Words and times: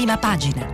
prima 0.00 0.16
pagina. 0.16 0.66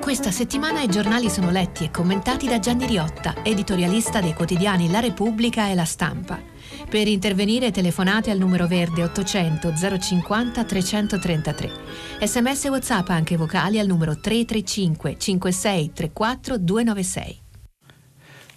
Questa 0.00 0.30
settimana 0.30 0.80
i 0.80 0.88
giornali 0.88 1.28
sono 1.28 1.50
letti 1.50 1.84
e 1.84 1.90
commentati 1.90 2.46
da 2.46 2.58
Gianni 2.58 2.86
Riotta, 2.86 3.34
editorialista 3.42 4.22
dei 4.22 4.32
quotidiani 4.32 4.90
La 4.90 5.00
Repubblica 5.00 5.68
e 5.68 5.74
La 5.74 5.84
Stampa. 5.84 6.40
Per 6.88 7.06
intervenire 7.06 7.70
telefonate 7.70 8.30
al 8.30 8.38
numero 8.38 8.66
verde 8.66 9.02
800 9.04 9.74
050 10.00 10.64
333. 10.64 11.70
Sms 12.22 12.64
WhatsApp 12.64 13.10
anche 13.10 13.36
vocali 13.36 13.78
al 13.78 13.86
numero 13.86 14.18
335 14.18 15.18
56 15.18 15.92
34 15.92 16.56
296. 16.56 17.40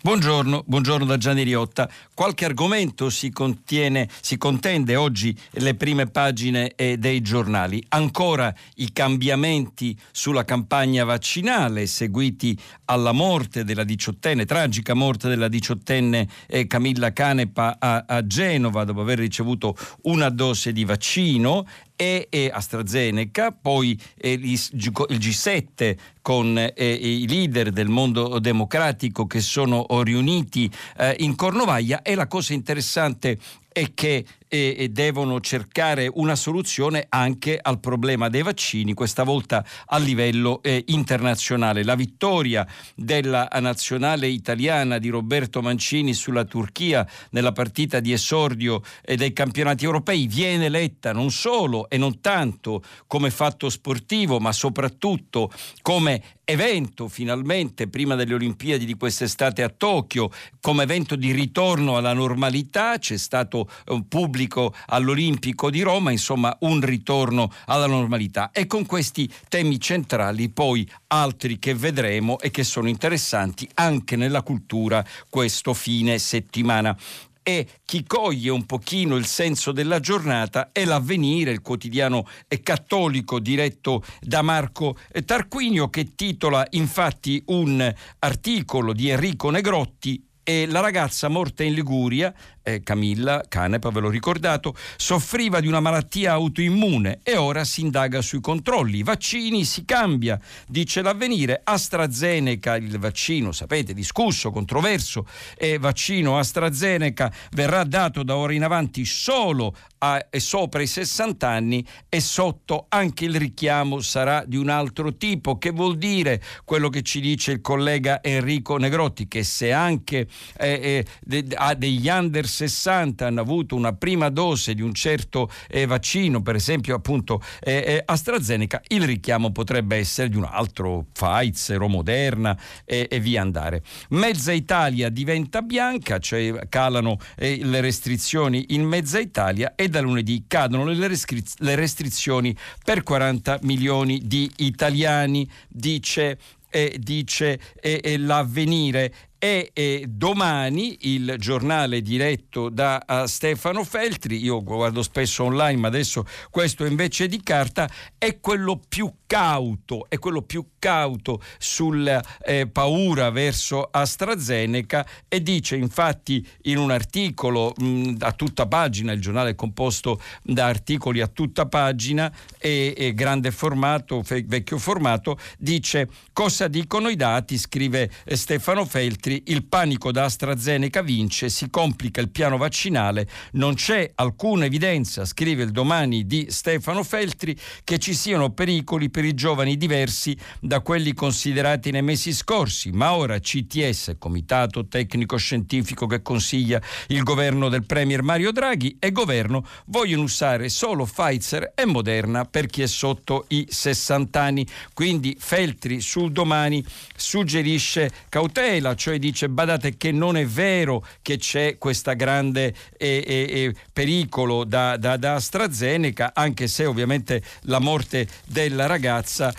Buongiorno, 0.05 0.65
buongiorno 0.65 1.05
da 1.05 1.15
Gianni 1.15 1.43
Riotta. 1.43 1.89
Qualche 2.13 2.43
argomento 2.43 3.09
si, 3.09 3.31
contiene, 3.31 4.09
si 4.19 4.35
contende 4.37 4.97
oggi 4.97 5.33
le 5.51 5.75
prime 5.75 6.07
pagine 6.07 6.75
eh, 6.75 6.97
dei 6.97 7.21
giornali. 7.21 7.81
Ancora 7.87 8.53
i 8.75 8.91
cambiamenti 8.91 9.97
sulla 10.11 10.43
campagna 10.43 11.05
vaccinale 11.05 11.87
seguiti 11.87 12.59
alla 12.83 13.13
morte 13.13 13.63
della 13.63 13.85
diciottenne, 13.85 14.43
tragica 14.43 14.93
morte 14.93 15.29
della 15.29 15.47
diciottenne 15.47 16.27
eh, 16.47 16.67
Camilla 16.67 17.13
Canepa 17.13 17.77
a, 17.79 18.03
a 18.05 18.27
Genova 18.27 18.83
dopo 18.83 18.99
aver 18.99 19.19
ricevuto 19.19 19.73
una 20.01 20.27
dose 20.27 20.73
di 20.73 20.83
vaccino 20.83 21.65
e, 21.95 22.27
e 22.29 22.49
AstraZeneca, 22.53 23.51
poi 23.51 23.99
eh, 24.17 24.33
il 24.33 24.41
G7 24.41 25.97
con 26.21 26.57
eh, 26.57 26.73
i 26.75 27.27
leader 27.27 27.71
del 27.71 27.89
mondo 27.89 28.39
democratico 28.39 29.27
che 29.27 29.41
sono 29.41 29.85
riuniti 30.03 30.71
eh, 30.97 31.15
in 31.19 31.35
Cornovaglia. 31.35 32.01
E 32.01 32.15
la 32.15 32.27
cosa 32.27 32.53
interessante 32.53 33.37
è 33.71 33.93
che 33.93 34.25
e, 34.53 34.89
devono 34.89 35.39
cercare 35.39 36.07
una 36.13 36.35
soluzione 36.35 37.07
anche 37.09 37.57
al 37.59 37.79
problema 37.79 38.29
dei 38.29 38.43
vaccini, 38.43 38.93
questa 38.93 39.23
volta 39.23 39.65
a 39.87 39.97
livello 39.97 40.61
eh, 40.61 40.83
internazionale. 40.89 41.83
La 41.83 41.95
vittoria 41.95 42.67
della 42.93 43.47
nazionale 43.59 44.27
italiana 44.27 44.99
di 44.99 45.09
Roberto 45.09 45.63
Mancini 45.63 46.13
sulla 46.13 46.45
Turchia 46.45 47.07
nella 47.31 47.51
partita 47.51 47.99
di 47.99 48.11
esordio 48.11 48.83
eh, 49.01 49.15
dei 49.15 49.33
campionati 49.33 49.85
europei 49.85 50.27
viene 50.27 50.69
letta 50.69 51.13
non 51.13 51.31
solo 51.31 51.89
e 51.89 51.97
non 51.97 52.21
tanto 52.21 52.83
come 53.07 53.31
fatto 53.31 53.71
sportivo, 53.71 54.39
ma 54.39 54.51
soprattutto 54.51 55.51
come 55.81 56.21
evento 56.45 57.07
finalmente 57.07 57.87
prima 57.87 58.15
delle 58.15 58.33
Olimpiadi 58.33 58.85
di 58.85 58.95
quest'estate 58.95 59.63
a 59.63 59.69
Tokyo, 59.69 60.31
come 60.59 60.83
evento 60.83 61.15
di 61.15 61.31
ritorno 61.31 61.97
alla 61.97 62.13
normalità, 62.13 62.97
c'è 62.97 63.17
stato 63.17 63.69
un 63.87 64.07
pubblico 64.07 64.31
pubblico 64.33 64.73
all'Olimpico 64.87 65.69
di 65.69 65.81
Roma, 65.81 66.11
insomma 66.11 66.55
un 66.61 66.81
ritorno 66.81 67.51
alla 67.65 67.87
normalità. 67.87 68.51
E 68.51 68.67
con 68.67 68.85
questi 68.85 69.31
temi 69.49 69.79
centrali 69.79 70.49
poi 70.49 70.89
altri 71.07 71.59
che 71.59 71.75
vedremo 71.75 72.39
e 72.39 72.49
che 72.51 72.63
sono 72.63 72.87
interessanti 72.87 73.67
anche 73.75 74.15
nella 74.15 74.41
cultura 74.41 75.05
questo 75.29 75.73
fine 75.73 76.17
settimana 76.19 76.97
e 77.43 77.67
chi 77.85 78.03
coglie 78.05 78.49
un 78.49 78.65
pochino 78.65 79.17
il 79.17 79.25
senso 79.25 79.71
della 79.71 79.99
giornata 79.99 80.69
è 80.71 80.85
l'avvenire, 80.85 81.51
il 81.51 81.61
quotidiano 81.61 82.25
cattolico 82.63 83.39
diretto 83.39 84.03
da 84.21 84.41
Marco 84.41 84.97
Tarquinio 85.25 85.89
che 85.89 86.15
titola 86.15 86.65
infatti 86.71 87.43
un 87.47 87.93
articolo 88.19 88.93
di 88.93 89.09
Enrico 89.09 89.49
Negrotti 89.49 90.25
e 90.43 90.65
la 90.67 90.81
ragazza 90.81 91.29
morta 91.29 91.63
in 91.63 91.73
Liguria 91.73 92.33
eh, 92.63 92.81
Camilla 92.81 93.43
Canepa, 93.47 93.89
ve 93.91 93.99
l'ho 93.99 94.09
ricordato, 94.09 94.75
soffriva 94.95 95.59
di 95.59 95.67
una 95.67 95.79
malattia 95.79 96.31
autoimmune 96.31 97.19
e 97.21 97.35
ora 97.35 97.63
si 97.63 97.81
indaga 97.81 98.21
sui 98.21 98.41
controlli. 98.41 98.99
I 98.99 99.03
vaccini 99.03 99.65
si 99.65 99.85
cambia, 99.85 100.39
dice 100.67 101.01
l'avvenire. 101.01 101.61
AstraZeneca, 101.63 102.75
il 102.77 102.97
vaccino, 102.97 103.51
sapete, 103.51 103.93
discusso, 103.93 104.51
controverso, 104.51 105.27
e 105.55 105.77
vaccino 105.77 106.39
AstraZeneca 106.39 107.31
verrà 107.51 107.83
dato 107.83 108.23
da 108.23 108.35
ora 108.35 108.53
in 108.53 108.63
avanti 108.63 109.05
solo 109.05 109.75
a, 109.99 110.25
sopra 110.37 110.81
i 110.81 110.87
60 110.87 111.47
anni 111.47 111.85
e 112.09 112.19
sotto 112.19 112.85
anche 112.89 113.25
il 113.25 113.35
richiamo 113.35 114.01
sarà 114.01 114.43
di 114.45 114.57
un 114.57 114.69
altro 114.69 115.15
tipo. 115.15 115.57
Che 115.57 115.71
vuol 115.71 115.97
dire 115.97 116.41
quello 116.65 116.89
che 116.89 117.01
ci 117.01 117.19
dice 117.19 117.51
il 117.51 117.61
collega 117.61 118.21
Enrico 118.21 118.77
Negrotti? 118.77 119.27
Che 119.27 119.43
se 119.43 119.71
anche 119.71 120.27
eh, 120.57 121.05
eh, 121.29 121.45
ha 121.55 121.73
degli 121.73 122.07
under 122.07 122.47
60 122.53 123.27
hanno 123.27 123.41
avuto 123.41 123.75
una 123.75 123.93
prima 123.93 124.29
dose 124.29 124.73
di 124.73 124.81
un 124.81 124.93
certo 124.93 125.49
eh, 125.67 125.85
vaccino, 125.85 126.41
per 126.41 126.55
esempio 126.55 126.95
appunto 126.95 127.41
eh, 127.61 127.83
eh, 127.85 128.03
AstraZeneca, 128.05 128.81
il 128.89 129.03
richiamo 129.03 129.51
potrebbe 129.51 129.97
essere 129.97 130.29
di 130.29 130.37
un 130.37 130.47
altro 130.49 131.05
Pfizer 131.11 131.81
o 131.81 131.87
Moderna 131.87 132.57
e 132.85 133.19
via 133.19 133.41
andare. 133.41 133.81
Mezza 134.09 134.51
Italia 134.51 135.09
diventa 135.09 135.61
bianca, 135.61 136.19
cioè 136.19 136.67
calano 136.69 137.17
eh, 137.35 137.59
le 137.63 137.81
restrizioni 137.81 138.65
in 138.69 138.83
mezza 138.83 139.19
Italia 139.19 139.73
e 139.75 139.89
da 139.89 140.01
lunedì 140.01 140.45
cadono 140.47 140.85
le, 140.85 141.07
restri- 141.07 141.43
le 141.57 141.75
restrizioni 141.75 142.55
per 142.83 143.03
40 143.03 143.59
milioni 143.63 144.21
di 144.23 144.51
italiani, 144.57 145.49
dice, 145.67 146.37
eh, 146.69 146.95
dice 146.99 147.59
eh, 147.79 148.17
l'avvenire 148.17 149.13
e, 149.43 149.71
e 149.73 150.05
domani 150.07 150.99
il 151.01 151.35
giornale 151.37 152.01
diretto 152.01 152.69
da 152.69 153.25
Stefano 153.25 153.83
Feltri, 153.83 154.41
io 154.41 154.63
guardo 154.63 155.03
spesso 155.03 155.43
online 155.43 155.81
ma 155.81 155.89
adesso 155.89 156.25
questo 156.49 156.85
invece 156.85 157.27
di 157.27 157.43
carta, 157.43 157.89
è 158.17 158.39
quello 158.39 158.79
più 158.87 159.11
cauto, 159.27 160.05
è 160.07 160.17
quello 160.17 160.43
più 160.43 160.65
cauto 160.79 161.41
sulla 161.57 162.23
eh, 162.45 162.67
paura 162.67 163.31
verso 163.31 163.83
AstraZeneca 163.91 165.05
e 165.27 165.41
dice 165.41 165.75
infatti 165.75 166.47
in 166.63 166.77
un 166.77 166.91
articolo 166.91 167.73
mh, 167.75 168.17
a 168.19 168.31
tutta 168.31 168.65
pagina, 168.67 169.11
il 169.11 169.19
giornale 169.19 169.49
è 169.49 169.55
composto 169.55 170.21
da 170.41 170.67
articoli 170.67 171.19
a 171.19 171.27
tutta 171.27 171.65
pagina 171.65 172.31
e, 172.59 172.93
e 172.95 173.13
grande 173.13 173.51
formato, 173.51 174.23
fe, 174.23 174.43
vecchio 174.45 174.77
formato, 174.77 175.37
dice 175.57 176.07
cosa 176.31 176.69
dicono 176.69 177.09
i 177.09 177.15
dati, 177.17 177.57
scrive 177.57 178.09
eh, 178.23 178.37
Stefano 178.37 178.85
Feltri, 178.85 179.32
altri 179.33 179.43
il 179.47 179.65
panico 179.65 180.11
da 180.11 180.25
AstraZeneca 180.25 181.01
vince, 181.01 181.49
si 181.49 181.69
complica 181.69 182.21
il 182.21 182.29
piano 182.29 182.57
vaccinale, 182.57 183.27
non 183.53 183.73
c'è 183.73 184.11
alcuna 184.15 184.65
evidenza, 184.65 185.25
scrive 185.25 185.63
il 185.63 185.71
domani 185.71 186.25
di 186.25 186.47
Stefano 186.49 187.03
Feltri, 187.03 187.57
che 187.83 187.97
ci 187.97 188.13
siano 188.13 188.51
pericoli 188.51 189.09
per 189.09 189.25
i 189.25 189.33
giovani 189.33 189.77
diversi 189.77 190.37
da 190.59 190.81
quelli 190.81 191.13
considerati 191.13 191.91
nei 191.91 192.03
mesi 192.03 192.33
scorsi, 192.33 192.91
ma 192.91 193.15
ora 193.15 193.39
CTS, 193.39 194.15
Comitato 194.19 194.87
Tecnico 194.87 195.37
Scientifico 195.37 196.05
che 196.05 196.21
consiglia 196.21 196.81
il 197.07 197.23
governo 197.23 197.69
del 197.69 197.85
Premier 197.85 198.21
Mario 198.21 198.51
Draghi 198.51 198.97
e 198.99 199.11
governo 199.11 199.65
vogliono 199.85 200.23
usare 200.23 200.69
solo 200.69 201.05
Pfizer 201.05 201.71
e 201.75 201.85
Moderna 201.85 202.45
per 202.45 202.67
chi 202.67 202.81
è 202.81 202.87
sotto 202.87 203.45
i 203.49 203.65
60 203.69 204.41
anni. 204.41 204.67
Quindi 204.93 205.35
Feltri 205.39 206.01
sul 206.01 206.31
domani 206.31 206.83
suggerisce 207.15 208.11
cautela, 208.29 208.95
cioè 208.95 209.19
dice 209.23 209.47
badate 209.47 209.95
che 209.95 210.11
non 210.11 210.35
è 210.35 210.45
vero 210.45 211.05
che 211.21 211.37
c'è 211.37 211.77
questo 211.77 212.13
grande 212.13 212.73
eh, 212.97 213.23
eh, 213.25 213.73
pericolo 213.93 214.65
da, 214.65 214.97
da, 214.97 215.15
da, 215.15 215.35
AstraZeneca, 215.35 216.31
anche 216.33 216.67
se 216.67 216.85
ovviamente 216.85 217.41
la 217.61 217.79
morte 217.79 218.27
della 218.45 218.85
ragazza 218.85 219.53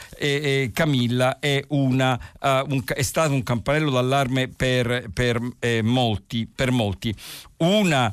Camilla 0.72 1.38
è, 1.38 1.62
una, 1.69 2.19
uh, 2.41 2.48
un, 2.69 2.82
è, 2.86 3.03
stato 3.03 3.32
un 3.32 3.42
campanello 3.42 3.91
d'allarme 3.91 4.48
per, 4.48 5.06
per, 5.12 5.41
eh, 5.60 5.83
molti, 5.83 6.47
per 6.53 6.71
molti. 6.71 7.15
Una 7.59 8.12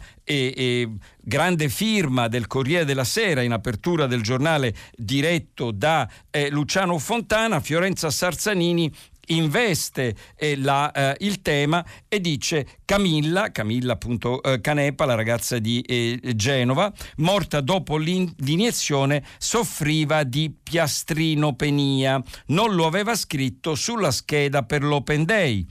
grande 1.21 1.67
firma 1.67 2.29
del 2.29 2.47
Corriere 2.47 2.85
della 2.85 3.03
Sera 3.03 3.41
in 3.41 3.51
apertura 3.51 4.07
del 4.07 4.21
giornale 4.21 4.73
diretto 4.95 5.71
da 5.71 6.09
eh, 6.29 6.49
Luciano 6.49 6.97
Fontana, 6.97 7.59
Fiorenza 7.59 8.09
Sarzanini 8.09 8.91
investe 9.27 10.15
eh, 10.35 10.57
la, 10.57 10.91
eh, 10.91 11.15
il 11.19 11.41
tema 11.41 11.85
e 12.07 12.19
dice 12.19 12.79
Camilla, 12.85 13.51
Camilla 13.51 13.93
appunto 13.93 14.41
eh, 14.41 14.61
Canepa, 14.61 15.05
la 15.05 15.15
ragazza 15.15 15.59
di 15.59 15.81
eh, 15.81 16.19
Genova, 16.35 16.91
morta 17.17 17.61
dopo 17.61 17.97
l'iniezione, 17.97 19.23
soffriva 19.37 20.23
di 20.23 20.53
piastrinopenia, 20.61 22.21
non 22.47 22.75
lo 22.75 22.85
aveva 22.85 23.15
scritto 23.15 23.75
sulla 23.75 24.11
scheda 24.11 24.63
per 24.63 24.83
l'Open 24.83 25.25
Day. 25.25 25.65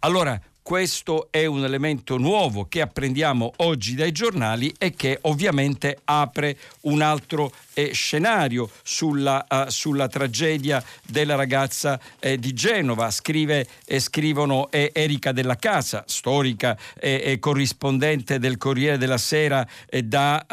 Allora, 0.00 0.40
questo 0.64 1.28
è 1.30 1.44
un 1.44 1.62
elemento 1.62 2.16
nuovo 2.16 2.64
che 2.64 2.80
apprendiamo 2.80 3.52
oggi 3.56 3.94
dai 3.94 4.12
giornali 4.12 4.74
e 4.78 4.92
che 4.92 5.18
ovviamente 5.22 5.98
apre 6.04 6.56
un 6.82 7.02
altro 7.02 7.52
eh, 7.74 7.92
scenario 7.92 8.70
sulla, 8.82 9.44
uh, 9.48 9.68
sulla, 9.68 10.08
tragedia 10.08 10.82
della 11.06 11.34
ragazza 11.34 12.00
eh, 12.20 12.38
di 12.38 12.52
Genova. 12.54 13.10
Scrive, 13.10 13.66
eh, 13.84 14.00
scrivono 14.00 14.70
Erika 14.70 15.32
Della 15.32 15.56
Casa, 15.56 16.04
storica 16.06 16.78
e 16.98 17.38
corrispondente 17.40 18.38
del 18.38 18.56
Corriere 18.56 18.96
della 18.96 19.18
Sera 19.18 19.66
eh, 19.88 20.02
da, 20.02 20.44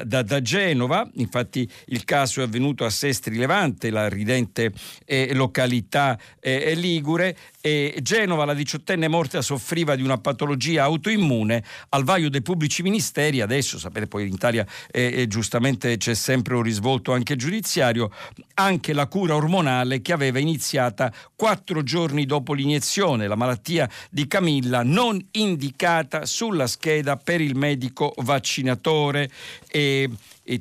uh, 0.00 0.04
da, 0.04 0.22
da, 0.22 0.42
Genova. 0.42 1.08
Infatti 1.14 1.68
il 1.86 2.04
caso 2.04 2.40
è 2.40 2.44
avvenuto 2.44 2.84
a 2.84 2.90
Sestri 2.90 3.36
Levante, 3.36 3.90
la 3.90 4.08
ridente 4.08 4.72
località 5.32 6.18
ligure. 6.42 7.36
Genova, 8.00 8.44
la 8.44 8.54
diciottenne 8.54 9.08
morta, 9.08 9.42
soffriva 9.42 9.96
di 9.96 10.02
una 10.02 10.18
patologia 10.18 10.84
autoimmune 10.84 11.64
al 11.90 12.04
vaio 12.04 12.28
dei 12.30 12.42
pubblici 12.42 12.82
ministeri. 12.82 13.40
Adesso, 13.40 13.78
sapete, 13.78 14.06
poi 14.06 14.26
in 14.26 14.34
Italia 14.34 14.66
giustamente 15.26 15.96
c'è 15.96 16.14
sempre 16.14 16.54
un 16.54 16.62
risvolto 16.66 17.12
anche 17.12 17.36
giudiziario, 17.36 18.10
anche 18.54 18.92
la 18.92 19.06
cura 19.06 19.34
ormonale 19.34 20.02
che 20.02 20.12
aveva 20.12 20.38
iniziata 20.38 21.12
quattro 21.34 21.82
giorni 21.82 22.26
dopo 22.26 22.52
l'iniezione, 22.52 23.26
la 23.26 23.36
malattia 23.36 23.88
di 24.10 24.26
Camilla 24.26 24.82
non 24.82 25.24
indicata 25.32 26.26
sulla 26.26 26.66
scheda 26.66 27.16
per 27.16 27.40
il 27.40 27.56
medico 27.56 28.12
vaccinatore. 28.18 29.30
E 29.68 30.10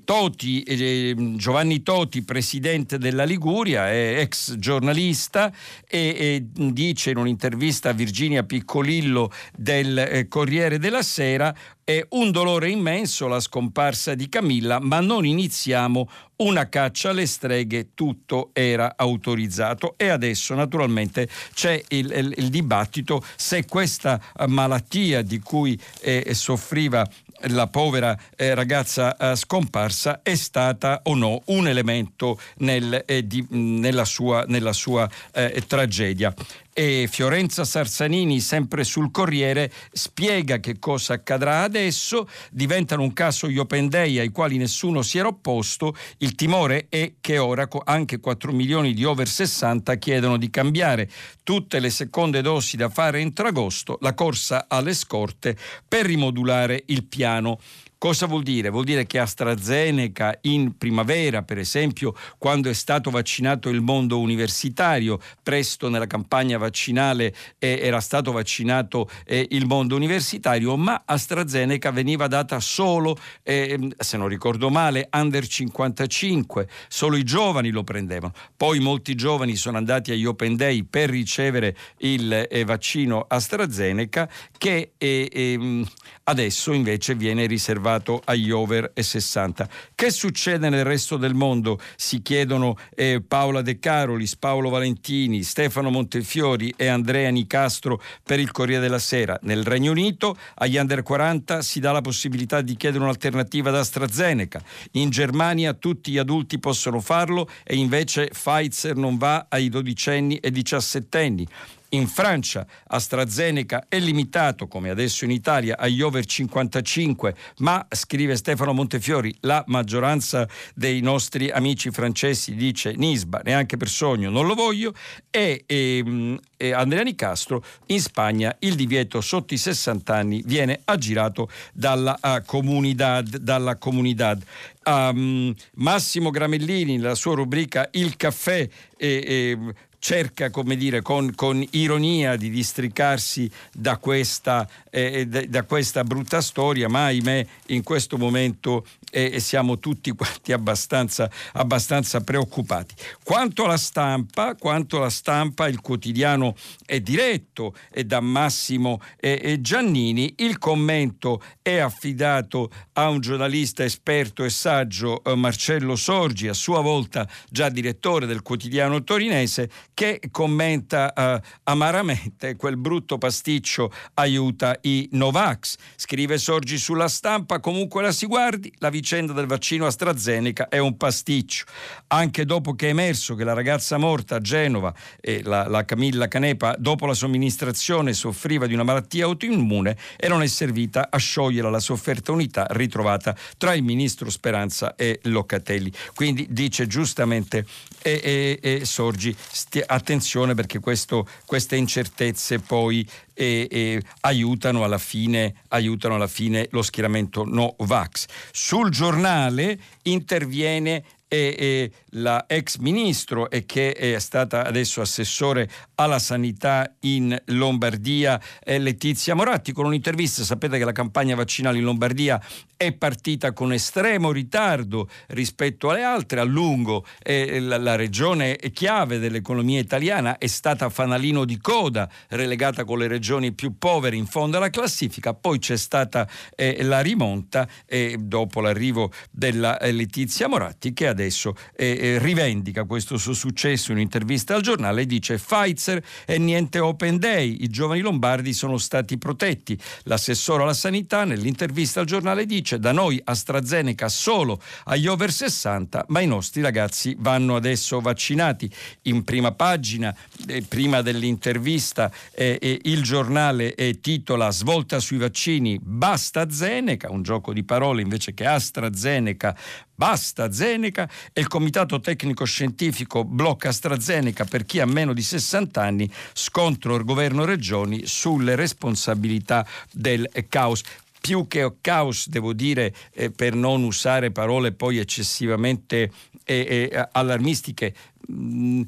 Toti, 0.04 0.64
eh, 0.64 1.14
Giovanni 1.36 1.84
Toti, 1.84 2.24
presidente 2.24 2.98
della 2.98 3.24
Liguria, 3.24 3.90
è 3.90 4.20
ex 4.20 4.56
giornalista 4.56 5.54
e, 5.88 6.16
e 6.18 6.46
dice 6.72 7.12
in 7.12 7.18
un'intervista 7.18 7.90
a 7.90 7.94
Virginia 7.94 8.44
Piccolillo 8.44 9.32
del 9.56 9.98
eh, 9.98 10.28
Corriere 10.28 10.80
della 10.80 11.04
Sera 11.04 11.56
è 11.84 12.04
un 12.10 12.32
dolore 12.32 12.72
immenso 12.72 13.28
la 13.28 13.40
scomparsa 13.40 14.16
di 14.16 14.28
Camilla, 14.28 14.80
ma 14.80 15.02
non 15.02 15.24
iniziamo 15.24 16.10
una 16.38 16.68
caccia 16.68 17.12
alle 17.12 17.28
streghe, 17.28 17.94
tutto 17.94 18.50
era 18.54 18.96
autorizzato 18.98 19.94
e 19.96 20.08
adesso 20.08 20.56
naturalmente 20.56 21.30
c'è 21.54 21.80
il, 21.90 22.12
il, 22.12 22.34
il 22.38 22.50
dibattito 22.50 23.24
se 23.36 23.66
questa 23.68 24.20
malattia 24.48 25.22
di 25.22 25.38
cui 25.40 25.80
eh, 26.02 26.34
soffriva 26.34 27.08
la 27.48 27.68
povera 27.68 28.18
eh, 28.36 28.54
ragazza 28.54 29.16
eh, 29.18 29.36
scomparsa 29.36 30.22
è 30.24 30.36
stata 30.36 31.02
o 31.04 31.16
no 31.16 31.42
un 31.46 31.68
elemento 31.68 32.40
nel, 32.58 33.04
eh, 33.06 33.28
di, 33.28 33.46
nella 33.50 34.06
sua, 34.06 34.46
nella 34.48 34.74
sua 34.74 35.10
eh, 35.34 35.64
tragedia 35.68 36.34
e 36.78 37.08
Fiorenza 37.10 37.64
Sarsanini, 37.64 38.42
sempre 38.42 38.84
sul 38.84 39.10
Corriere, 39.10 39.72
spiega 39.94 40.60
che 40.60 40.78
cosa 40.78 41.14
accadrà 41.14 41.62
adesso, 41.62 42.28
diventano 42.52 43.02
un 43.02 43.14
caso 43.14 43.48
gli 43.48 43.58
Open 43.58 43.88
Day 43.88 44.20
ai 44.20 44.28
quali 44.28 44.58
nessuno 44.58 45.02
si 45.02 45.18
era 45.18 45.30
opposto, 45.30 45.96
il 46.18 46.36
timore 46.36 46.88
è 46.90 47.14
che 47.22 47.38
ora 47.38 47.66
anche 47.86 48.20
4 48.20 48.52
milioni 48.52 48.94
di 48.94 49.06
over 49.06 49.26
60 49.26 49.96
chiedono 49.96 50.36
di 50.36 50.50
cambiare. 50.50 51.10
Tutte 51.44 51.80
le 51.80 51.90
seconde 51.90 52.42
dosi 52.42 52.76
da 52.76 52.90
fare 52.90 53.22
entro 53.22 53.48
agosto, 53.48 53.98
la 54.02 54.14
corsa 54.14 54.66
alle 54.68 54.94
scorte 54.94 55.56
per 55.88 56.06
rimodulare 56.06 56.84
il 56.88 57.06
piano. 57.06 57.58
Cosa 58.06 58.28
vuol 58.28 58.44
dire? 58.44 58.70
Vuol 58.70 58.84
dire 58.84 59.08
che 59.08 59.18
AstraZeneca 59.18 60.38
in 60.42 60.78
primavera, 60.78 61.42
per 61.42 61.58
esempio, 61.58 62.14
quando 62.38 62.70
è 62.70 62.74
stato 62.74 63.10
vaccinato 63.10 63.70
il 63.70 63.82
mondo 63.82 64.20
universitario, 64.20 65.20
presto 65.42 65.90
nella 65.90 66.06
campagna 66.06 66.60
vaccinale 66.60 67.34
eh, 67.58 67.80
era 67.82 68.00
stato 68.02 68.32
vaccinato 68.32 69.10
eh, 69.26 69.48
il 69.50 69.66
mondo 69.66 69.96
universitario, 69.96 70.78
ma 70.78 71.02
AstraZeneca 71.04 71.90
veniva 71.90 72.28
data 72.28 72.60
solo, 72.60 73.18
eh, 73.42 73.96
se 73.98 74.18
non 74.18 74.28
ricordo 74.28 74.70
male, 74.70 75.10
under 75.12 75.48
55, 75.48 76.68
solo 76.88 77.16
i 77.16 77.24
giovani 77.24 77.72
lo 77.72 77.84
prendevano. 77.84 78.34
Poi 78.56 78.78
molti 78.82 79.16
giovani 79.16 79.56
sono 79.56 79.78
andati 79.78 80.12
agli 80.12 80.26
Open 80.26 80.56
Day 80.56 80.84
per 80.84 81.10
ricevere 81.10 81.76
il 82.02 82.32
eh, 82.52 82.66
vaccino 82.66 83.26
AstraZeneca 83.28 84.30
che 84.60 84.92
eh, 84.96 85.28
ehm, 85.32 85.88
adesso 86.28 86.74
invece 86.74 87.16
viene 87.16 87.46
riservato 87.46 88.22
agli 88.26 88.50
over 88.50 88.92
60. 88.96 89.70
Che 89.94 90.10
succede 90.10 90.70
nel 90.70 90.84
resto 90.84 91.18
del 91.18 91.34
mondo? 91.34 91.80
Si 91.96 92.22
chiedono 92.22 92.78
eh, 92.96 93.22
Paola 93.26 93.62
De 93.62 93.78
Carolis, 93.80 94.36
Paolo 94.36 94.70
Valentini, 94.70 95.44
Stefano 95.44 95.90
Montefiori 95.90 96.74
e 96.76 96.88
Andrea 96.88 97.30
Nicastro 97.30 98.02
per 98.24 98.40
il 98.40 98.52
Corriere 98.52 98.82
della 98.82 99.00
Sera. 99.00 99.38
Nel 99.44 99.64
Regno 99.64 99.92
Unito 99.92 100.36
agli 100.56 100.78
under 100.78 101.04
40 101.04 101.62
si 101.62 101.80
dà 101.80 101.92
la 101.92 102.02
possibilità 102.02 102.62
di 102.62 102.76
chiedere 102.76 103.04
un'alternativa 103.04 103.70
ad 103.70 103.76
AstraZeneca. 103.76 104.62
In 104.94 105.10
Germania 105.10 105.74
tutti 105.74 106.12
gli 106.12 106.18
adulti 106.18 106.60
possono 106.60 107.00
farlo 107.02 107.48
e 107.64 107.76
invece 107.76 108.28
Pfizer 108.28 108.96
non 108.96 109.18
va 109.18 109.46
ai 109.50 109.70
dodicenni 109.70 110.38
e 110.38 110.50
diciassettenni. 110.50 111.48
In 111.96 112.08
Francia 112.08 112.68
AstraZeneca 112.88 113.86
è 113.88 114.00
limitato, 114.00 114.68
come 114.68 114.90
adesso 114.90 115.24
in 115.24 115.32
Italia, 115.32 115.78
agli 115.78 116.02
over 116.02 116.26
55, 116.26 117.34
ma, 117.60 117.88
scrive 117.90 118.36
Stefano 118.36 118.74
Montefiori, 118.74 119.34
la 119.42 119.64
maggioranza 119.68 120.46
dei 120.74 121.00
nostri 121.00 121.50
amici 121.50 121.92
francesi 121.92 122.54
dice 122.56 122.96
Nisba, 122.98 123.40
neanche 123.46 123.78
per 123.78 123.88
sogno, 123.88 124.30
non 124.30 124.46
lo 124.46 124.56
voglio, 124.56 124.94
e, 125.32 125.64
e, 125.66 125.98
ehm, 126.06 126.38
e 126.58 126.74
Andrea 126.74 127.04
Nicastro, 127.04 127.64
in 127.88 128.02
Spagna 128.02 128.54
il 128.60 128.76
divieto 128.76 129.22
sotto 129.22 129.54
i 129.54 129.58
60 129.58 130.14
anni 130.14 130.42
viene 130.46 130.82
aggirato 130.84 131.50
dalla 131.72 132.18
uh, 132.22 132.44
comunidad. 132.46 133.38
Dalla 133.38 133.78
comunidad. 133.78 134.44
Um, 134.84 135.54
Massimo 135.76 136.30
Gramellini, 136.30 136.98
nella 136.98 137.16
sua 137.16 137.36
rubrica 137.36 137.88
Il 137.92 138.18
caffè, 138.18 138.68
eh, 138.98 139.08
eh, 139.08 139.58
cerca, 140.00 140.50
come 140.50 140.76
dire, 140.76 141.02
con, 141.02 141.34
con 141.36 141.66
ironia 141.72 142.36
di 142.36 142.50
districarsi 142.50 143.50
da 143.72 143.98
questa, 143.98 144.68
eh, 144.90 145.26
da 145.28 145.64
questa, 145.64 146.04
brutta 146.04 146.42
storia, 146.42 146.88
ma 146.88 147.06
ahimè 147.06 147.46
in 147.68 147.84
questo 147.84 148.18
momento 148.18 148.86
eh, 149.16 149.40
siamo 149.40 149.80
tutti 149.80 150.12
quanti 150.12 150.52
abbastanza, 150.52 151.30
abbastanza, 151.54 152.20
preoccupati. 152.20 152.94
Quanto 153.24 153.64
alla 153.64 153.78
stampa, 153.78 154.56
quanto 154.56 154.98
alla 154.98 155.10
stampa, 155.10 155.68
il 155.68 155.80
quotidiano 155.80 156.56
è 156.86 157.00
diretto 157.00 157.74
è 157.90 158.04
da 158.04 158.20
Massimo 158.20 159.00
e 159.18 159.60
Giannini, 159.62 160.34
il 160.38 160.58
commento 160.58 161.42
è 161.62 161.78
affidato 161.78 162.70
a 162.94 163.10
un 163.10 163.22
giornalista 163.22 163.84
esperto 163.84 164.44
e 164.44 164.50
saggio, 164.50 165.24
eh, 165.24 165.36
Marcello 165.36 165.96
Sorgi, 165.96 166.48
a 166.50 166.54
sua 166.54 166.82
volta 166.82 167.28
già 167.50 167.70
direttore 167.70 168.26
del 168.26 168.42
quotidiano 168.42 169.04
torinese, 169.04 169.70
che 169.94 170.20
commenta 170.32 171.14
uh, 171.16 171.48
amaramente 171.64 172.56
quel 172.58 172.78
brutto 172.78 173.18
pasticcio 173.18 173.92
aiuta 174.16 174.78
i 174.82 175.08
Novax. 175.12 175.76
Scrive 175.96 176.38
Sorgi 176.38 176.78
sulla 176.78 177.08
stampa, 177.08 177.60
comunque 177.60 178.02
la 178.02 178.12
si 178.12 178.26
guardi, 178.26 178.74
la 178.80 178.90
vicenda 179.06 179.34
del 179.34 179.46
vaccino 179.46 179.86
AstraZeneca 179.86 180.68
è 180.68 180.80
un 180.80 180.98
pasticcio. 180.98 181.66
Anche 182.08 182.44
dopo 182.44 182.74
che 182.74 182.88
è 182.88 182.90
emerso 182.90 183.36
che 183.36 183.44
la 183.44 183.54
ragazza 183.54 183.98
morta 183.98 184.38
a 184.38 184.40
Genova, 184.40 184.92
eh, 185.22 185.44
la, 185.44 185.68
la 185.68 185.86
Camilla 185.86 186.28
Canepa, 186.28 186.76
dopo 186.80 187.06
la 187.06 187.14
somministrazione 187.14 188.14
soffriva 188.14 188.66
di 188.66 188.74
una 188.74 188.82
malattia 188.82 189.26
autoimmune 189.26 189.96
e 190.18 190.28
non 190.28 190.42
è 190.42 190.48
servita 190.48 191.10
a 191.12 191.18
sciogliere 191.18 191.70
la 191.70 191.80
sofferta 191.80 192.32
unità 192.32 192.66
ritrovata 192.72 193.36
tra 193.60 193.76
il 193.76 193.84
ministro 193.84 194.32
Speranza 194.32 194.96
e 194.96 195.20
Locatelli. 195.26 195.92
Quindi 196.16 196.48
dice 196.50 196.88
giustamente 196.88 197.64
e, 198.02 198.20
e, 198.24 198.60
e 198.80 198.86
Sorgi, 198.86 199.36
stia, 199.38 199.84
attenzione 199.86 200.56
perché 200.56 200.80
questo, 200.80 201.28
queste 201.46 201.76
incertezze 201.76 202.58
poi 202.58 203.08
eh, 203.36 203.68
eh, 203.70 204.02
aiutano, 204.22 204.84
alla 204.84 204.98
fine, 204.98 205.54
aiutano 205.68 206.16
alla 206.16 206.28
fine 206.28 206.68
lo 206.72 206.82
schieramento 206.82 207.44
no 207.46 207.76
vax. 207.78 208.26
Sul 208.52 208.90
giornale 208.90 209.78
interviene 210.04 211.04
e, 211.28 211.56
e 211.58 211.92
la 212.16 212.46
ex 212.48 212.78
ministro 212.78 213.50
e 213.50 213.66
che 213.66 213.94
è 213.94 214.20
stata 214.20 214.66
adesso 214.66 215.02
assessore 215.02 215.70
alla 215.96 216.20
sanità 216.20 216.94
in 217.02 217.38
Lombardia, 217.46 218.40
Letizia 218.66 219.36
Moratti, 219.36 219.72
con 219.72 219.86
un'intervista. 219.86 220.44
Sapete 220.44 220.78
che 220.78 220.86
la 220.86 220.92
campagna 220.92 221.36
vaccinale 221.36 221.78
in 221.78 221.84
Lombardia 221.84 222.42
è 222.78 222.92
partita 222.94 223.54
con 223.54 223.72
estremo 223.74 224.32
ritardo 224.32 225.10
rispetto 225.28 225.90
alle 225.90 226.04
altre, 226.04 226.40
a 226.40 226.44
lungo 226.44 227.06
eh, 227.24 227.60
la, 227.60 227.78
la, 227.78 227.96
regione 227.96 228.58
chiave 228.74 229.20
dell'economia 229.20 229.80
italiana 229.80 230.38
è 230.38 230.48
stata 230.48 230.90
fanalino 230.90 231.46
di 231.46 231.58
coda, 231.58 232.10
relegata 232.30 232.84
con 232.84 233.00
le 233.00 233.08
regioni 233.08 233.54
più 233.54 233.78
povere 233.78 234.16
in 234.16 234.26
fondo 234.26 234.58
alla 234.58 234.70
classifica, 234.70 235.34
poi 235.34 235.60
c'è 235.60 235.78
stata 235.78 236.28
eh, 236.56 236.84
la 236.84 237.00
rimonta 237.00 237.68
eh, 237.86 238.18
dopo 238.20 238.60
l'arrivo 238.60 239.12
della 239.32 239.78
Letizia 239.82 240.48
Moratti 240.48 240.94
che 240.94 241.08
adesso 241.08 241.56
eh, 241.76 241.98
eh, 242.06 242.20
rivendica 242.20 242.84
questo 242.84 243.18
suo 243.18 243.34
successo 243.34 243.92
in 243.92 243.98
un'intervista 243.98 244.56
al 244.56 244.62
giornale 244.62 245.02
e 245.02 245.06
dice 245.06 245.38
Pfizer 245.38 246.04
è 246.26 246.38
niente 246.38 246.80
open 246.80 247.18
day, 247.18 247.58
i 247.62 247.70
giovani 247.70 248.02
lombardi 248.02 248.54
sono 248.54 248.78
stati 248.78 249.18
protetti. 249.18 249.78
L'assessore 250.04 250.64
alla 250.64 250.74
sanità 250.74 251.24
nell'intervista 251.24 252.00
al 252.00 252.06
giornale 252.06 252.46
dice 252.46 252.80
da 252.80 252.92
noi 252.92 253.20
AstraZeneca 253.24 254.10
solo 254.10 254.62
agli 254.86 255.08
over 255.08 255.32
60, 255.32 256.06
ma 256.10 256.20
i 256.20 256.28
nostri 256.28 256.62
ragazzi 256.62 257.16
vanno 257.18 257.56
adesso 257.56 258.00
vaccinati. 258.00 258.70
In 259.04 259.24
prima 259.24 259.52
pagina, 259.52 260.16
eh, 260.48 260.62
prima 260.62 261.02
dell'intervista, 261.02 262.12
eh, 262.32 262.58
eh, 262.62 262.80
il 262.84 263.02
giornale 263.02 263.74
eh, 263.76 264.00
titola 264.00 264.52
Svolta 264.52 265.00
sui 265.00 265.18
vaccini, 265.18 265.80
basta 265.82 266.50
Zeneca, 266.50 267.12
un 267.12 267.24
gioco 267.24 267.54
di 267.54 267.64
parole 267.64 268.02
invece 268.02 268.34
che 268.34 268.46
AstraZeneca 268.46 269.56
Basta 269.96 270.52
Zeneca 270.52 271.10
e 271.32 271.40
il 271.40 271.48
Comitato 271.48 272.02
Tecnico 272.02 272.44
Scientifico 272.44 273.24
blocca 273.24 273.70
AstraZeneca 273.70 274.44
per 274.44 274.66
chi 274.66 274.82
ha 274.82 274.86
meno 274.86 275.14
di 275.14 275.22
60 275.22 275.82
anni, 275.82 276.12
scontro 276.34 276.96
il 276.96 277.06
governo 277.06 277.46
regioni 277.46 278.06
sulle 278.06 278.56
responsabilità 278.56 279.66
del 279.92 280.30
caos. 280.50 280.84
Più 281.22 281.48
che 281.48 281.76
caos, 281.80 282.28
devo 282.28 282.52
dire, 282.52 282.94
eh, 283.14 283.32
per 283.32 283.56
non 283.56 283.84
usare 283.84 284.32
parole 284.32 284.74
poi 284.74 284.98
eccessivamente 284.98 286.12
eh, 286.44 286.90
eh, 286.92 287.08
allarmistiche, 287.14 287.96
mh, 288.28 288.34
mm, 288.34 288.82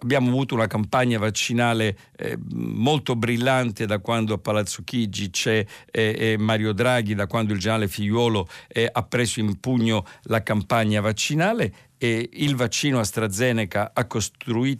abbiamo 0.00 0.28
avuto 0.28 0.54
una 0.54 0.66
campagna 0.66 1.18
vaccinale 1.18 1.96
eh, 2.16 2.38
molto 2.52 3.16
brillante 3.16 3.86
da 3.86 3.98
quando 3.98 4.34
a 4.34 4.38
Palazzo 4.38 4.82
Chigi 4.84 5.30
c'è 5.30 5.64
eh, 5.90 6.14
eh, 6.18 6.36
Mario 6.38 6.72
Draghi, 6.72 7.14
da 7.14 7.26
quando 7.26 7.52
il 7.52 7.58
generale 7.58 7.88
Figliuolo 7.88 8.48
eh, 8.68 8.88
ha 8.90 9.02
preso 9.02 9.40
in 9.40 9.60
pugno 9.60 10.06
la 10.24 10.42
campagna 10.42 11.00
vaccinale 11.00 11.90
e 12.02 12.28
il 12.32 12.56
vaccino 12.56 12.98
AstraZeneca 12.98 13.92
ha, 13.94 14.06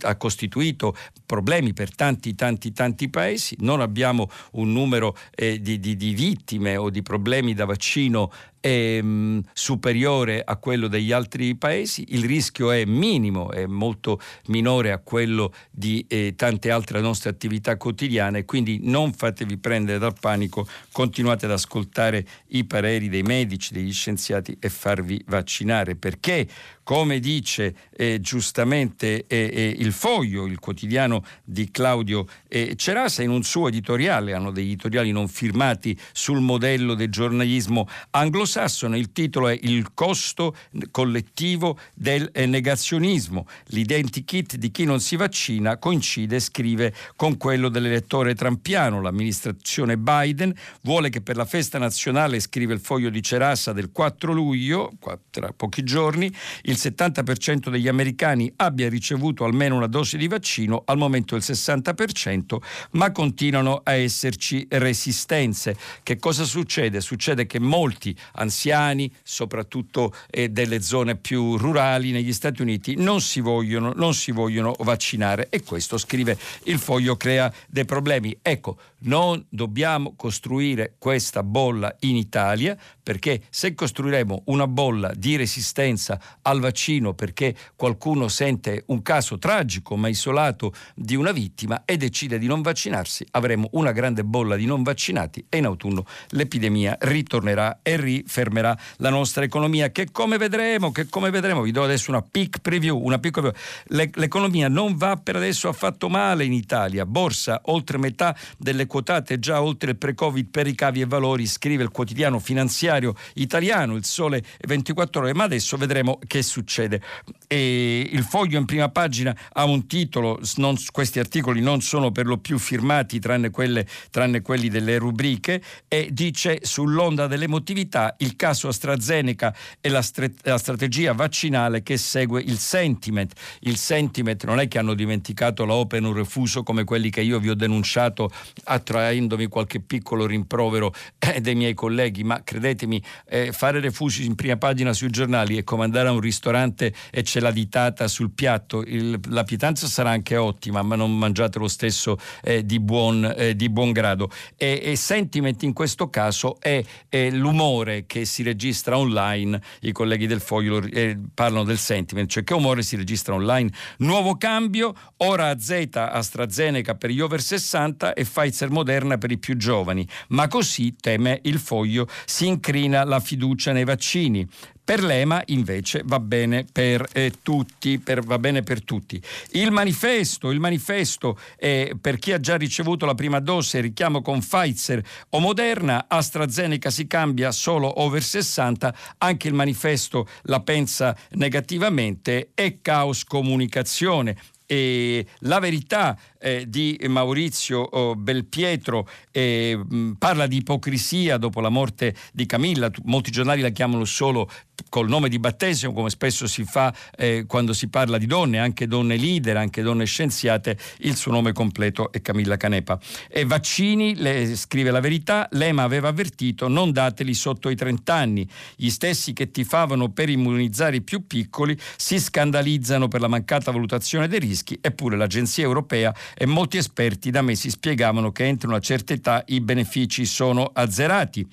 ha, 0.01 0.17
costituito 0.17 0.97
problemi 1.25 1.73
per 1.73 1.95
tanti, 1.95 2.35
tanti, 2.35 2.73
tanti 2.73 3.09
paesi. 3.09 3.55
Non 3.61 3.81
abbiamo 3.81 4.29
un 4.53 4.73
numero 4.73 5.17
eh, 5.37 5.61
di, 5.61 5.79
di, 5.79 5.95
di, 5.97 6.15
vittime 6.15 6.77
o 6.77 6.91
di 6.91 7.01
problemi 7.03 7.55
da 7.55 7.65
vaccino 7.65 8.33
eh, 8.63 9.43
superiore 9.53 10.43
a 10.43 10.57
quello 10.57 10.87
degli 10.87 11.13
altri 11.13 11.55
paesi. 11.57 12.07
Il 12.11 12.25
rischio 12.25 12.71
è 12.71 12.85
minimo, 12.85 13.51
è 13.51 13.67
molto 13.67 14.21
minore 14.47 14.93
a 14.93 14.99
quello 14.99 15.53
di 15.71 16.05
eh, 16.09 16.35
tante 16.37 16.71
altre 16.71 17.01
nostre 17.01 17.29
attività 17.29 17.77
quotidiane. 17.77 18.45
Quindi 18.45 18.79
non 18.83 19.13
fatevi 19.13 19.59
prendere 19.59 19.99
dal 19.99 20.15
panico, 20.19 20.67
continuate 20.93 21.47
ad 21.47 21.53
ascoltare 21.53 22.25
i 22.49 22.65
pareri 22.65 23.09
dei 23.09 23.23
medici, 23.23 23.75
degli 23.75 23.93
scienziati 23.93 24.57
e 24.61 24.69
farvi 24.69 25.23
vaccinare 25.27 25.97
perché 25.97 26.47
come 26.85 27.21
dice 27.21 27.75
eh, 27.97 28.21
giustamente 28.21 29.27
eh, 29.27 29.51
eh, 29.53 29.75
il 29.79 29.93
Foglio, 29.93 30.47
il 30.47 30.59
quotidiano 30.59 31.25
di 31.45 31.71
Claudio 31.71 32.27
eh, 32.49 32.75
Cerasa, 32.77 33.23
in 33.23 33.31
un 33.31 33.43
suo 33.45 33.69
editoriale, 33.69 34.35
hanno 34.35 34.51
degli 34.51 34.67
editoriali 34.67 35.13
non 35.13 35.29
firmati 35.29 35.97
sul 36.13 36.41
modello 36.41 36.95
del 36.95 37.09
giornalismo 37.09 37.89
anglosassone, 38.11 38.52
il 38.97 39.13
titolo 39.13 39.49
è 39.49 39.59
Il 39.63 39.95
costo 39.95 40.55
collettivo 40.91 41.79
del 41.95 42.29
eh, 42.33 42.47
negazionismo. 42.47 43.47
L'identikit 43.67 44.57
di 44.57 44.71
chi 44.71 44.85
non 44.85 45.01
si 45.01 45.17
vaccina 45.17 45.79
coincide, 45.79 46.41
scrive, 46.41 46.95
con 47.17 47.37
quello 47.37 47.69
dell'elettore 47.69 48.35
trampiano. 48.35 49.01
L'amministrazione 49.01 49.97
Biden 49.97 50.55
vuole 50.83 51.09
che 51.09 51.21
per 51.23 51.37
la 51.37 51.45
festa 51.45 51.79
nazionale, 51.79 52.41
scrive 52.41 52.75
il 52.75 52.81
Foglio 52.81 53.11
di 53.11 53.23
Cerasa 53.23 53.73
del 53.73 53.91
4 53.91 54.33
luglio, 54.33 54.93
tra 55.31 55.53
pochi 55.55 55.83
giorni, 55.83 56.33
il 56.63 56.77
70% 56.77 57.71
degli 57.71 57.89
americani 57.89 58.53
abbia 58.57 58.89
ricevuto 58.89 59.45
almeno 59.45 59.77
una 59.77 59.87
dose 59.87 60.17
di 60.17 60.29
vaccino, 60.29 60.83
al 60.87 60.99
momento 60.99 61.37
il 61.37 61.43
60%, 61.45 62.57
ma 62.93 63.11
continuano 63.13 63.81
a 63.83 63.93
esserci 63.93 64.67
resistenze. 64.71 65.77
Che 66.03 66.19
cosa 66.19 66.45
succede? 66.45 67.01
Succede 67.01 67.47
che 67.47 67.59
molti 67.59 68.17
anziani, 68.43 69.13
soprattutto 69.23 70.15
eh, 70.31 70.51
delle 70.51 70.83
zone 70.83 71.17
più 71.17 71.57
rurali 71.57 72.11
negli 72.11 72.33
Stati 72.33 72.63
Uniti, 72.63 72.95
non 72.97 73.21
si, 73.21 73.41
vogliono, 73.41 73.93
non 73.95 74.15
si 74.15 74.31
vogliono 74.31 74.75
vaccinare 74.81 75.49
e 75.51 75.63
questo, 75.63 75.99
scrive 75.99 76.39
il 76.65 76.79
foglio, 76.79 77.17
crea 77.17 77.53
dei 77.69 77.85
problemi. 77.85 78.37
Ecco, 78.43 78.79
non 79.05 79.45
dobbiamo 79.49 80.15
costruire 80.15 80.95
questa 80.99 81.43
bolla 81.43 81.95
in 82.01 82.17
Italia 82.17 82.77
perché 83.03 83.43
se 83.51 83.75
costruiremo 83.75 84.45
una 84.47 84.67
bolla 84.67 85.13
di 85.15 85.37
resistenza 85.37 86.21
al 86.43 86.61
vaccino 86.61 87.15
perché 87.15 87.55
qualcuno 87.75 88.29
sente 88.29 88.85
un 88.87 89.03
caso 89.03 89.39
tragico 89.39 89.97
ma 89.97 90.09
isolato 90.09 90.73
di 90.95 91.17
una 91.17 91.33
vittima 91.33 91.83
e 91.85 91.97
decide 91.97 92.39
di 92.39 92.47
non 92.47 92.63
vaccinarsi, 92.63 93.27
avremo 93.33 93.69
una 93.73 93.93
grande 93.93 94.25
bolla 94.25 94.57
di 94.57 94.67
non 94.67 94.83
vaccinati 94.83 95.45
e 95.49 95.59
in 95.59 95.65
autunno 95.65 96.05
l'epidemia 96.31 96.97
ritornerà 97.01 97.81
e 97.83 97.97
rifermerà 97.97 98.77
la 98.99 99.11
nostra 99.11 99.45
economia 99.45 99.91
che 99.91 100.09
come 100.13 100.37
vedremo, 100.39 100.93
che 100.93 101.09
come 101.09 101.31
vedremo, 101.31 101.63
vi 101.63 101.73
do 101.73 101.83
adesso 101.83 102.11
una 102.11 102.23
peak 102.23 102.61
preview, 102.61 102.99
una 102.99 103.19
peak 103.19 103.41
preview. 103.41 104.11
l'economia 104.15 104.69
non 104.69 104.97
va 104.97 105.17
per 105.17 105.37
adesso 105.37 105.69
affatto 105.69 106.09
male 106.09 106.45
in 106.45 106.53
Italia, 106.53 107.05
borsa 107.05 107.61
oltre 107.65 107.99
metà 107.99 108.37
delle 108.57 108.87
quotate 108.87 109.39
già 109.39 109.63
oltre 109.63 109.91
il 109.93 109.97
pre-covid 109.97 110.49
per 110.49 110.67
ricavi 110.67 111.01
e 111.01 111.07
valori, 111.07 111.47
scrive 111.47 111.83
il 111.83 111.91
quotidiano 111.91 112.39
finanziario 112.39 112.92
italiano, 113.35 113.97
il 113.97 114.05
sole 114.05 114.43
24 114.67 115.23
ore, 115.23 115.35
ma 115.35 115.45
adesso 115.45 115.77
vedremo 115.77 116.19
che 116.27 116.43
succede. 116.43 117.01
E 117.47 118.09
il 118.11 118.23
foglio 118.23 118.59
in 118.59 118.65
prima 118.65 118.89
pagina 118.89 119.37
ha 119.53 119.65
un 119.65 119.87
titolo, 119.87 120.41
non, 120.57 120.77
questi 120.91 121.19
articoli 121.19 121.61
non 121.61 121.81
sono 121.81 122.11
per 122.11 122.27
lo 122.27 122.39
più 122.39 122.59
firmati 122.59 123.19
tranne, 123.19 123.51
quelle, 123.51 123.87
tranne 124.11 124.41
quelli 124.43 124.69
delle 124.69 124.99
rubriche, 124.99 125.63
e 125.89 126.09
dice 126.13 126.61
sull'onda 126.63 127.27
dell'emotività 127.27 128.15
il 128.19 128.37
caso 128.37 128.69
AstraZeneca 128.69 129.55
e 129.81 129.89
la, 129.89 130.03
stre- 130.03 130.35
la 130.43 130.59
strategia 130.59 131.13
vaccinale 131.13 131.83
che 131.83 131.97
segue 131.97 132.43
il 132.43 132.59
sentiment. 132.59 133.33
Il 133.61 133.77
sentiment 133.77 134.45
non 134.45 134.61
è 134.61 134.69
che 134.69 134.79
hanno 134.79 134.95
dimenticato 134.95 135.65
la 135.65 135.75
open 135.75 136.05
o 136.05 136.13
refuso 136.13 136.63
come 136.63 136.85
quelli 136.85 137.11
che 137.11 137.21
io 137.21 137.39
vi 137.39 137.51
ho 137.51 137.55
denunciato 137.55 138.31
attraendomi 138.65 139.47
qualche 139.47 139.81
piccolo 139.81 140.27
rimprovero 140.27 140.93
eh, 141.19 141.41
dei 141.41 141.55
miei 141.55 141.75
colleghi, 141.75 142.25
ma 142.25 142.43
credetemi, 142.83 143.03
eh, 143.29 143.53
fare 143.53 143.81
refusi 143.81 144.25
in 144.27 144.35
prima 144.35 144.57
pagina 144.57 144.93
sui 144.93 145.11
giornali 145.11 145.57
e 145.57 145.65
comandare 145.65 146.09
a 146.09 146.13
un 146.13 146.21
ristorante 146.21 146.93
e 147.11 147.23
c'è 147.23 147.41
la 147.41 147.51
ditata 147.51 148.09
sul 148.09 148.33
piatto, 148.33 148.83
il, 148.83 149.19
la 149.29 149.45
pietanza 149.45 149.87
sarà 149.87 150.11
anche 150.11 150.37
ottima, 150.37 150.83
ma 150.83 150.97
non 150.97 151.17
mangiate 151.17 151.59
lo 151.59 151.69
stesso 151.69 152.19
eh, 152.43 152.65
di, 152.65 152.81
buon, 152.81 153.33
eh, 153.37 153.55
di, 153.55 153.69
buon, 153.69 153.93
grado. 153.93 154.31
E, 154.57 154.81
e, 154.83 154.97
sentiment 154.97 155.63
in 155.63 155.73
questo 155.73 156.09
caso 156.11 156.59
è, 156.61 156.83
è, 157.09 157.31
l'umore 157.31 158.05
che 158.07 158.25
si 158.25 158.43
registra 158.43 158.99
online, 158.99 159.61
i 159.81 159.93
colleghi 159.93 160.27
del 160.27 160.41
foglio 160.41 160.83
eh, 160.83 161.19
parlano 161.33 161.65
del 161.65 161.79
sentiment, 161.79 162.29
cioè 162.29 162.45
che 162.45 162.55
umore 162.55 162.83
si 162.83 162.97
registra 162.97 163.35
online. 163.35 163.71
Nuovo 163.99 164.37
cambio, 164.37 164.95
ora 165.19 165.49
a 165.49 165.59
Z 165.59 165.89
AstraZeneca 165.93 166.95
per 166.95 167.11
gli 167.11 167.21
over 167.21 167.41
60 167.41 168.15
e 168.15 168.25
Pfizer 168.25 168.71
Moderna 168.71 169.19
per 169.19 169.31
i 169.31 169.39
più 169.39 169.57
giovani, 169.57 170.07
ma 170.29 170.49
così, 170.49 170.97
teme 170.99 171.41
il 171.45 171.59
foglio, 171.59 172.09
si 172.25 172.47
incrina 172.73 173.05
la 173.05 173.21
fiducia 173.21 173.73
nei 173.73 173.85
vaccini. 173.85 174.49
Per 174.85 175.01
l'EMA 175.01 175.43
invece 175.47 176.03
va 176.05 176.19
bene 176.19 176.65
per 176.71 177.07
eh, 177.13 177.35
tutti, 177.41 178.01
per, 178.01 178.25
va 178.25 178.39
bene 178.39 178.63
per 178.63 178.83
tutti. 178.83 179.23
Il 179.51 179.71
manifesto, 179.71 180.51
il 180.51 180.59
manifesto 180.59 181.39
eh, 181.57 181.95
per 182.01 182.19
chi 182.19 182.33
ha 182.33 182.41
già 182.41 182.57
ricevuto 182.57 183.07
la 183.07 183.15
prima 183.15 183.39
dose, 183.39 183.81
richiamo 183.81 184.23
con 184.23 184.41
Pfizer 184.41 185.01
o 185.31 185.39
Moderna, 185.39 186.07
AstraZeneca 186.09 186.91
si 186.91 187.07
cambia 187.07 187.53
solo 187.53 188.03
over 188.03 188.23
60, 188.23 188.95
anche 189.19 189.47
il 189.47 189.55
manifesto 189.55 190.27
la 190.45 190.61
pensa 190.61 191.17
negativamente, 191.33 192.51
è 192.55 192.79
caos 192.83 193.25
comunicazione. 193.25 194.37
E 194.67 195.27
la 195.41 195.59
verità 195.59 196.19
eh, 196.41 196.65
di 196.69 196.99
Maurizio 197.09 197.81
oh, 197.81 198.17
Belpietro 198.17 199.09
eh, 199.31 199.79
parla 200.19 200.47
di 200.47 200.59
ipocrisia 200.59 201.37
dopo 201.37 201.61
la 201.61 201.69
morte 201.69 202.15
di 202.33 202.47
Camilla, 202.47 202.91
molti 203.05 203.31
giornali 203.31 203.61
la 203.61 203.71
chiamano 203.71 204.05
solo 204.05 204.51
col 204.89 205.09
nome 205.09 205.29
di 205.29 205.39
battesimo, 205.39 205.93
come 205.93 206.11
spesso 206.11 206.47
si 206.47 206.65
fa 206.65 206.95
eh, 207.17 207.45
quando 207.47 207.73
si 207.73 207.89
parla 207.89 208.19
di 208.19 208.27
donne, 208.27 208.59
anche 208.59 208.87
donne 208.87 209.17
leader, 209.17 209.57
anche 209.57 209.83
donne 209.83 210.05
scienziate, 210.05 210.77
il 210.99 211.17
suo 211.17 211.31
nome 211.31 211.53
completo 211.53 212.11
è 212.11 212.21
Camilla 212.21 212.57
Canepa. 212.57 212.99
E 213.29 213.45
vaccini, 213.45 214.17
le, 214.17 214.57
scrive 214.57 214.91
la 214.91 215.01
verità, 215.01 215.49
l'EMA 215.53 215.83
aveva 215.83 216.09
avvertito 216.09 216.69
non 216.69 216.93
dateli 216.93 217.35
sotto 217.35 217.69
i 217.69 217.77
30 217.77 218.15
anni. 218.15 218.49
Gli 218.77 218.91
stessi 218.91 219.33
che 219.33 219.51
tifavano 219.51 220.11
per 220.11 220.29
immunizzare 220.29 220.97
i 220.97 221.03
più 221.03 221.27
piccoli 221.27 221.79
si 221.97 222.19
scandalizzano 222.19 223.09
per 223.09 223.21
la 223.21 223.29
mancata 223.29 223.71
valutazione 223.71 224.29
dei 224.29 224.41
rischi 224.41 224.62
rischi. 224.63 224.79
Eppure 224.81 225.17
l'Agenzia 225.17 225.65
europea 225.65 226.15
e 226.35 226.47
molti 226.47 226.77
esperti 226.77 227.31
da 227.31 227.43
mesi 227.43 227.69
spiegavano 227.69 228.31
che 228.31 228.47
entro 228.47 228.69
una 228.69 228.79
certa 228.79 229.13
età 229.13 229.43
i 229.49 229.61
benefici 229.61 230.25
sono 230.25 230.71
azzerati. 230.73 231.47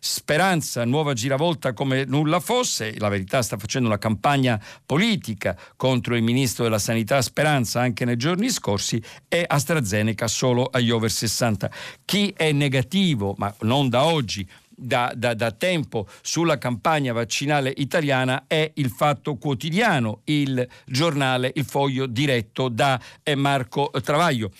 Speranza, 0.00 0.84
nuova 0.84 1.14
giravolta 1.14 1.72
come 1.72 2.04
nulla 2.04 2.40
fosse, 2.40 2.94
la 2.98 3.08
verità 3.08 3.40
sta 3.42 3.56
facendo 3.56 3.88
una 3.88 3.98
campagna 3.98 4.60
politica 4.84 5.56
contro 5.76 6.14
il 6.14 6.22
ministro 6.22 6.64
della 6.64 6.78
Sanità 6.78 7.22
Speranza 7.22 7.80
anche 7.80 8.04
nei 8.04 8.16
giorni 8.16 8.50
scorsi 8.50 9.02
e 9.28 9.44
AstraZeneca 9.46 10.26
solo 10.26 10.66
agli 10.66 10.90
over 10.90 11.10
60. 11.10 11.70
Chi 12.04 12.34
è 12.36 12.52
negativo, 12.52 13.34
ma 13.38 13.54
non 13.60 13.88
da 13.88 14.04
oggi, 14.04 14.46
da, 14.76 15.12
da, 15.14 15.34
da, 15.34 15.52
tempo 15.52 16.06
sulla 16.22 16.58
campagna 16.58 17.12
vaccinale 17.12 17.72
italiana 17.76 18.44
è 18.46 18.70
il 18.74 18.90
Fatto 18.90 19.36
Quotidiano, 19.36 20.20
il 20.24 20.66
giornale, 20.86 21.52
il 21.54 21.64
foglio 21.64 22.06
diretto 22.06 22.68
da 22.68 23.00
eh, 23.22 23.34
Marco 23.34 23.90
Travaglio. 24.02 24.50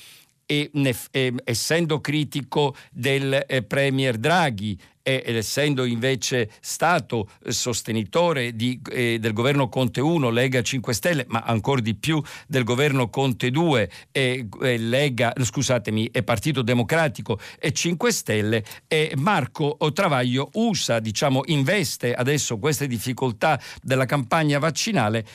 E, 0.47 0.71
eh, 1.11 1.35
essendo 1.43 2.01
critico 2.01 2.77
del 2.91 3.45
eh, 3.47 3.63
Premier 3.63 4.19
Draghi 4.19 4.79
ed 5.05 5.37
essendo 5.37 5.85
invece 5.85 6.51
stato 6.61 7.29
sostenitore 7.47 8.57
di, 8.57 8.81
eh, 8.91 9.19
del 9.21 9.35
governo 9.35 9.69
Conte 9.69 10.01
1, 10.01 10.31
Lega 10.31 10.63
5 10.63 10.95
Stelle, 10.95 11.27
ma 11.29 11.41
ancora 11.41 11.83
di 11.83 11.95
più 11.95 12.23
del 12.49 12.65
governo 12.65 13.11
Conte 13.11 13.51
2, 13.51 13.91
e, 14.11 14.49
e 14.63 14.79
Lega, 14.79 15.35
scusatemi, 15.39 16.07
e 16.07 16.23
Partito 16.23 16.63
Democratico 16.63 17.39
e 17.59 17.73
5 17.73 18.11
Stelle, 18.11 18.65
e 18.89 19.13
Marco 19.17 19.77
Travaglio 19.93 20.49
usa, 20.55 21.01
diciamo, 21.01 21.43
investe 21.47 22.15
adesso 22.15 22.59
queste 22.59 22.87
difficoltà 22.87 23.61
della 23.83 24.07
campagna 24.07 24.59
vaccinale 24.59 25.27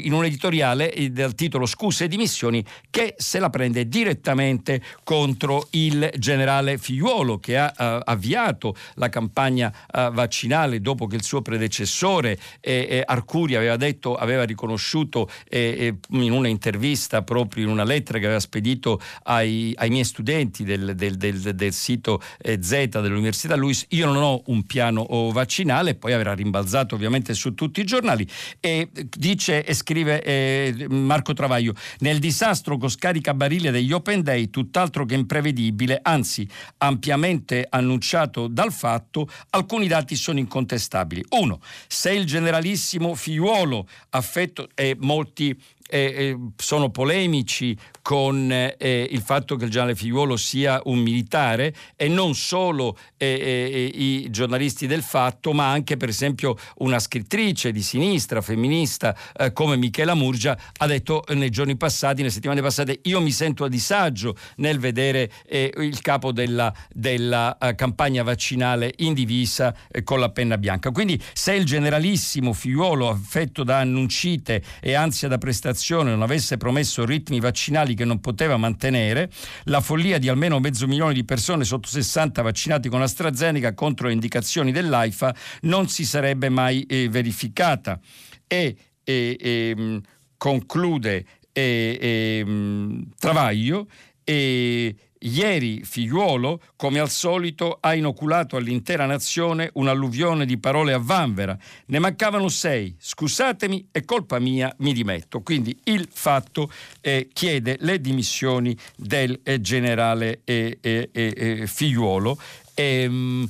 in 0.00 0.12
un 0.12 0.24
editoriale 0.24 0.92
eh, 0.92 1.10
del 1.10 1.36
titolo 1.36 1.66
Scuse 1.66 2.04
e 2.04 2.08
dimissioni 2.08 2.64
che 2.90 3.14
se 3.16 3.38
la 3.38 3.50
prende 3.50 3.86
direttamente 3.86 4.82
contro 5.04 5.68
il 5.70 6.10
generale 6.16 6.78
Figliuolo 6.78 7.38
che 7.38 7.56
ha 7.56 7.72
uh, 7.76 8.00
avviato 8.04 8.74
la 8.94 9.03
la 9.04 9.08
campagna 9.08 9.72
uh, 9.92 10.10
vaccinale 10.12 10.80
dopo 10.80 11.06
che 11.06 11.16
il 11.16 11.22
suo 11.22 11.42
predecessore 11.42 12.38
eh, 12.60 12.86
eh, 12.88 13.02
Arcuri 13.04 13.54
aveva 13.54 13.76
detto, 13.76 14.14
aveva 14.14 14.44
riconosciuto 14.44 15.28
eh, 15.48 15.98
eh, 16.10 16.16
in 16.16 16.32
una 16.32 16.48
intervista 16.48 17.22
proprio 17.22 17.64
in 17.64 17.70
una 17.70 17.84
lettera 17.84 18.18
che 18.18 18.24
aveva 18.24 18.40
spedito 18.40 19.00
ai, 19.24 19.72
ai 19.76 19.90
miei 19.90 20.04
studenti 20.04 20.64
del, 20.64 20.94
del, 20.94 21.16
del, 21.16 21.40
del 21.54 21.72
sito 21.72 22.20
eh, 22.38 22.62
Z 22.62 23.00
dell'Università 23.00 23.56
Luis, 23.56 23.86
io 23.90 24.06
non 24.06 24.22
ho 24.22 24.42
un 24.46 24.64
piano 24.64 25.06
vaccinale, 25.32 25.94
poi 25.94 26.12
avrà 26.12 26.32
rimbalzato 26.32 26.94
ovviamente 26.94 27.34
su 27.34 27.54
tutti 27.54 27.80
i 27.80 27.84
giornali 27.84 28.26
e 28.60 28.88
dice 29.16 29.64
e 29.64 29.74
scrive 29.74 30.22
eh, 30.22 30.86
Marco 30.88 31.32
Travaglio, 31.32 31.74
nel 31.98 32.18
disastro 32.18 32.76
con 32.78 32.88
scarica 32.88 33.34
barile 33.34 33.70
degli 33.70 33.92
Open 33.92 34.22
Day 34.22 34.50
tutt'altro 34.50 35.04
che 35.04 35.14
imprevedibile, 35.14 36.00
anzi 36.02 36.48
ampiamente 36.78 37.66
annunciato 37.68 38.46
dal 38.48 38.72
fatto 38.72 38.93
fatto, 38.94 39.28
alcuni 39.50 39.88
dati 39.88 40.14
sono 40.14 40.38
incontestabili. 40.38 41.24
Uno, 41.30 41.60
se 41.88 42.12
il 42.12 42.26
generalissimo 42.26 43.14
figliuolo 43.14 43.88
affetto 44.10 44.68
e 44.74 44.96
molti 44.98 45.60
eh, 45.88 46.36
sono 46.56 46.90
polemici 46.90 47.76
con 48.00 48.50
eh, 48.52 49.08
il 49.10 49.20
fatto 49.22 49.56
che 49.56 49.64
il 49.64 49.70
generale 49.70 49.94
Figliuolo 49.94 50.36
sia 50.36 50.80
un 50.84 50.98
militare 50.98 51.74
e 51.96 52.08
non 52.08 52.34
solo 52.34 52.98
eh, 53.16 53.26
eh, 53.26 53.90
i 53.94 54.30
giornalisti 54.30 54.86
del 54.86 55.02
fatto, 55.02 55.52
ma 55.52 55.70
anche 55.70 55.96
per 55.96 56.08
esempio 56.08 56.56
una 56.78 56.98
scrittrice 56.98 57.72
di 57.72 57.82
sinistra, 57.82 58.42
femminista 58.42 59.16
eh, 59.36 59.52
come 59.52 59.76
Michela 59.76 60.14
Murgia 60.14 60.58
ha 60.78 60.86
detto 60.86 61.24
nei 61.28 61.50
giorni 61.50 61.76
passati, 61.76 62.18
nelle 62.18 62.30
settimane 62.30 62.60
passate, 62.60 63.00
io 63.04 63.20
mi 63.20 63.30
sento 63.30 63.64
a 63.64 63.68
disagio 63.68 64.36
nel 64.56 64.78
vedere 64.78 65.30
eh, 65.46 65.72
il 65.78 66.00
capo 66.00 66.32
della, 66.32 66.72
della 66.92 67.56
campagna 67.74 68.22
vaccinale 68.22 68.92
in 68.98 69.14
divisa 69.14 69.74
con 70.02 70.20
la 70.20 70.30
penna 70.30 70.58
bianca. 70.58 70.90
Quindi 70.90 71.20
se 71.32 71.54
il 71.54 71.64
generalissimo 71.64 72.52
Figliuolo 72.52 73.08
affetto 73.08 73.64
da 73.64 73.78
annuncite 73.78 74.62
e 74.80 74.94
ansia 74.94 75.28
da 75.28 75.38
prestazione 75.38 75.73
l'amministrazione 75.74 76.10
non 76.10 76.22
avesse 76.22 76.56
promesso 76.56 77.04
ritmi 77.04 77.40
vaccinali 77.40 77.94
che 77.94 78.04
non 78.04 78.20
poteva 78.20 78.56
mantenere, 78.56 79.30
la 79.64 79.80
follia 79.80 80.18
di 80.18 80.28
almeno 80.28 80.60
mezzo 80.60 80.86
milione 80.86 81.12
di 81.12 81.24
persone 81.24 81.64
sotto 81.64 81.88
60 81.88 82.42
vaccinati 82.42 82.88
con 82.88 83.02
AstraZeneca 83.02 83.74
contro 83.74 84.06
le 84.06 84.12
indicazioni 84.12 84.70
dell'AIFA 84.70 85.34
non 85.62 85.88
si 85.88 86.04
sarebbe 86.04 86.48
mai 86.48 86.82
eh, 86.84 87.08
verificata. 87.08 87.98
E, 88.46 88.76
e, 89.02 89.36
e 89.40 89.74
mm, 89.76 89.96
conclude 90.36 91.24
e, 91.52 92.42
mm, 92.46 93.02
Travaglio 93.18 93.88
e 94.22 94.94
Ieri 95.26 95.82
Figliuolo, 95.84 96.60
come 96.76 96.98
al 96.98 97.08
solito, 97.08 97.78
ha 97.80 97.94
inoculato 97.94 98.56
all'intera 98.56 99.06
nazione 99.06 99.70
un'alluvione 99.74 100.44
di 100.44 100.58
parole 100.58 100.92
a 100.92 100.98
vanvera. 100.98 101.56
Ne 101.86 101.98
mancavano 101.98 102.48
sei. 102.48 102.94
Scusatemi, 102.98 103.88
è 103.90 104.04
colpa 104.04 104.38
mia, 104.38 104.74
mi 104.78 104.92
dimetto. 104.92 105.40
Quindi 105.40 105.78
il 105.84 106.08
fatto 106.12 106.70
eh, 107.00 107.28
chiede 107.32 107.76
le 107.80 108.00
dimissioni 108.00 108.76
del 108.96 109.40
eh, 109.42 109.60
generale 109.60 110.40
eh, 110.44 110.78
eh, 110.80 111.08
eh, 111.10 111.32
eh 111.36 111.66
Figliuolo. 111.66 112.38
Ehm, 112.74 113.48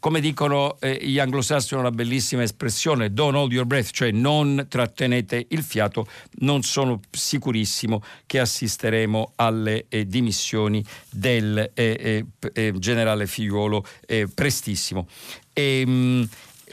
come 0.00 0.20
dicono 0.20 0.76
eh, 0.80 0.98
gli 1.00 1.18
anglosassoni 1.18 1.80
una 1.80 1.90
bellissima 1.90 2.42
espressione, 2.42 3.12
don't 3.12 3.34
hold 3.34 3.52
your 3.52 3.66
breath, 3.66 3.90
cioè 3.90 4.10
non 4.10 4.66
trattenete 4.68 5.46
il 5.50 5.62
fiato, 5.62 6.06
non 6.40 6.62
sono 6.62 7.00
sicurissimo 7.10 8.02
che 8.26 8.40
assisteremo 8.40 9.32
alle 9.36 9.86
eh, 9.88 10.06
dimissioni 10.06 10.84
del 11.10 11.70
eh, 11.74 12.24
eh, 12.34 12.50
eh 12.52 12.72
generale 12.78 13.26
Figliuolo 13.26 13.84
eh, 14.06 14.28
prestissimo. 14.32 15.06
E, 15.52 15.80
ehm, 15.80 15.90
mh, 15.90 16.28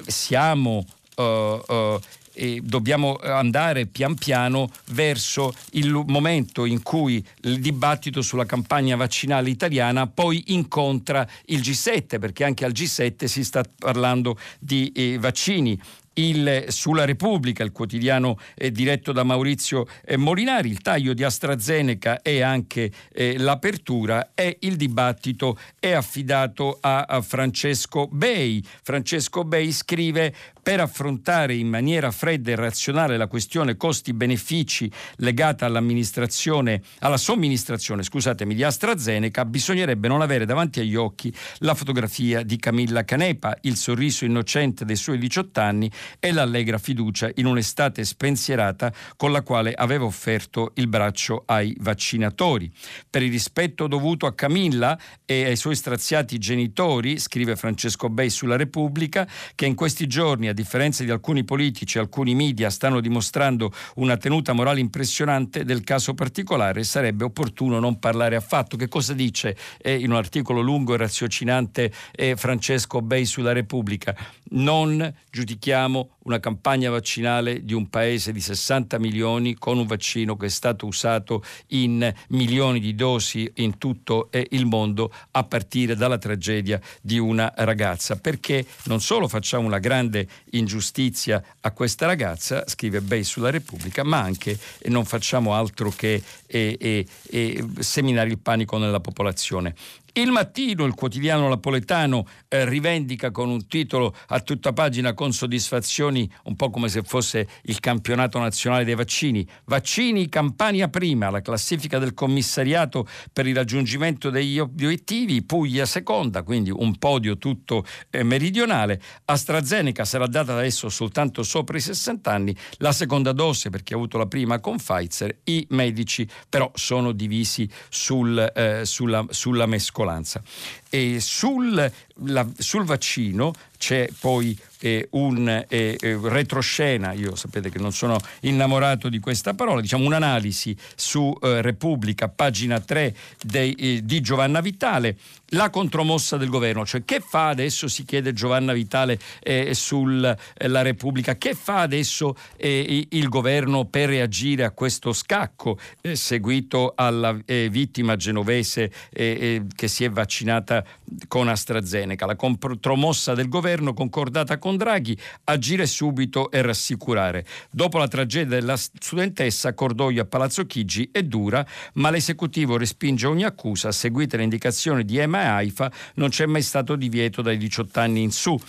siamo 0.07 0.85
uh, 1.15 1.21
uh, 1.21 1.99
e 2.35 2.61
dobbiamo 2.61 3.15
andare 3.15 3.85
pian 3.85 4.15
piano 4.15 4.69
verso 4.91 5.53
il 5.71 5.91
momento 6.07 6.65
in 6.65 6.83
cui 6.83 7.25
il 7.41 7.59
dibattito 7.59 8.21
sulla 8.21 8.45
campagna 8.45 8.95
vaccinale 8.95 9.49
italiana 9.49 10.07
poi 10.07 10.43
incontra 10.47 11.27
il 11.45 11.61
G7, 11.61 12.19
perché 12.19 12.43
anche 12.43 12.65
al 12.65 12.71
G7 12.71 13.25
si 13.25 13.43
sta 13.43 13.63
parlando 13.79 14.37
di 14.59 14.91
eh, 14.93 15.17
vaccini 15.17 15.79
il, 16.15 16.65
sulla 16.67 17.05
Repubblica, 17.05 17.63
il 17.63 17.71
quotidiano 17.71 18.37
eh, 18.55 18.71
diretto 18.71 19.11
da 19.11 19.23
Maurizio 19.23 19.87
eh, 20.05 20.17
Molinari, 20.17 20.69
il 20.69 20.81
taglio 20.81 21.13
di 21.13 21.23
AstraZeneca 21.23 22.21
e 22.21 22.41
anche 22.41 22.91
eh, 23.11 23.37
l'apertura 23.37 24.31
e 24.33 24.57
il 24.61 24.75
dibattito 24.75 25.57
è 25.79 25.91
affidato 25.91 26.77
a, 26.81 27.01
a 27.01 27.21
Francesco 27.21 28.07
Bei. 28.07 28.63
Francesco 28.83 29.43
Bei 29.43 29.71
scrive 29.71 30.33
per 30.65 30.79
affrontare 30.79 31.53
in 31.53 31.67
maniera 31.67 32.09
fredda 32.09 32.49
e 32.49 32.55
razionale 32.55 33.17
la 33.17 33.27
questione 33.27 33.77
costi-benefici 33.77 34.91
legata 35.17 35.67
all'amministrazione, 35.67 36.81
alla 37.01 37.17
somministrazione, 37.17 38.01
scusatemi, 38.01 38.55
di 38.55 38.63
AstraZeneca, 38.63 39.45
bisognerebbe 39.45 40.07
non 40.07 40.23
avere 40.23 40.43
davanti 40.47 40.79
agli 40.79 40.95
occhi 40.95 41.31
la 41.59 41.75
fotografia 41.75 42.41
di 42.41 42.57
Camilla 42.57 43.05
Canepa, 43.05 43.55
il 43.61 43.75
sorriso 43.75 44.25
innocente 44.25 44.85
dei 44.85 44.95
suoi 44.95 45.19
18 45.19 45.59
anni 45.59 45.91
e 46.19 46.31
l'allegra 46.31 46.79
fiducia 46.79 47.29
in 47.35 47.45
un'estate 47.45 48.03
spensierata 48.03 48.91
con 49.17 49.31
la 49.31 49.43
quale 49.43 49.71
aveva 49.71 50.05
offerto 50.05 50.71
il 50.77 50.87
braccio 50.87 51.43
ai 51.45 51.77
vaccinatori. 51.79 52.71
Per 53.07 53.21
il 53.21 53.29
rispetto 53.29 53.85
dovuto 53.85 54.25
a 54.25 54.33
Camilla 54.33 54.97
e 55.25 55.45
ai 55.45 55.57
suoi 55.57 55.75
straziati 55.75 56.39
genitori, 56.39 57.19
scrive 57.19 57.55
Francesco 57.55 58.09
Bei 58.09 58.31
sulla 58.31 58.55
Repubblica, 58.55 59.27
che 59.53 59.67
in 59.67 59.75
questi 59.75 60.07
giorni, 60.07 60.47
a 60.47 60.53
differenza 60.55 61.03
di 61.03 61.11
alcuni 61.11 61.43
politici 61.43 61.97
e 61.97 62.01
alcuni 62.01 62.33
media, 62.33 62.71
stanno 62.71 62.99
dimostrando 62.99 63.71
una 63.97 64.17
tenuta 64.17 64.53
morale 64.53 64.79
impressionante 64.79 65.63
del 65.63 65.83
caso 65.83 66.15
particolare, 66.15 66.83
sarebbe 66.83 67.23
opportuno 67.23 67.79
non 67.79 67.99
parlare 67.99 68.35
affatto. 68.35 68.75
Che 68.75 68.87
cosa 68.87 69.13
dice 69.13 69.55
eh, 69.77 69.93
in 69.93 70.09
un 70.09 70.17
articolo 70.17 70.61
lungo 70.61 70.95
e 70.95 70.97
raziocinante 70.97 71.93
eh, 72.11 72.35
Francesco 72.35 73.03
Bei 73.03 73.25
sulla 73.25 73.51
Repubblica? 73.51 74.15
Non 74.49 75.13
giudichiamo 75.29 76.14
una 76.25 76.39
campagna 76.39 76.89
vaccinale 76.89 77.63
di 77.63 77.73
un 77.73 77.89
paese 77.89 78.31
di 78.31 78.41
60 78.41 78.99
milioni 78.99 79.55
con 79.55 79.77
un 79.77 79.85
vaccino 79.85 80.35
che 80.35 80.47
è 80.47 80.49
stato 80.49 80.85
usato 80.85 81.43
in 81.67 82.13
milioni 82.29 82.79
di 82.79 82.95
dosi 82.95 83.51
in 83.55 83.77
tutto 83.77 84.29
il 84.49 84.65
mondo 84.65 85.11
a 85.31 85.43
partire 85.43 85.95
dalla 85.95 86.17
tragedia 86.17 86.79
di 87.01 87.17
una 87.17 87.51
ragazza. 87.57 88.15
Perché 88.15 88.65
non 88.85 89.01
solo 89.01 89.27
facciamo 89.27 89.65
una 89.65 89.79
grande 89.79 90.27
ingiustizia 90.51 91.43
a 91.61 91.71
questa 91.71 92.05
ragazza, 92.05 92.63
scrive 92.67 93.01
Bay 93.01 93.23
sulla 93.23 93.49
Repubblica, 93.49 94.03
ma 94.03 94.19
anche 94.19 94.57
non 94.85 95.05
facciamo 95.05 95.53
altro 95.53 95.91
che 95.95 96.21
eh, 96.47 96.77
eh, 96.79 97.05
eh, 97.29 97.65
seminare 97.79 98.29
il 98.29 98.39
panico 98.39 98.77
nella 98.77 98.99
popolazione 98.99 99.75
Il 100.17 100.31
mattino, 100.31 100.85
il 100.85 100.93
quotidiano 100.93 101.49
napoletano, 101.49 102.25
eh, 102.47 102.63
rivendica 102.63 103.31
con 103.31 103.49
un 103.49 103.67
titolo 103.67 104.15
a 104.27 104.39
tutta 104.39 104.71
pagina 104.71 105.13
con 105.13 105.33
soddisfazioni, 105.33 106.31
un 106.45 106.55
po' 106.55 106.69
come 106.69 106.87
se 106.87 107.01
fosse 107.03 107.45
il 107.63 107.81
campionato 107.81 108.39
nazionale 108.39 108.85
dei 108.85 108.95
vaccini. 108.95 109.45
Vaccini 109.65 110.29
Campania 110.29 110.87
prima, 110.87 111.29
la 111.29 111.41
classifica 111.41 111.99
del 111.99 112.13
commissariato 112.13 113.05
per 113.33 113.45
il 113.45 113.55
raggiungimento 113.55 114.29
degli 114.29 114.57
obiettivi, 114.57 115.43
Puglia 115.43 115.85
seconda, 115.85 116.43
quindi 116.43 116.71
un 116.71 116.97
podio 116.97 117.37
tutto 117.37 117.83
eh, 118.09 118.23
meridionale. 118.23 119.01
AstraZeneca 119.25 120.05
sarà 120.05 120.27
data 120.27 120.53
adesso 120.53 120.87
soltanto 120.87 121.43
sopra 121.43 121.75
i 121.75 121.81
60 121.81 122.31
anni, 122.31 122.55
la 122.77 122.93
seconda 122.93 123.33
dose 123.33 123.69
perché 123.69 123.93
ha 123.93 123.97
avuto 123.97 124.17
la 124.17 124.27
prima 124.27 124.61
con 124.61 124.77
Pfizer, 124.77 125.39
i 125.43 125.67
medici 125.71 126.25
però 126.47 126.71
sono 126.73 127.11
divisi 127.11 127.69
sul, 127.89 128.39
eh, 128.55 128.85
sulla, 128.85 129.25
sulla 129.27 129.65
mescolanza. 130.05 130.41
E 130.89 131.19
sul, 131.19 131.91
la, 132.25 132.47
sul 132.57 132.85
vaccino 132.85 133.53
c'è 133.77 134.07
poi 134.19 134.57
eh, 134.79 135.07
un 135.11 135.47
eh, 135.47 135.65
eh, 135.67 136.19
retroscena, 136.21 137.11
io 137.11 137.35
sapete 137.35 137.69
che 137.69 137.79
non 137.79 137.91
sono 137.91 138.17
innamorato 138.41 139.09
di 139.09 139.19
questa 139.19 139.53
parola, 139.53 139.81
diciamo 139.81 140.05
un'analisi 140.05 140.75
su 140.95 141.35
eh, 141.41 141.61
Repubblica, 141.61 142.29
pagina 142.29 142.79
3 142.79 143.15
dei, 143.43 143.73
eh, 143.73 144.05
di 144.05 144.21
Giovanna 144.21 144.61
Vitale, 144.61 145.17
la 145.49 145.69
contromossa 145.69 146.37
del 146.37 146.49
governo, 146.49 146.85
cioè 146.85 147.03
che 147.05 147.19
fa 147.19 147.49
adesso, 147.49 147.87
si 147.87 148.03
chiede 148.03 148.33
Giovanna 148.33 148.73
Vitale 148.73 149.19
eh, 149.41 149.73
sulla 149.73 150.35
Repubblica, 150.57 151.37
che 151.37 151.53
fa 151.53 151.81
adesso 151.81 152.35
il 152.57 153.29
governo 153.29 153.85
per 153.85 154.09
reagire 154.09 154.63
a 154.63 154.71
questo 154.71 155.13
scacco 155.13 155.77
seguito 156.13 156.93
alla 156.95 157.37
vittima 157.45 158.15
genovese 158.15 158.91
che 159.11 159.87
si 159.87 160.03
è 160.03 160.09
vaccinata 160.09 160.83
con 161.27 161.47
AstraZeneca. 161.47 162.25
La 162.25 162.35
contromossa 162.35 163.33
del 163.33 163.47
governo 163.47 163.93
concordata 163.93 164.57
con 164.57 164.77
Draghi, 164.77 165.17
agire 165.45 165.85
subito 165.85 166.51
e 166.51 166.61
rassicurare. 166.61 167.45
Dopo 167.69 167.97
la 167.97 168.07
tragedia 168.07 168.59
della 168.59 168.77
studentessa, 168.77 169.73
cordoglio 169.73 170.23
a 170.23 170.25
Palazzo 170.25 170.65
Chigi 170.65 171.09
è 171.11 171.23
dura, 171.23 171.65
ma 171.93 172.09
l'esecutivo 172.09 172.77
respinge 172.77 173.27
ogni 173.27 173.43
accusa, 173.43 173.91
seguite 173.91 174.37
le 174.37 174.43
indicazioni 174.43 175.05
di 175.05 175.17
EMA 175.17 175.34
e 175.43 175.45
AIFA, 175.45 175.91
non 176.15 176.29
c'è 176.29 176.45
mai 176.45 176.61
stato 176.61 176.95
divieto 176.95 177.41
dai 177.41 177.57
18 177.57 177.99
anni 177.99 178.21
in 178.21 178.31
su. 178.31 178.59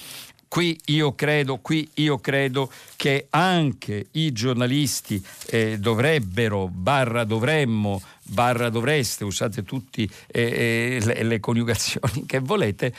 Qui 0.48 0.78
io, 0.86 1.14
credo, 1.14 1.58
qui 1.58 1.88
io 1.94 2.18
credo, 2.18 2.70
che 2.94 3.26
anche 3.30 4.06
i 4.12 4.32
giornalisti 4.32 5.22
eh, 5.48 5.76
dovrebbero, 5.78 6.68
barra 6.68 7.24
dovremmo, 7.24 8.00
barra 8.22 8.70
dovreste, 8.70 9.24
usate 9.24 9.64
tutte 9.64 10.02
eh, 10.02 10.08
eh, 10.30 10.98
le, 11.02 11.22
le, 11.24 11.40
coniugazioni 11.40 12.24
che 12.26 12.38
volete, 12.38 12.94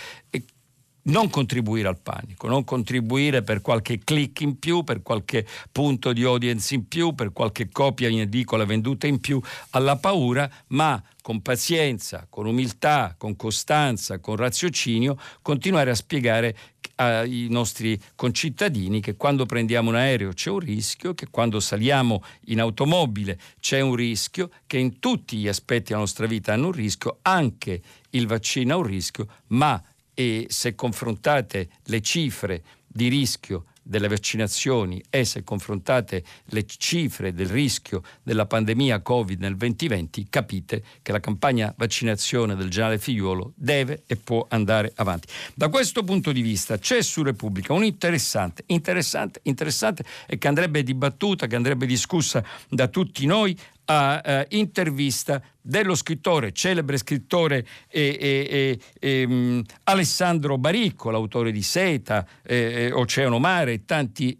non 1.07 1.29
contribuire 1.29 1.87
al 1.87 1.99
panico, 1.99 2.47
non 2.47 2.63
contribuire 2.63 3.43
per 3.43 3.61
qualche 3.61 3.99
click 3.99 4.41
in 4.41 4.59
più, 4.59 4.83
per 4.83 5.01
qualche 5.01 5.45
punto 5.71 6.13
di 6.13 6.23
audience 6.23 6.73
in 6.73 6.87
più, 6.87 7.13
per 7.13 7.31
qualche 7.31 7.69
copia 7.69 8.07
in 8.07 8.21
edicola 8.21 8.65
venduta 8.65 9.07
in 9.07 9.19
più 9.19 9.41
alla 9.71 9.97
paura, 9.97 10.49
ma 10.67 11.01
con 11.21 11.41
pazienza, 11.41 12.25
con 12.29 12.45
umiltà, 12.45 13.15
con 13.17 13.35
costanza, 13.35 14.19
con 14.19 14.37
raziocinio, 14.37 15.17
continuare 15.41 15.91
a 15.91 15.95
spiegare 15.95 16.55
ai 16.95 17.47
nostri 17.49 17.99
concittadini 18.15 19.01
che 19.01 19.15
quando 19.15 19.45
prendiamo 19.45 19.89
un 19.89 19.95
aereo 19.95 20.31
c'è 20.33 20.49
un 20.49 20.59
rischio, 20.59 21.13
che 21.13 21.27
quando 21.29 21.59
saliamo 21.59 22.23
in 22.45 22.59
automobile 22.59 23.37
c'è 23.59 23.81
un 23.81 23.95
rischio, 23.95 24.49
che 24.65 24.77
in 24.77 24.99
tutti 24.99 25.37
gli 25.37 25.47
aspetti 25.47 25.89
della 25.89 25.99
nostra 25.99 26.25
vita 26.25 26.53
hanno 26.53 26.67
un 26.67 26.71
rischio, 26.71 27.19
anche 27.21 27.81
il 28.11 28.25
vaccino 28.25 28.73
ha 28.73 28.77
un 28.77 28.83
rischio, 28.83 29.27
ma 29.47 29.81
e 30.19 30.47
se 30.49 30.73
confrontate 30.73 31.69
le 31.83 32.01
cifre 32.01 32.63
di 32.87 33.07
rischio 33.07 33.65
delle 33.83 34.07
vaccinazioni 34.07 35.01
e 35.11 35.23
se 35.23 35.43
confrontate 35.43 36.23
le 36.45 36.65
cifre 36.65 37.33
del 37.33 37.47
rischio 37.47 38.01
della 38.23 38.47
pandemia 38.47 39.01
Covid 39.01 39.39
nel 39.39 39.55
2020, 39.55 40.27
capite 40.27 40.83
che 41.03 41.11
la 41.11 41.19
campagna 41.19 41.71
vaccinazione 41.77 42.55
del 42.55 42.69
generale 42.69 42.97
Figliuolo 42.97 43.53
deve 43.55 44.03
e 44.07 44.15
può 44.17 44.45
andare 44.49 44.91
avanti. 44.95 45.27
Da 45.53 45.69
questo 45.69 46.03
punto 46.03 46.31
di 46.31 46.41
vista 46.41 46.79
c'è 46.79 47.01
su 47.03 47.21
Repubblica 47.23 47.73
un 47.73 47.83
interessante, 47.83 48.63
interessante, 48.67 49.39
interessante 49.43 50.03
e 50.25 50.39
che 50.39 50.47
andrebbe 50.47 50.83
dibattuta, 50.83 51.45
che 51.45 51.55
andrebbe 51.55 51.85
discussa 51.85 52.43
da 52.69 52.87
tutti 52.87 53.25
noi 53.25 53.55
a 53.89 54.21
eh, 54.23 54.47
intervista 54.51 55.41
dello 55.67 55.95
scrittore, 55.95 56.53
celebre 56.53 56.97
scrittore 56.97 57.67
eh, 57.89 58.79
eh, 58.99 59.63
Alessandro 59.83 60.57
Baricco, 60.57 61.09
l'autore 61.09 61.51
di 61.51 61.61
Seta, 61.61 62.25
eh, 62.43 62.85
eh, 62.85 62.91
Oceano 62.93 63.37
Mare 63.37 63.73
e 63.73 63.85
tanti 63.85 64.37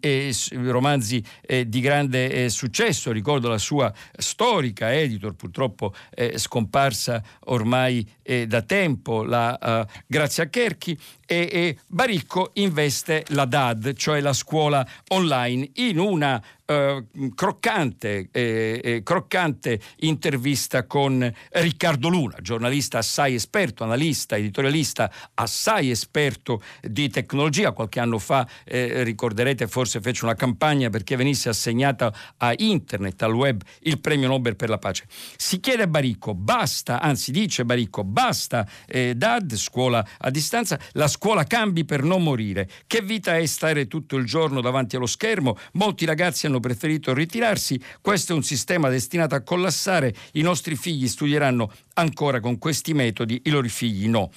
romanzi 0.52 1.22
di 1.66 1.80
grande 1.80 2.48
successo. 2.48 3.12
Ricordo 3.12 3.48
la 3.48 3.58
sua 3.58 3.92
storica 4.16 4.94
editor, 4.94 5.34
purtroppo 5.34 5.94
scomparsa 6.34 7.22
ormai 7.46 8.06
da 8.46 8.62
tempo, 8.62 9.22
la 9.22 9.86
Grazia 10.06 10.48
Cherchi, 10.48 10.98
e 11.26 11.76
Baricco 11.86 12.52
investe 12.54 13.24
la 13.28 13.44
DAD, 13.44 13.94
cioè 13.94 14.20
la 14.20 14.32
scuola 14.32 14.86
online, 15.08 15.70
in 15.74 15.98
una 15.98 16.42
Uh, 16.70 17.32
croccante, 17.34 18.28
eh, 18.30 18.78
eh, 18.84 19.02
croccante, 19.02 19.80
intervista 20.00 20.84
con 20.84 21.32
Riccardo 21.52 22.08
Luna, 22.10 22.36
giornalista 22.42 22.98
assai 22.98 23.32
esperto, 23.32 23.84
analista, 23.84 24.36
editorialista 24.36 25.10
assai 25.32 25.88
esperto 25.88 26.60
di 26.82 27.08
tecnologia. 27.08 27.72
Qualche 27.72 28.00
anno 28.00 28.18
fa, 28.18 28.46
eh, 28.64 29.02
ricorderete, 29.02 29.66
forse 29.66 30.02
fece 30.02 30.26
una 30.26 30.34
campagna 30.34 30.90
perché 30.90 31.16
venisse 31.16 31.48
assegnata 31.48 32.12
a 32.36 32.52
internet, 32.54 33.22
al 33.22 33.32
web, 33.32 33.62
il 33.84 33.98
premio 33.98 34.28
Nobel 34.28 34.54
per 34.54 34.68
la 34.68 34.76
pace. 34.76 35.06
Si 35.38 35.60
chiede 35.60 35.84
a 35.84 35.86
Baricco, 35.86 36.34
basta, 36.34 37.00
anzi 37.00 37.30
dice 37.30 37.64
Baricco, 37.64 38.04
basta 38.04 38.68
eh, 38.86 39.14
DAD, 39.14 39.54
scuola 39.54 40.06
a 40.18 40.28
distanza, 40.28 40.78
la 40.92 41.08
scuola 41.08 41.44
cambi 41.44 41.86
per 41.86 42.02
non 42.02 42.22
morire. 42.22 42.68
Che 42.86 43.00
vita 43.00 43.38
è 43.38 43.46
stare 43.46 43.86
tutto 43.86 44.16
il 44.16 44.26
giorno 44.26 44.60
davanti 44.60 44.96
allo 44.96 45.06
schermo? 45.06 45.56
Molti 45.72 46.04
ragazzi 46.04 46.44
hanno 46.44 46.56
hanno 46.58 46.60
preferito 46.60 47.14
ritirarsi. 47.14 47.80
Questo 48.00 48.32
è 48.32 48.36
un 48.36 48.42
sistema 48.42 48.88
destinato 48.88 49.34
a 49.34 49.40
collassare. 49.40 50.14
I 50.32 50.42
nostri 50.42 50.76
figli 50.76 51.08
studieranno 51.08 51.72
ancora 51.94 52.40
con 52.40 52.58
questi 52.58 52.92
metodi, 52.92 53.40
i 53.44 53.50
loro 53.50 53.68
figli 53.68 54.08
no. 54.08 54.30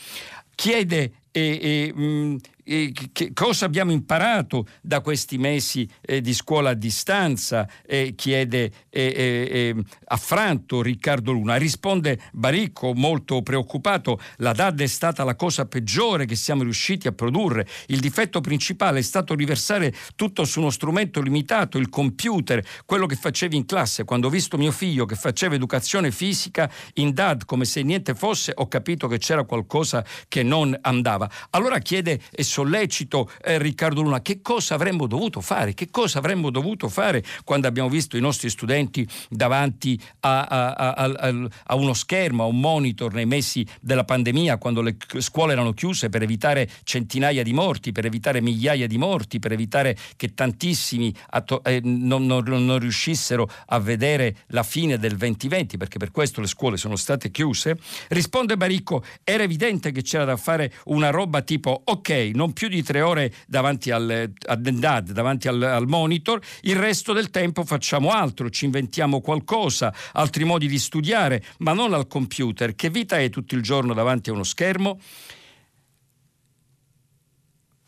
Chiede 0.55 1.11
e, 1.31 1.91
e, 1.91 1.93
mh, 1.93 2.37
mm, 2.71 3.05
che 3.11 3.31
cosa 3.33 3.65
abbiamo 3.65 3.91
imparato 3.91 4.65
da 4.81 5.01
questi 5.01 5.37
mesi 5.37 5.89
eh, 6.01 6.21
di 6.21 6.33
scuola 6.33 6.71
a 6.71 6.73
distanza? 6.73 7.67
Eh, 7.85 8.13
chiede 8.15 8.71
eh, 8.89 9.75
affranto 10.05 10.81
Riccardo 10.81 11.31
Luna. 11.31 11.57
Risponde 11.57 12.19
Baricco, 12.31 12.93
molto 12.93 13.41
preoccupato, 13.41 14.19
la 14.37 14.51
DAD 14.53 14.81
è 14.81 14.87
stata 14.87 15.23
la 15.23 15.35
cosa 15.35 15.65
peggiore 15.65 16.25
che 16.25 16.35
siamo 16.35 16.63
riusciti 16.63 17.07
a 17.07 17.11
produrre. 17.11 17.67
Il 17.87 17.99
difetto 17.99 18.41
principale 18.41 18.99
è 18.99 19.03
stato 19.03 19.35
riversare 19.35 19.93
tutto 20.15 20.45
su 20.45 20.59
uno 20.59 20.69
strumento 20.69 21.21
limitato, 21.21 21.77
il 21.77 21.89
computer, 21.89 22.63
quello 22.85 23.05
che 23.05 23.15
facevi 23.15 23.55
in 23.55 23.65
classe. 23.65 24.03
Quando 24.03 24.27
ho 24.27 24.29
visto 24.29 24.57
mio 24.57 24.71
figlio 24.71 25.05
che 25.05 25.15
faceva 25.15 25.55
educazione 25.55 26.11
fisica 26.11 26.69
in 26.95 27.13
DAD 27.13 27.45
come 27.45 27.65
se 27.65 27.81
niente 27.83 28.15
fosse, 28.15 28.51
ho 28.55 28.67
capito 28.67 29.07
che 29.07 29.17
c'era 29.17 29.43
qualcosa 29.43 30.03
che 30.27 30.43
non 30.43 30.77
andava. 30.81 31.29
Allora 31.51 31.79
chiede 31.79 32.19
e 32.31 32.43
sollecito 32.61 33.29
eh, 33.43 33.57
Riccardo 33.57 34.01
Luna, 34.01 34.21
che 34.21 34.41
cosa 34.41 34.75
avremmo 34.75 35.07
dovuto 35.07 35.41
fare? 35.41 35.73
Che 35.73 35.89
cosa 35.89 36.19
avremmo 36.19 36.51
dovuto 36.51 36.89
fare 36.89 37.23
quando 37.43 37.67
abbiamo 37.67 37.89
visto 37.89 38.17
i 38.17 38.21
nostri 38.21 38.49
studenti 38.49 39.07
davanti 39.29 39.99
a, 40.21 40.41
a, 40.43 40.93
a, 40.93 41.49
a 41.65 41.75
uno 41.75 41.93
schermo, 41.93 42.43
a 42.43 42.45
un 42.45 42.59
monitor 42.59 43.13
nei 43.13 43.25
mesi 43.25 43.65
della 43.79 44.03
pandemia, 44.03 44.57
quando 44.57 44.81
le 44.81 44.95
scuole 45.17 45.53
erano 45.53 45.73
chiuse 45.73 46.09
per 46.09 46.21
evitare 46.21 46.69
centinaia 46.83 47.41
di 47.41 47.53
morti, 47.53 47.91
per 47.91 48.05
evitare 48.05 48.41
migliaia 48.41 48.85
di 48.85 48.97
morti, 48.97 49.39
per 49.39 49.51
evitare 49.51 49.97
che 50.15 50.33
tantissimi 50.35 51.13
atto- 51.31 51.63
eh, 51.63 51.81
non, 51.83 52.25
non, 52.27 52.43
non 52.43 52.77
riuscissero 52.77 53.49
a 53.67 53.79
vedere 53.79 54.37
la 54.47 54.63
fine 54.63 54.99
del 54.99 55.17
2020, 55.17 55.77
perché 55.77 55.97
per 55.97 56.11
questo 56.11 56.41
le 56.41 56.47
scuole 56.47 56.77
sono 56.77 56.95
state 56.95 57.31
chiuse? 57.31 57.77
Risponde 58.09 58.55
Baricco, 58.55 59.03
era 59.23 59.41
evidente 59.41 59.91
che 59.91 60.03
c'era 60.03 60.25
da 60.25 60.37
fare 60.37 60.71
una 60.85 61.09
roba 61.09 61.41
tipo 61.41 61.81
ok, 61.83 62.31
non 62.41 62.53
più 62.53 62.69
di 62.69 62.81
tre 62.81 63.01
ore 63.01 63.31
davanti 63.45 63.91
al, 63.91 64.33
davanti 65.05 65.47
al, 65.47 65.61
al 65.61 65.87
monitor, 65.87 66.41
il 66.61 66.75
resto 66.75 67.13
del 67.13 67.29
tempo 67.29 67.63
facciamo 67.63 68.09
altro, 68.09 68.49
ci 68.49 68.65
inventiamo 68.65 69.21
qualcosa, 69.21 69.93
altri 70.13 70.43
modi 70.43 70.67
di 70.67 70.79
studiare, 70.79 71.43
ma 71.59 71.73
non 71.73 71.93
al 71.93 72.07
computer. 72.07 72.73
Che 72.73 72.89
vita 72.89 73.19
è 73.19 73.29
tutto 73.29 73.53
il 73.53 73.61
giorno 73.61 73.93
davanti 73.93 74.31
a 74.31 74.33
uno 74.33 74.43
schermo? 74.43 74.99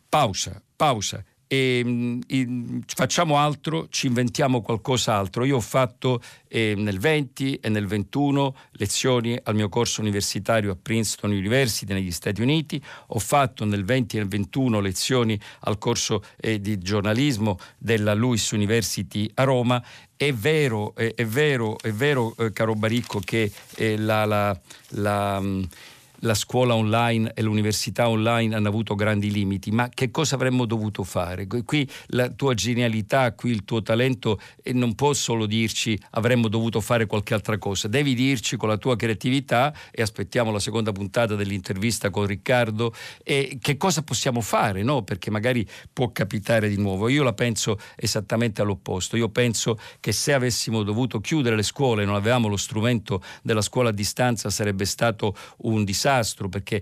Pausa, 0.08 0.62
pausa 0.76 1.24
e, 1.54 2.20
e, 2.28 2.48
facciamo 2.88 3.38
altro, 3.38 3.88
ci 3.90 4.08
inventiamo 4.08 4.62
qualcos'altro. 4.62 5.44
Io 5.46 5.58
ho 5.58 5.62
fatto 5.62 6.20
eh, 6.48 6.74
nel 6.76 6.98
20 6.98 7.58
e 7.58 7.70
nel 7.70 7.86
21 7.86 8.56
lezioni 8.72 9.38
al 9.44 9.54
mio 9.54 9.70
corso 9.70 10.02
universitario 10.02 10.72
a 10.72 10.78
Princeton 10.82 11.30
University 11.30 11.94
negli 11.94 12.12
Stati 12.12 12.42
Uniti, 12.42 12.84
ho 13.08 13.20
fatto 13.20 13.66
nel 13.66 13.86
20 13.86 14.16
e 14.16 14.20
nel 14.20 14.30
21 14.30 14.80
lezioni 14.80 15.40
al 15.62 15.78
corso 15.78 16.24
eh, 16.38 16.60
di 16.60 16.80
giornalismo 16.80 17.60
della 17.78 18.16
Lewis 18.16 18.50
University 18.52 19.30
a 19.36 19.44
Roma 19.44 19.84
è 20.16 20.34
vero, 20.34 20.96
è, 20.96 21.14
è 21.16 21.26
vero, 21.26 21.78
è 21.80 21.92
vero 21.92 22.36
eh, 22.38 22.54
caro 22.54 22.74
Baricco, 22.76 23.20
che 23.20 23.52
eh, 23.76 23.98
la, 23.98 24.26
la, 24.26 24.60
la, 24.90 25.42
la 26.24 26.34
scuola 26.34 26.76
online 26.76 27.32
e 27.34 27.42
l'università 27.42 28.10
online 28.10 28.56
hanno 28.56 28.68
avuto 28.68 28.96
grandi 28.96 29.32
limiti, 29.32 29.72
ma 29.72 29.90
che 29.90 30.12
cosa 30.12 30.36
avremmo 30.36 30.66
dovuto 30.66 31.04
fare? 31.04 31.48
Qui 31.48 31.90
la 32.08 32.30
tua 32.30 32.54
genialità, 32.54 33.34
qui 33.34 33.52
il 33.52 33.64
tuo 33.66 33.82
talento 33.82 34.40
e 34.62 34.74
non 34.74 34.96
può 34.96 35.14
solo 35.14 35.46
dirci 35.46 36.00
avremmo 36.12 36.48
dovuto 36.48 36.80
fare 36.82 37.06
qualche 37.06 37.34
altra 37.34 37.58
cosa, 37.58 37.88
devi 37.88 38.16
dirci 38.16 38.56
con 38.58 38.70
la 38.70 38.78
tua 38.78 38.96
creatività 38.96 39.74
e 39.92 40.02
aspettiamo 40.02 40.52
la 40.52 40.60
seconda 40.60 40.92
puntata 40.92 41.36
dell'intervista 41.36 42.10
con 42.10 42.26
Riccardo 42.26 42.94
e 43.24 43.58
che 43.62 43.78
cosa 43.78 44.02
possiamo 44.02 44.42
fare, 44.42 44.82
no? 44.82 45.04
Perché 45.04 45.30
magari 45.30 45.68
può 45.92 46.12
capitare 46.12 46.70
di 46.70 46.78
nuovo. 46.78 47.10
Io 47.10 47.24
la 47.24 47.34
penso 47.34 47.78
esattamente 47.96 48.62
all'opposto. 48.62 49.18
Io 49.18 49.30
penso 49.30 49.78
che 50.00 50.12
se 50.12 50.34
avessimo 50.34 50.84
dovuto 50.84 51.20
chiudere 51.20 51.56
le 51.56 51.64
scuole 51.64 52.04
e 52.04 52.06
non 52.06 52.16
avevamo 52.16 52.48
lo 52.48 52.58
strumento 52.58 53.22
della 53.42 53.62
scuola 53.62 53.90
a 53.90 53.94
distanza 53.94 54.50
sarebbe 54.50 54.86
stato 54.86 55.36
un 55.58 55.84
disastro 55.84 56.12
disastro 56.14 56.50
perché 56.50 56.82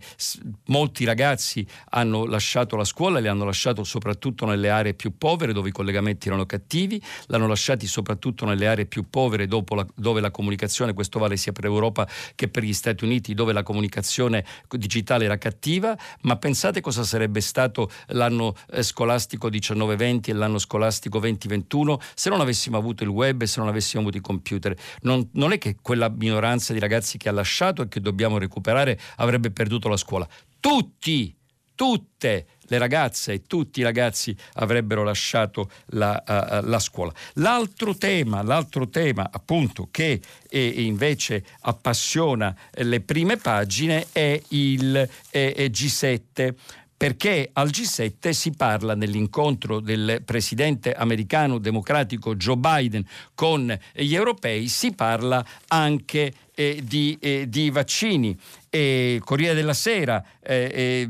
molti 0.65 1.05
ragazzi 1.05 1.65
hanno 1.89 2.25
lasciato 2.25 2.75
la 2.75 2.83
scuola, 2.83 3.19
li 3.19 3.27
hanno 3.27 3.45
lasciato 3.45 3.83
soprattutto 3.83 4.45
nelle 4.45 4.69
aree 4.69 4.93
più 4.93 5.17
povere 5.17 5.53
dove 5.53 5.69
i 5.69 5.71
collegamenti 5.71 6.27
erano 6.27 6.45
cattivi, 6.45 7.01
l'hanno 7.27 7.47
lasciati 7.47 7.87
soprattutto 7.87 8.45
nelle 8.45 8.67
aree 8.67 8.85
più 8.85 9.09
povere 9.09 9.47
la, 9.47 9.85
dove 9.95 10.21
la 10.21 10.31
comunicazione, 10.31 10.93
questo 10.93 11.19
vale 11.19 11.37
sia 11.37 11.51
per 11.51 11.65
Europa 11.65 12.07
che 12.35 12.47
per 12.47 12.63
gli 12.63 12.73
Stati 12.73 13.03
Uniti, 13.03 13.33
dove 13.33 13.53
la 13.53 13.63
comunicazione 13.63 14.43
digitale 14.69 15.25
era 15.25 15.37
cattiva, 15.37 15.97
ma 16.21 16.35
pensate 16.37 16.81
cosa 16.81 17.03
sarebbe 17.03 17.41
stato 17.41 17.89
l'anno 18.07 18.55
eh, 18.71 18.83
scolastico 18.83 19.49
19-20 19.49 20.29
e 20.29 20.33
l'anno 20.33 20.57
scolastico 20.57 21.19
20-21 21.19 21.95
se 22.15 22.29
non 22.29 22.41
avessimo 22.41 22.77
avuto 22.77 23.03
il 23.03 23.09
web 23.09 23.41
e 23.41 23.47
se 23.47 23.59
non 23.59 23.69
avessimo 23.69 24.01
avuto 24.01 24.17
i 24.17 24.21
computer. 24.21 24.75
Non, 25.01 25.29
non 25.33 25.51
è 25.51 25.57
che 25.57 25.77
quella 25.81 26.09
minoranza 26.09 26.73
di 26.73 26.79
ragazzi 26.79 27.17
che 27.17 27.29
ha 27.29 27.31
lasciato 27.31 27.83
e 27.83 27.87
che 27.87 28.01
dobbiamo 28.01 28.37
recuperare 28.37 28.99
avrebbe 29.21 29.51
perduto 29.51 29.87
la 29.87 29.97
scuola. 29.97 30.27
Tutti, 30.59 31.35
tutte 31.75 32.45
le 32.71 32.77
ragazze 32.77 33.33
e 33.33 33.41
tutti 33.47 33.81
i 33.81 33.83
ragazzi 33.83 34.35
avrebbero 34.53 35.03
lasciato 35.03 35.69
la, 35.87 36.23
uh, 36.25 36.67
la 36.67 36.79
scuola. 36.79 37.13
L'altro 37.33 37.95
tema, 37.95 38.41
l'altro 38.41 38.87
tema 38.89 39.29
appunto 39.31 39.89
che 39.91 40.21
eh, 40.49 40.65
invece 40.65 41.43
appassiona 41.61 42.55
le 42.71 43.01
prime 43.01 43.37
pagine 43.37 44.07
è 44.11 44.41
il 44.49 45.09
eh, 45.31 45.69
G7 45.71 46.53
perché 47.01 47.49
al 47.53 47.69
G7 47.69 48.29
si 48.29 48.51
parla 48.51 48.93
nell'incontro 48.93 49.79
del 49.79 50.21
presidente 50.23 50.93
americano 50.93 51.57
democratico 51.57 52.35
Joe 52.35 52.57
Biden 52.57 53.03
con 53.33 53.75
gli 53.95 54.13
europei, 54.13 54.67
si 54.67 54.93
parla 54.93 55.43
anche 55.69 56.31
eh, 56.61 56.81
di, 56.83 57.17
eh, 57.19 57.49
di, 57.49 57.69
vaccini. 57.69 58.37
E 58.69 59.19
Corriere 59.23 59.55
della 59.55 59.73
Sera 59.73 60.23
eh, 60.41 60.71
eh 60.73 61.09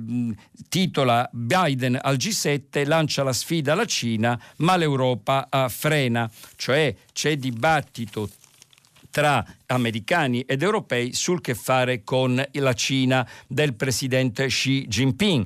titola 0.69 1.29
Biden 1.33 1.99
al 2.01 2.15
G7 2.15 2.87
lancia 2.87 3.23
la 3.23 3.33
sfida 3.33 3.73
alla 3.73 3.85
Cina 3.85 4.41
ma 4.57 4.77
l'Europa 4.77 5.49
eh, 5.49 5.67
frena, 5.67 6.31
cioè 6.55 6.95
c'è 7.11 7.35
dibattito 7.35 8.29
tra 9.09 9.45
americani 9.65 10.41
ed 10.41 10.63
europei 10.63 11.11
sul 11.13 11.41
che 11.41 11.53
fare 11.53 12.03
con 12.03 12.41
la 12.51 12.73
Cina 12.73 13.27
del 13.45 13.73
presidente 13.73 14.47
Xi 14.47 14.87
Jinping 14.87 15.45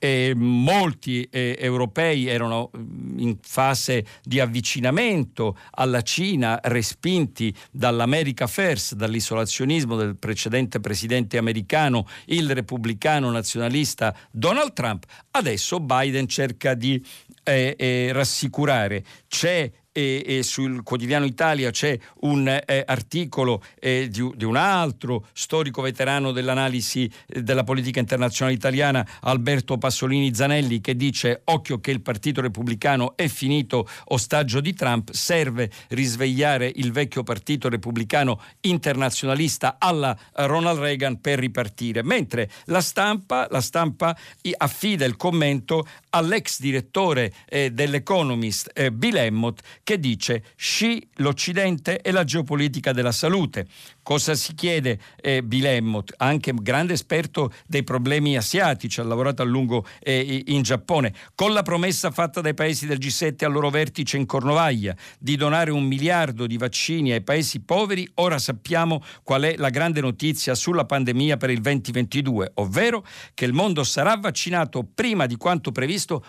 eh, 0.00 0.32
molti 0.34 1.28
eh, 1.30 1.56
europei 1.60 2.26
erano 2.26 2.70
mm, 2.76 3.18
in 3.18 3.36
fase 3.42 4.04
di 4.22 4.40
avvicinamento 4.40 5.56
alla 5.72 6.00
Cina, 6.00 6.58
respinti 6.62 7.54
dall'America 7.70 8.46
First, 8.46 8.94
dall'isolazionismo 8.94 9.96
del 9.96 10.16
precedente 10.16 10.80
presidente 10.80 11.36
americano, 11.36 12.08
il 12.26 12.52
repubblicano 12.52 13.30
nazionalista 13.30 14.16
Donald 14.30 14.72
Trump. 14.72 15.04
Adesso 15.32 15.80
Biden 15.80 16.26
cerca 16.26 16.74
di 16.74 17.04
eh, 17.44 17.76
eh 17.78 18.12
rassicurare. 18.12 19.04
C'è 19.28 19.70
e, 19.92 20.22
e, 20.24 20.42
sul 20.42 20.82
quotidiano 20.82 21.24
Italia 21.24 21.70
c'è 21.70 21.98
un 22.20 22.46
eh, 22.48 22.82
articolo 22.86 23.62
eh, 23.78 24.08
di, 24.08 24.30
di, 24.36 24.44
un 24.44 24.56
altro 24.56 25.26
storico 25.32 25.82
veterano 25.82 26.32
dell'analisi 26.32 27.10
eh, 27.26 27.42
della 27.42 27.64
politica 27.64 27.98
internazionale 27.98 28.56
italiana, 28.56 29.06
Alberto 29.22 29.78
Passolini 29.78 30.34
Zanelli, 30.34 30.80
che 30.80 30.94
dice 30.94 31.42
occhio 31.44 31.80
che 31.80 31.90
il 31.90 32.02
Partito 32.02 32.40
Repubblicano 32.40 33.16
è 33.16 33.26
finito 33.28 33.88
ostaggio 34.06 34.60
di 34.60 34.74
Trump, 34.74 35.10
serve 35.10 35.70
risvegliare 35.88 36.70
il 36.76 36.92
vecchio 36.92 37.22
Partito 37.22 37.68
Repubblicano 37.68 38.40
internazionalista 38.60 39.76
alla 39.78 40.16
Ronald 40.34 40.78
Reagan 40.78 41.20
per 41.20 41.38
ripartire, 41.38 42.02
mentre 42.02 42.48
la 42.66 42.80
stampa, 42.80 43.48
la 43.50 43.60
stampa 43.60 44.16
affida 44.56 45.04
il 45.04 45.16
commento 45.16 45.86
all'ex 46.10 46.60
direttore 46.60 47.32
eh, 47.48 47.70
dell'Economist 47.70 48.70
eh, 48.74 48.92
Bill 48.92 49.16
Emmott 49.16 49.60
che 49.82 49.98
dice 49.98 50.44
sci 50.56 51.08
l'Occidente 51.16 52.00
e 52.00 52.10
la 52.10 52.24
geopolitica 52.24 52.92
della 52.92 53.12
salute. 53.12 53.66
Cosa 54.10 54.34
si 54.34 54.56
chiede 54.56 54.98
eh, 55.20 55.40
Bilemmot, 55.40 56.14
anche 56.16 56.52
grande 56.52 56.94
esperto 56.94 57.52
dei 57.68 57.84
problemi 57.84 58.36
asiatici, 58.36 58.98
ha 58.98 59.04
lavorato 59.04 59.42
a 59.42 59.44
lungo 59.44 59.86
eh, 60.00 60.42
in 60.48 60.62
Giappone, 60.62 61.14
con 61.36 61.52
la 61.52 61.62
promessa 61.62 62.10
fatta 62.10 62.40
dai 62.40 62.52
paesi 62.54 62.88
del 62.88 62.98
G7 62.98 63.44
al 63.44 63.52
loro 63.52 63.70
vertice 63.70 64.16
in 64.16 64.26
Cornovaglia 64.26 64.96
di 65.16 65.36
donare 65.36 65.70
un 65.70 65.84
miliardo 65.84 66.48
di 66.48 66.56
vaccini 66.56 67.12
ai 67.12 67.22
paesi 67.22 67.60
poveri, 67.60 68.10
ora 68.14 68.40
sappiamo 68.40 69.00
qual 69.22 69.42
è 69.42 69.54
la 69.56 69.70
grande 69.70 70.00
notizia 70.00 70.56
sulla 70.56 70.86
pandemia 70.86 71.36
per 71.36 71.50
il 71.50 71.60
2022, 71.60 72.50
ovvero 72.54 73.06
che 73.32 73.44
il 73.44 73.52
mondo 73.52 73.84
sarà 73.84 74.16
vaccinato 74.16 74.84
prima 74.92 75.26
di 75.26 75.36
quanto 75.36 75.70
previsto. 75.70 76.24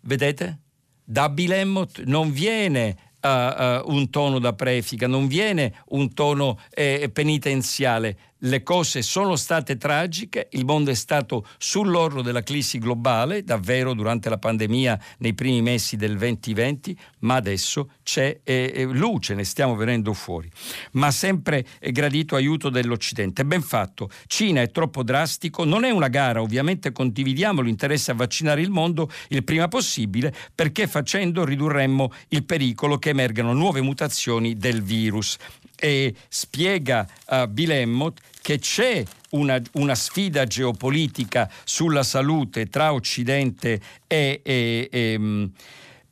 Vedete? 0.00 0.62
da 1.10 1.28
Bill 1.28 1.50
Emmott 1.50 2.02
non 2.04 2.30
viene 2.30 3.09
uh, 3.22 3.90
un 3.90 4.08
tono 4.10 4.38
da 4.38 4.52
prefica, 4.52 5.06
non 5.06 5.26
viene 5.26 5.74
un 5.88 6.12
tono 6.14 6.58
eh, 6.70 7.10
penitenziale, 7.12 8.16
le 8.40 8.62
cose 8.62 9.02
sono 9.02 9.36
state 9.36 9.76
tragiche, 9.76 10.48
il 10.52 10.64
mondo 10.64 10.90
è 10.90 10.94
stato 10.94 11.46
sull'orlo 11.58 12.22
della 12.22 12.42
crisi 12.42 12.78
globale, 12.78 13.42
davvero 13.42 13.92
durante 13.94 14.28
la 14.28 14.38
pandemia 14.38 14.98
nei 15.18 15.34
primi 15.34 15.60
mesi 15.62 15.96
del 15.96 16.16
2020, 16.16 16.96
ma 17.20 17.34
adesso 17.34 17.90
c'è 18.02 18.40
eh, 18.42 18.72
eh, 18.74 18.84
luce, 18.84 19.34
ne 19.34 19.44
stiamo 19.44 19.74
venendo 19.74 20.12
fuori. 20.12 20.50
Ma 20.92 21.10
sempre 21.10 21.66
è 21.78 21.90
gradito 21.90 22.36
aiuto 22.36 22.70
dell'Occidente. 22.70 23.44
Ben 23.44 23.62
fatto. 23.62 24.08
Cina 24.26 24.62
è 24.62 24.70
troppo 24.70 25.02
drastico, 25.02 25.64
non 25.64 25.84
è 25.84 25.90
una 25.90 26.08
gara, 26.08 26.40
ovviamente 26.40 26.92
condividiamo 26.92 27.60
l'interesse 27.60 28.12
a 28.12 28.14
vaccinare 28.14 28.60
il 28.60 28.70
mondo 28.70 29.10
il 29.28 29.44
prima 29.44 29.68
possibile, 29.68 30.34
perché 30.54 30.86
facendo 30.86 31.44
ridurremmo 31.44 32.12
il 32.28 32.44
pericolo 32.44 32.98
che 32.98 33.10
emergano 33.10 33.52
nuove 33.52 33.80
mutazioni 33.80 34.56
del 34.56 34.82
virus 34.82 35.36
e 35.80 36.14
spiega 36.28 37.08
uh, 37.28 37.46
Bill 37.48 37.70
Emmott 37.70 38.18
che 38.42 38.58
c'è 38.58 39.02
una, 39.30 39.60
una, 39.72 39.94
sfida 39.94 40.44
geopolitica 40.44 41.50
sulla 41.64 42.02
salute 42.02 42.68
tra 42.68 42.92
Occidente 42.92 43.80
e, 44.06 44.40
e, 44.42 44.88
e 44.90 45.18
mm, 45.18 45.44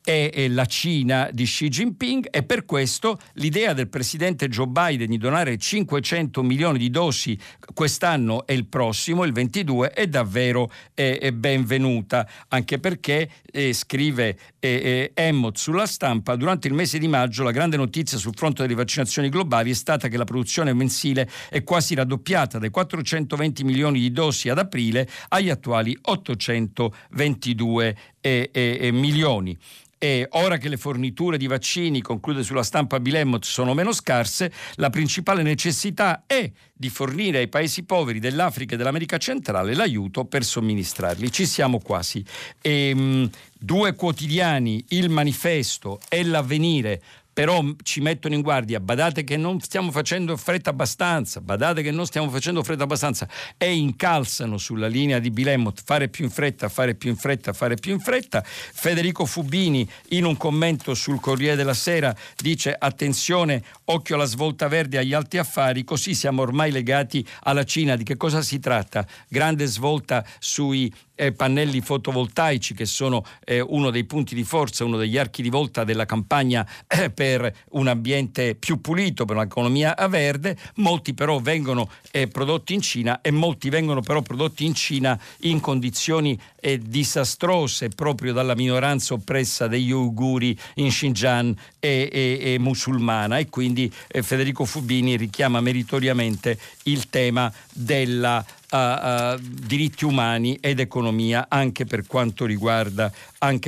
è 0.09 0.47
la 0.47 0.65
Cina 0.65 1.29
di 1.31 1.43
Xi 1.43 1.67
Jinping. 1.67 2.29
E 2.31 2.41
per 2.41 2.65
questo 2.65 3.19
l'idea 3.33 3.73
del 3.73 3.89
presidente 3.89 4.47
Joe 4.47 4.65
Biden 4.65 5.11
di 5.11 5.17
donare 5.17 5.55
500 5.55 6.41
milioni 6.41 6.79
di 6.79 6.89
dosi 6.89 7.37
quest'anno 7.75 8.47
e 8.47 8.55
il 8.55 8.65
prossimo, 8.65 9.23
il 9.23 9.33
22, 9.33 9.91
è 9.91 10.07
davvero 10.07 10.71
eh, 10.95 11.31
benvenuta, 11.31 12.27
anche 12.47 12.79
perché, 12.79 13.29
eh, 13.51 13.71
scrive 13.73 14.37
eh, 14.59 14.69
eh, 14.69 15.11
Emmott 15.13 15.57
sulla 15.57 15.85
stampa, 15.85 16.35
durante 16.35 16.67
il 16.67 16.73
mese 16.73 16.97
di 16.97 17.07
maggio 17.07 17.43
la 17.43 17.51
grande 17.51 17.77
notizia 17.77 18.17
sul 18.17 18.33
fronte 18.35 18.63
delle 18.63 18.73
vaccinazioni 18.75 19.29
globali 19.29 19.69
è 19.71 19.75
stata 19.75 20.07
che 20.07 20.17
la 20.17 20.23
produzione 20.23 20.73
mensile 20.73 21.29
è 21.49 21.63
quasi 21.63 21.93
raddoppiata 21.93 22.57
dai 22.57 22.71
420 22.71 23.63
milioni 23.63 23.99
di 23.99 24.11
dosi 24.11 24.49
ad 24.49 24.57
aprile 24.57 25.07
agli 25.29 25.49
attuali 25.49 25.95
822 26.01 27.95
milioni. 28.21 29.57
E 30.01 30.27
ora 30.31 30.55
che 30.55 30.69
le 30.69 30.77
forniture 30.77 31.37
di 31.37 31.45
vaccini, 31.45 32.01
conclude 32.01 32.41
sulla 32.41 32.63
stampa 32.63 33.01
Bilemot, 33.01 33.43
sono 33.43 33.73
meno 33.73 33.91
scarse, 33.91 34.49
la 34.75 34.89
principale 34.89 35.43
necessità 35.43 36.23
è 36.25 36.49
di 36.73 36.89
fornire 36.89 37.39
ai 37.39 37.49
paesi 37.49 37.83
poveri 37.83 38.19
dell'Africa 38.19 38.75
e 38.75 38.77
dell'America 38.77 39.17
centrale 39.17 39.75
l'aiuto 39.75 40.23
per 40.23 40.45
somministrarli. 40.45 41.29
Ci 41.29 41.45
siamo 41.45 41.79
quasi. 41.79 42.23
E, 42.61 42.95
mh, 42.95 43.29
due 43.59 43.93
quotidiani, 43.95 44.85
il 44.89 45.09
manifesto 45.09 45.99
e 46.07 46.23
l'avvenire 46.23 47.01
però 47.31 47.63
ci 47.83 48.01
mettono 48.01 48.35
in 48.35 48.41
guardia, 48.41 48.79
badate 48.79 49.23
che 49.23 49.37
non 49.37 49.59
stiamo 49.61 49.91
facendo 49.91 50.35
fretta 50.35 50.71
abbastanza, 50.71 51.39
badate 51.41 51.81
che 51.81 51.91
non 51.91 52.05
stiamo 52.05 52.29
facendo 52.29 52.63
fretta 52.63 52.83
abbastanza 52.83 53.27
e 53.57 53.73
incalzano 53.73 54.57
sulla 54.57 54.87
linea 54.87 55.19
di 55.19 55.31
Bilemmot 55.31 55.81
fare 55.83 56.09
più 56.09 56.25
in 56.25 56.31
fretta, 56.31 56.67
fare 56.69 56.95
più 56.95 57.09
in 57.09 57.15
fretta, 57.15 57.53
fare 57.53 57.75
più 57.75 57.93
in 57.93 57.99
fretta. 57.99 58.43
Federico 58.43 59.25
Fubini 59.25 59.89
in 60.09 60.25
un 60.25 60.35
commento 60.37 60.93
sul 60.93 61.19
Corriere 61.19 61.55
della 61.55 61.73
Sera 61.73 62.15
dice 62.37 62.75
attenzione, 62.77 63.63
occhio 63.85 64.15
alla 64.15 64.25
svolta 64.25 64.67
verde 64.67 64.97
agli 64.97 65.13
alti 65.13 65.37
affari, 65.37 65.83
così 65.83 66.13
siamo 66.13 66.41
ormai 66.41 66.71
legati 66.71 67.25
alla 67.43 67.63
Cina. 67.63 67.95
Di 67.95 68.03
che 68.03 68.17
cosa 68.17 68.41
si 68.41 68.59
tratta? 68.59 69.05
Grande 69.27 69.65
svolta 69.65 70.25
sui 70.39 70.91
eh, 71.19 71.33
pannelli 71.33 71.81
fotovoltaici 71.81 72.73
che 72.73 72.85
sono 72.85 73.25
eh, 73.43 73.59
uno 73.59 73.89
dei 73.89 74.05
punti 74.05 74.33
di 74.33 74.45
forza, 74.45 74.85
uno 74.85 74.95
degli 74.95 75.17
archi 75.17 75.41
di 75.41 75.49
volta 75.49 75.83
della 75.83 76.05
campagna 76.05 76.65
eh, 76.87 77.09
per 77.09 77.53
un 77.71 77.87
ambiente 77.87 78.55
più 78.55 78.79
pulito, 78.79 79.25
per 79.25 79.35
un'economia 79.35 79.95
verde, 80.07 80.57
molti 80.75 81.13
però 81.13 81.39
vengono 81.39 81.89
eh, 82.11 82.27
prodotti 82.27 82.73
in 82.73 82.81
Cina 82.81 83.19
e 83.19 83.31
molti 83.31 83.69
vengono 83.69 84.01
però 84.01 84.21
prodotti 84.21 84.63
in 84.65 84.73
Cina 84.73 85.19
in 85.41 85.59
condizioni 85.59 86.39
eh, 86.61 86.79
disastrose 86.79 87.89
proprio 87.89 88.31
dalla 88.31 88.55
minoranza 88.55 89.13
oppressa 89.13 89.67
degli 89.67 89.91
uiguri 89.91 90.57
in 90.75 90.87
Xinjiang 90.87 91.55
e, 91.79 92.09
e, 92.11 92.53
e 92.53 92.59
musulmana. 92.59 93.39
E 93.39 93.49
quindi 93.49 93.91
eh, 94.07 94.23
Federico 94.23 94.63
Fubini 94.63 95.17
richiama 95.17 95.59
meritoriamente 95.59 96.57
il 96.83 97.09
tema 97.09 97.51
della 97.73 98.43
uh, 98.71 98.77
uh, 98.77 99.39
diritti 99.39 100.05
umani 100.05 100.57
ed 100.59 100.79
economia 100.79 101.47
anche 101.49 101.85
per 101.85 102.05
quanto 102.05 102.45
riguarda, 102.45 103.11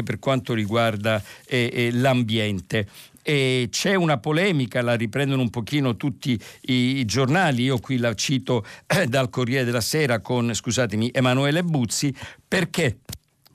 per 0.04 0.20
quanto 0.20 0.54
riguarda 0.54 1.22
eh, 1.46 1.70
eh, 1.74 1.92
l'ambiente. 1.92 2.88
E 3.24 3.68
c'è 3.70 3.94
una 3.94 4.18
polemica, 4.18 4.82
la 4.82 4.96
riprendono 4.96 5.44
un 5.44 5.52
pochino 5.52 5.96
tutti 5.96 6.32
i, 6.62 6.74
i 6.98 7.06
giornali, 7.06 7.64
io 7.64 7.78
qui 7.78 7.98
la 7.98 8.16
cito 8.16 8.66
eh, 8.88 9.06
dal 9.06 9.30
Corriere 9.30 9.64
della 9.64 9.82
Sera 9.82 10.22
con, 10.22 10.54
scusatemi, 10.54 11.12
Emanuele 11.14 11.64
Buzzi, 11.64 12.14
perché 12.48 12.98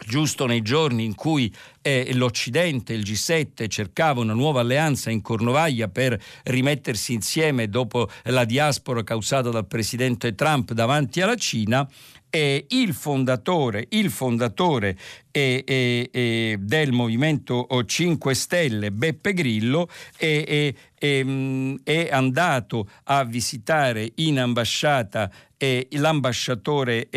giusto 0.05 0.47
nei 0.47 0.63
giorni 0.63 1.05
in 1.05 1.15
cui 1.15 1.53
eh, 1.83 2.11
l'Occidente, 2.15 2.93
il 2.93 3.03
G7, 3.03 3.69
cercava 3.69 4.21
una 4.21 4.35
nuova 4.35 4.61
alleanza 4.61 5.11
in 5.11 5.23
Cornovaglia 5.23 5.89
per 5.89 6.21
rimettersi 6.45 7.13
insieme 7.13 7.69
dopo 7.69 8.09
la 8.25 8.45
diaspora 8.45 9.05
causata 9.05 9.51
dal 9.51 9.67
presidente 9.67 10.35
Trump 10.35 10.73
davanti 10.73 11.21
alla 11.21 11.37
Cina, 11.37 11.89
eh, 12.29 12.67
il 12.69 12.93
fondatore, 12.93 13.87
il 13.91 14.11
fondatore 14.11 14.99
eh, 15.31 16.57
del 16.61 16.93
Movimento 16.93 17.67
5 17.85 18.35
Stelle, 18.35 18.91
Beppe 18.91 19.33
Grillo, 19.33 19.89
è, 20.99 21.25
è 21.83 22.09
andato 22.11 22.89
a 23.05 23.25
visitare 23.25 24.13
in 24.17 24.39
ambasciata 24.39 25.31
l'ambasciatore 25.59 27.09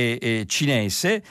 cinese 0.46 1.24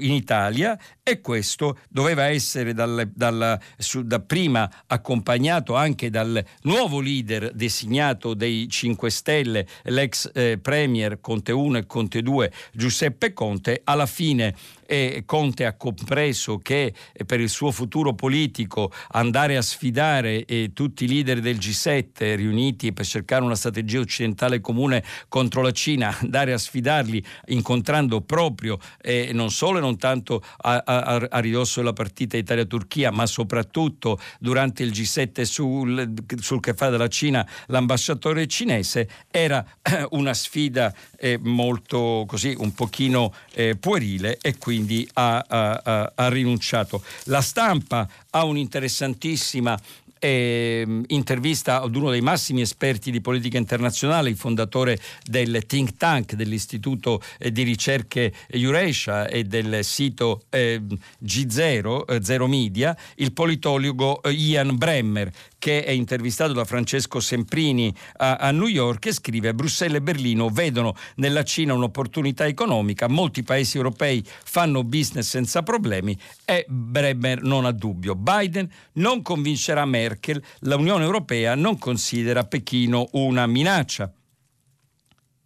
in 0.00 0.12
Italia 0.12 0.78
e 1.02 1.20
questo 1.20 1.78
doveva 1.88 2.26
essere 2.26 2.74
dal, 2.74 3.10
dal, 3.14 3.58
su, 3.78 4.02
da 4.02 4.20
prima 4.20 4.70
accompagnato 4.86 5.74
anche 5.74 6.10
dal 6.10 6.44
nuovo 6.62 7.00
leader 7.00 7.52
designato 7.54 8.34
dei 8.34 8.68
5 8.68 9.10
Stelle, 9.10 9.66
l'ex 9.84 10.30
eh, 10.34 10.58
premier 10.60 11.20
Conte 11.20 11.52
1 11.52 11.78
e 11.78 11.86
Conte 11.86 12.20
2 12.20 12.52
Giuseppe 12.72 13.32
Conte, 13.32 13.80
alla 13.84 14.06
fine 14.06 14.54
eh, 14.90 15.22
Conte 15.24 15.66
ha 15.66 15.74
compreso 15.74 16.58
che 16.58 16.92
eh, 17.12 17.24
per 17.24 17.38
il 17.38 17.48
suo 17.48 17.70
futuro 17.70 18.12
politico 18.14 18.92
andare 19.10 19.56
a 19.56 19.62
sfidare 19.62 20.44
eh, 20.44 20.72
tutti 20.74 21.04
i 21.04 21.08
leader 21.08 21.38
del 21.38 21.58
G7 21.58 22.34
riuniti 22.34 22.92
per 22.92 23.06
cercare 23.06 23.44
una 23.44 23.54
strategia 23.54 24.00
occidentale 24.00 24.60
comune 24.60 25.04
contro 25.28 25.62
la 25.62 25.70
Cina, 25.70 26.18
andare 26.20 26.52
a 26.52 26.58
sfidarli 26.58 27.24
incontrando 27.46 28.20
proprio 28.20 28.78
eh, 29.00 29.30
non 29.32 29.50
solo 29.50 29.78
e 29.78 29.80
non 29.80 29.96
tanto 29.96 30.42
a, 30.62 30.82
a, 30.84 31.26
a 31.30 31.38
ridosso 31.38 31.78
della 31.78 31.92
partita 31.92 32.36
Italia-Turchia, 32.36 33.12
ma 33.12 33.26
soprattutto 33.26 34.18
durante 34.40 34.82
il 34.82 34.90
G7 34.90 35.42
sul, 35.42 36.12
sul 36.40 36.60
che 36.60 36.74
fa 36.74 36.88
della 36.88 37.08
Cina 37.08 37.46
l'ambasciatore 37.66 38.48
cinese, 38.48 39.08
era 39.30 39.64
eh, 39.82 40.04
una 40.10 40.34
sfida 40.34 40.92
eh, 41.16 41.38
molto 41.40 42.24
così 42.26 42.54
un 42.58 42.72
pochino 42.72 43.32
eh, 43.52 43.76
puerile 43.76 44.38
e 44.40 44.58
quindi 44.58 44.78
ha, 45.14 45.44
ha, 45.46 46.12
ha 46.14 46.28
rinunciato. 46.28 47.02
La 47.24 47.40
stampa 47.40 48.08
ha 48.30 48.44
un'interessantissima 48.44 49.78
eh, 50.20 51.02
intervista 51.08 51.80
ad 51.80 51.96
uno 51.96 52.10
dei 52.10 52.20
massimi 52.20 52.60
esperti 52.60 53.10
di 53.10 53.20
politica 53.20 53.58
internazionale, 53.58 54.28
il 54.28 54.36
fondatore 54.36 55.00
del 55.24 55.64
think 55.66 55.96
tank 55.96 56.34
dell'Istituto 56.34 57.20
eh, 57.38 57.50
di 57.50 57.62
ricerche 57.62 58.32
Eurasia 58.48 59.26
e 59.26 59.44
del 59.44 59.82
sito 59.82 60.42
eh, 60.50 60.80
G0, 61.24 62.04
eh, 62.06 62.22
Zero 62.22 62.46
Media, 62.46 62.96
il 63.16 63.32
politologo 63.32 64.22
eh, 64.22 64.30
Ian 64.30 64.76
Bremmer, 64.76 65.32
che 65.60 65.84
è 65.84 65.90
intervistato 65.90 66.54
da 66.54 66.64
Francesco 66.64 67.20
Semprini 67.20 67.94
a, 68.16 68.36
a 68.36 68.50
New 68.50 68.66
York 68.66 69.06
e 69.06 69.12
scrive 69.12 69.54
Bruxelles 69.54 69.98
e 69.98 70.02
Berlino 70.02 70.48
vedono 70.48 70.96
nella 71.16 71.44
Cina 71.44 71.74
un'opportunità 71.74 72.46
economica, 72.46 73.08
molti 73.08 73.42
paesi 73.42 73.76
europei 73.76 74.24
fanno 74.26 74.82
business 74.82 75.28
senza 75.28 75.62
problemi 75.62 76.18
e 76.46 76.64
Bremer 76.66 77.42
non 77.42 77.66
ha 77.66 77.72
dubbio. 77.72 78.14
Biden 78.14 78.68
non 78.94 79.20
convincerà 79.20 79.84
Merkel, 79.84 80.42
l'Unione 80.60 81.04
Europea 81.04 81.54
non 81.54 81.78
considera 81.78 82.44
Pechino 82.44 83.08
una 83.12 83.46
minaccia. 83.46 84.10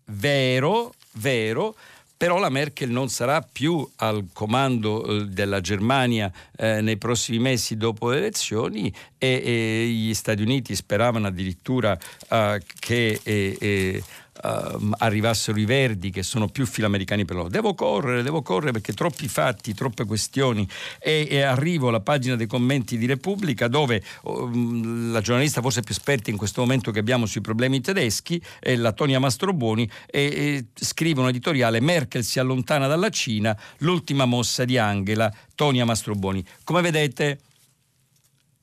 Vero, 0.06 0.92
vero, 1.14 1.74
però 2.16 2.38
la 2.38 2.48
Merkel 2.48 2.90
non 2.90 3.08
sarà 3.08 3.40
più 3.40 3.86
al 3.96 4.28
comando 4.32 5.04
eh, 5.04 5.24
della 5.26 5.60
Germania 5.60 6.30
eh, 6.56 6.80
nei 6.80 6.96
prossimi 6.96 7.38
mesi 7.38 7.76
dopo 7.76 8.10
le 8.10 8.18
elezioni 8.18 8.92
e, 9.18 9.42
e, 9.44 9.86
gli 9.88 10.14
Stati 10.14 10.42
Uniti 10.42 10.74
speravano 10.74 11.26
addirittura 11.26 11.98
eh, 12.28 12.62
che 12.78 13.20
eh, 13.22 13.56
eh 13.60 14.02
uh, 14.44 14.90
arrivassero 14.98 15.58
i 15.58 15.64
verdi 15.64 16.10
che 16.10 16.22
sono 16.22 16.48
più 16.48 16.66
filamericani 16.66 17.24
per 17.24 17.36
loro. 17.36 17.48
Devo 17.48 17.74
correre, 17.74 18.22
devo 18.22 18.42
correre 18.42 18.72
perché 18.72 18.92
troppi 18.92 19.28
fatti, 19.28 19.74
troppe 19.74 20.04
questioni 20.04 20.68
e, 21.00 21.26
e 21.28 21.40
arrivo 21.40 21.88
alla 21.88 22.00
pagina 22.00 22.36
dei 22.36 22.46
commenti 22.46 22.98
di 22.98 23.06
Repubblica 23.06 23.68
dove 23.68 24.02
um, 24.22 25.10
la 25.10 25.20
giornalista 25.20 25.60
forse 25.60 25.82
più 25.82 25.94
esperta 25.94 26.30
in 26.30 26.36
questo 26.36 26.60
momento 26.60 26.90
che 26.90 26.98
abbiamo 26.98 27.26
sui 27.26 27.40
problemi 27.40 27.80
tedeschi 27.80 28.42
è 28.60 28.76
la 28.76 28.92
Tonia 28.92 29.18
Mastrobuoni 29.18 29.90
e, 30.06 30.20
e 30.22 30.66
scrive 30.74 31.20
un 31.20 31.28
editoriale 31.28 31.80
Merkel 31.80 32.24
si 32.24 32.38
allontana 32.38 32.86
dalla 32.86 33.08
Cina, 33.08 33.56
l'ultima 33.78 34.24
mossa 34.24 34.64
di 34.64 34.78
Angela, 34.78 35.32
Tonia 35.54 35.84
Mastrobuoni. 35.84 36.44
Come 36.64 36.82
vedete 36.82 37.40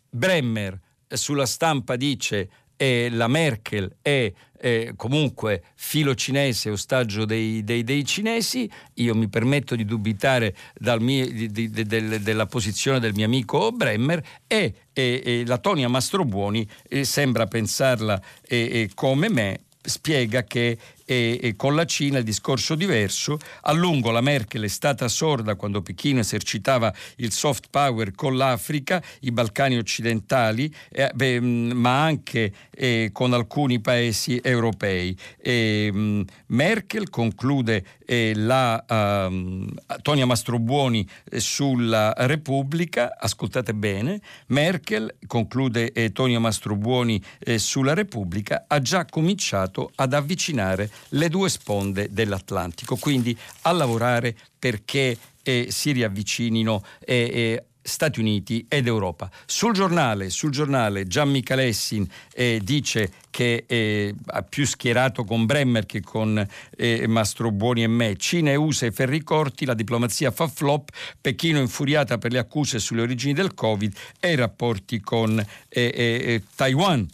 Bremmer 0.10 0.80
sulla 1.08 1.46
stampa 1.46 1.96
dice 1.96 2.50
eh, 2.76 3.10
la 3.12 3.28
Merkel 3.28 3.98
è 4.02 4.32
eh, 4.62 4.94
comunque 4.96 5.64
filo 5.76 6.14
cinese, 6.14 6.70
ostaggio 6.70 7.26
dei, 7.26 7.64
dei, 7.64 7.84
dei, 7.84 8.06
cinesi, 8.06 8.70
io 8.96 9.16
mi 9.16 9.28
permetto 9.28 9.76
di 9.76 9.86
dubitare 9.86 10.56
mio, 11.00 11.26
di, 11.26 11.52
di, 11.52 11.70
de, 11.72 12.22
della 12.22 12.46
posizione 12.46 13.00
del 13.00 13.14
mio 13.14 13.26
amico 13.26 13.72
Bremmer 13.72 14.24
e, 14.46 14.74
e, 14.94 15.22
e 15.26 15.44
la 15.48 15.58
Tonia 15.58 15.88
Mastrobuoni 15.88 16.68
eh, 16.88 17.04
sembra 17.04 17.48
pensarla 17.48 18.22
come 18.94 19.30
me 19.30 19.62
spiega 19.84 20.44
che 20.44 20.78
e, 21.06 21.40
e 21.42 21.56
con 21.56 21.76
la 21.76 21.86
Cina 21.86 22.18
il 22.18 22.24
discorso 22.24 22.76
diverso. 22.76 23.38
A 23.62 23.72
lungo 23.72 24.12
la 24.12 24.22
Merkel 24.22 24.64
è 24.64 24.68
stata 24.68 25.08
sorda 25.08 25.56
quando 25.56 25.82
Pechino 25.82 26.20
esercitava 26.20 26.94
il 27.18 27.32
soft 27.32 27.68
power 27.70 28.14
con 28.14 28.38
l'Africa, 28.38 29.02
i 29.22 29.32
Balcani 29.32 29.78
occidentali, 29.78 30.74
eh, 30.90 31.12
beh, 31.14 31.42
mm, 31.42 31.72
ma 31.72 32.04
anche 32.04 32.54
eh, 32.70 33.10
con 33.12 33.34
alcuni 33.34 33.80
paesi 33.80 34.40
europei. 34.44 35.16
E, 35.38 35.90
um, 35.94 36.26
Merkel 36.48 37.10
conclude 37.10 37.84
eh, 38.06 38.34
la 38.36 38.84
um, 38.90 39.72
Tonia 40.02 40.26
Mastrobuoni 40.26 41.08
eh, 41.30 41.40
sulla 41.40 42.14
Repubblica, 42.18 43.16
ascoltate 43.18 43.74
bene, 43.74 44.20
Merkel 44.48 45.16
conclude 45.28 45.92
eh, 45.94 46.12
Tonia 46.12 46.40
Mastrobuoni 46.40 47.22
eh, 47.40 47.58
sulla 47.58 47.94
Repubblica, 47.94 48.66
ha 48.68 48.82
già 48.82 49.06
cominciato 49.06 49.92
ad 49.96 50.14
avvicinare 50.14 50.90
le 51.10 51.30
due 51.30 51.50
sponde 51.50 52.08
dell'Atlantico, 52.12 52.96
quindi 52.96 53.38
a 53.62 53.72
lavorare 53.72 54.36
perché 54.58 55.18
eh, 55.44 55.68
si 55.70 55.92
riavvicinino 55.92 56.84
eh, 57.00 57.64
Stati 57.84 58.20
Uniti 58.20 58.66
ed 58.70 58.86
Europa. 58.86 59.30
Sul 59.46 59.74
giornale, 59.74 60.30
sul 60.30 60.52
giornale 60.52 61.08
Gian 61.08 61.30
Michalessin 61.30 62.08
eh, 62.34 62.60
dice 62.64 63.12
che 63.32 63.66
è 63.66 64.14
più 64.48 64.68
schierato 64.68 65.24
con 65.24 65.46
Bremmer 65.46 65.86
che 65.88 66.02
con 66.02 66.46
eh, 66.78 67.08
Mastrobuoni 67.08 67.82
e 67.84 67.88
me. 67.88 68.18
Cina 68.18 68.52
e 68.52 68.56
USA 68.56 68.86
e 68.86 68.92
ferri 68.92 69.24
corti, 69.24 69.66
la 69.66 69.74
diplomazia 69.74 70.30
fa 70.30 70.48
flop, 70.48 70.90
Pechino 71.20 71.60
infuriata 71.60 72.20
per 72.20 72.32
le 72.32 72.40
accuse 72.40 72.78
sulle 72.78 73.02
origini 73.02 73.34
del 73.34 73.56
Covid 73.56 73.96
e 74.20 74.32
i 74.32 74.36
rapporti 74.36 75.00
con 75.00 75.40
eh, 75.40 75.46
eh, 75.70 75.92
eh 75.94 76.44
Taiwan 76.56 77.08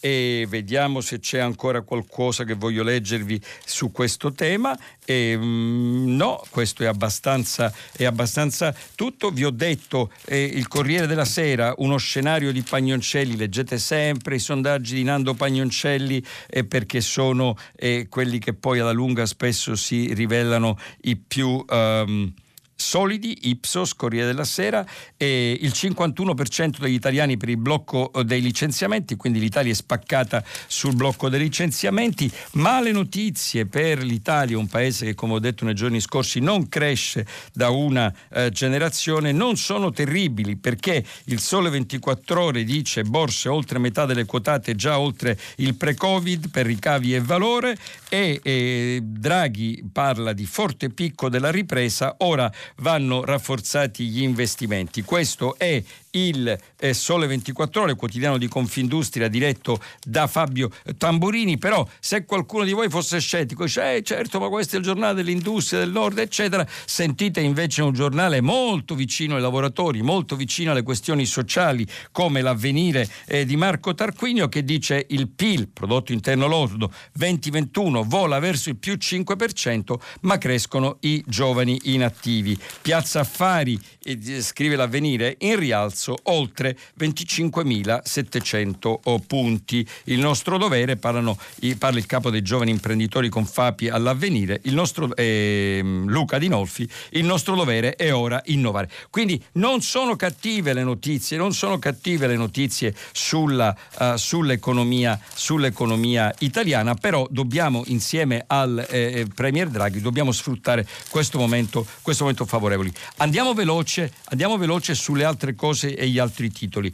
e 0.00 0.46
vediamo 0.48 1.02
se 1.02 1.20
c'è 1.20 1.38
ancora 1.38 1.82
qualcosa 1.82 2.44
che 2.44 2.54
voglio 2.54 2.82
leggervi 2.82 3.40
su 3.64 3.92
questo 3.92 4.32
tema. 4.32 4.76
E, 5.04 5.36
mm, 5.36 6.16
no, 6.16 6.42
questo 6.50 6.82
è 6.82 6.86
abbastanza, 6.86 7.72
è 7.92 8.04
abbastanza, 8.04 8.74
tutto. 8.94 9.30
Vi 9.30 9.44
ho 9.44 9.50
detto 9.50 10.10
eh, 10.24 10.42
il 10.42 10.66
Corriere 10.68 11.06
della 11.06 11.26
Sera, 11.26 11.74
uno 11.78 11.98
scenario 11.98 12.50
di 12.50 12.62
Pagnoncelli, 12.62 13.36
leggete 13.36 13.78
sempre 13.78 14.36
i 14.36 14.40
sondaggi 14.40 14.94
di 14.94 15.02
Nando 15.02 15.34
Pagnoncelli 15.34 16.24
eh, 16.48 16.64
perché 16.64 17.00
sono 17.00 17.56
eh, 17.76 18.06
quelli 18.08 18.38
che 18.38 18.54
poi 18.54 18.78
alla 18.78 18.92
lunga 18.92 19.26
spesso 19.26 19.76
si 19.76 20.14
rivelano 20.14 20.78
i 21.02 21.16
più... 21.16 21.64
Um, 21.68 22.32
solidi, 22.80 23.48
Ipsos, 23.48 23.94
Corriere 23.94 24.26
della 24.26 24.44
Sera, 24.44 24.84
e 25.16 25.56
il 25.60 25.72
51% 25.74 26.78
degli 26.78 26.94
italiani 26.94 27.36
per 27.36 27.48
il 27.48 27.56
blocco 27.56 28.12
eh, 28.12 28.24
dei 28.24 28.40
licenziamenti, 28.40 29.16
quindi 29.16 29.38
l'Italia 29.38 29.72
è 29.72 29.74
spaccata 29.74 30.42
sul 30.66 30.94
blocco 30.94 31.28
dei 31.28 31.40
licenziamenti, 31.40 32.30
male 32.52 32.90
notizie 32.92 33.66
per 33.66 34.02
l'Italia, 34.02 34.58
un 34.58 34.66
paese 34.66 35.04
che 35.04 35.14
come 35.14 35.34
ho 35.34 35.38
detto 35.38 35.64
nei 35.64 35.74
giorni 35.74 36.00
scorsi 36.00 36.40
non 36.40 36.68
cresce 36.68 37.26
da 37.52 37.70
una 37.70 38.12
eh, 38.32 38.50
generazione, 38.50 39.32
non 39.32 39.56
sono 39.56 39.90
terribili 39.90 40.56
perché 40.56 41.04
il 41.24 41.40
Sole 41.40 41.70
24 41.70 42.42
ore 42.42 42.64
dice 42.64 43.02
borse 43.02 43.48
oltre 43.48 43.78
metà 43.78 44.06
delle 44.06 44.24
quotate 44.24 44.74
già 44.74 44.98
oltre 44.98 45.38
il 45.56 45.74
pre-Covid 45.74 46.50
per 46.50 46.66
ricavi 46.66 47.14
e 47.14 47.20
valore 47.20 47.76
e, 48.08 48.40
e 48.42 49.00
Draghi 49.02 49.84
parla 49.92 50.32
di 50.32 50.46
forte 50.46 50.90
picco 50.90 51.28
della 51.28 51.50
ripresa, 51.50 52.16
ora 52.18 52.50
vanno 52.76 53.24
rafforzati 53.24 54.06
gli 54.06 54.22
investimenti. 54.22 55.02
Questo 55.02 55.56
è 55.58 55.82
il 56.12 56.58
eh, 56.78 56.94
Sole 56.94 57.26
24 57.26 57.82
Ore, 57.82 57.94
quotidiano 57.94 58.38
di 58.38 58.48
Confindustria 58.48 59.28
diretto 59.28 59.80
da 60.04 60.26
Fabio 60.26 60.70
Tamburini, 60.96 61.58
però 61.58 61.86
se 62.00 62.24
qualcuno 62.24 62.64
di 62.64 62.72
voi 62.72 62.88
fosse 62.88 63.20
scettico, 63.20 63.64
dice 63.64 63.94
eh, 63.94 64.02
certo 64.02 64.40
ma 64.40 64.48
questo 64.48 64.76
è 64.76 64.78
il 64.78 64.84
giornale 64.84 65.14
dell'industria 65.14 65.80
del 65.80 65.90
nord 65.90 66.18
eccetera, 66.18 66.66
sentite 66.84 67.40
invece 67.40 67.82
un 67.82 67.92
giornale 67.92 68.40
molto 68.40 68.94
vicino 68.94 69.36
ai 69.36 69.42
lavoratori, 69.42 70.02
molto 70.02 70.36
vicino 70.36 70.72
alle 70.72 70.82
questioni 70.82 71.26
sociali 71.26 71.86
come 72.10 72.40
l'avvenire 72.40 73.08
eh, 73.26 73.44
di 73.44 73.56
Marco 73.56 73.94
Tarquinio 73.94 74.48
che 74.48 74.64
dice 74.64 75.06
il 75.10 75.28
PIL, 75.28 75.68
prodotto 75.68 76.12
interno 76.12 76.46
lordo 76.46 76.92
2021 77.12 78.04
vola 78.04 78.38
verso 78.38 78.70
il 78.70 78.76
più 78.76 78.94
5% 78.94 79.94
ma 80.22 80.38
crescono 80.38 80.96
i 81.00 81.22
giovani 81.26 81.78
inattivi. 81.84 82.58
Piazza 82.82 83.20
Affari, 83.20 83.78
eh, 84.02 84.42
scrive 84.42 84.76
l'avvenire, 84.76 85.36
in 85.40 85.58
rialzo 85.58 85.99
marzo 86.00 86.16
oltre 86.24 86.76
25.700 86.98 89.24
punti. 89.26 89.86
Il 90.04 90.20
nostro 90.20 90.56
dovere, 90.56 90.96
parlano, 90.96 91.36
parla 91.78 91.98
il 91.98 92.06
capo 92.06 92.30
dei 92.30 92.40
giovani 92.42 92.70
imprenditori 92.70 93.28
con 93.28 93.44
Fapi 93.44 93.88
all'avvenire, 93.88 94.62
nostro, 94.64 95.14
eh, 95.14 95.80
Luca 95.82 96.38
Dinolfi, 96.38 96.88
il 97.10 97.24
nostro 97.24 97.54
dovere 97.54 97.96
è 97.96 98.14
ora 98.14 98.40
innovare. 98.46 98.88
Quindi 99.10 99.42
non 99.52 99.82
sono 99.82 100.16
cattive 100.16 100.72
le 100.72 100.84
notizie, 100.84 101.36
non 101.36 101.52
sono 101.52 101.78
cattive 101.78 102.26
le 102.26 102.36
notizie 102.36 102.94
sulla, 103.12 103.76
uh, 103.98 104.16
sull'economia, 104.16 105.20
sull'economia, 105.34 106.34
italiana, 106.38 106.94
però 106.94 107.26
dobbiamo 107.30 107.82
insieme 107.86 108.44
al 108.46 108.86
eh, 108.88 109.26
Premier 109.34 109.68
Draghi 109.68 110.00
dobbiamo 110.00 110.32
sfruttare 110.32 110.86
questo 111.10 111.38
momento, 111.38 111.86
questo 112.02 112.22
momento 112.22 112.46
favorevole. 112.46 112.92
Andiamo 113.16 113.52
veloce, 113.52 114.12
andiamo 114.26 114.56
veloce 114.56 114.94
sulle 114.94 115.24
altre 115.24 115.54
cose 115.54 115.89
e 115.94 116.08
gli 116.08 116.18
altri 116.18 116.50
titoli 116.50 116.92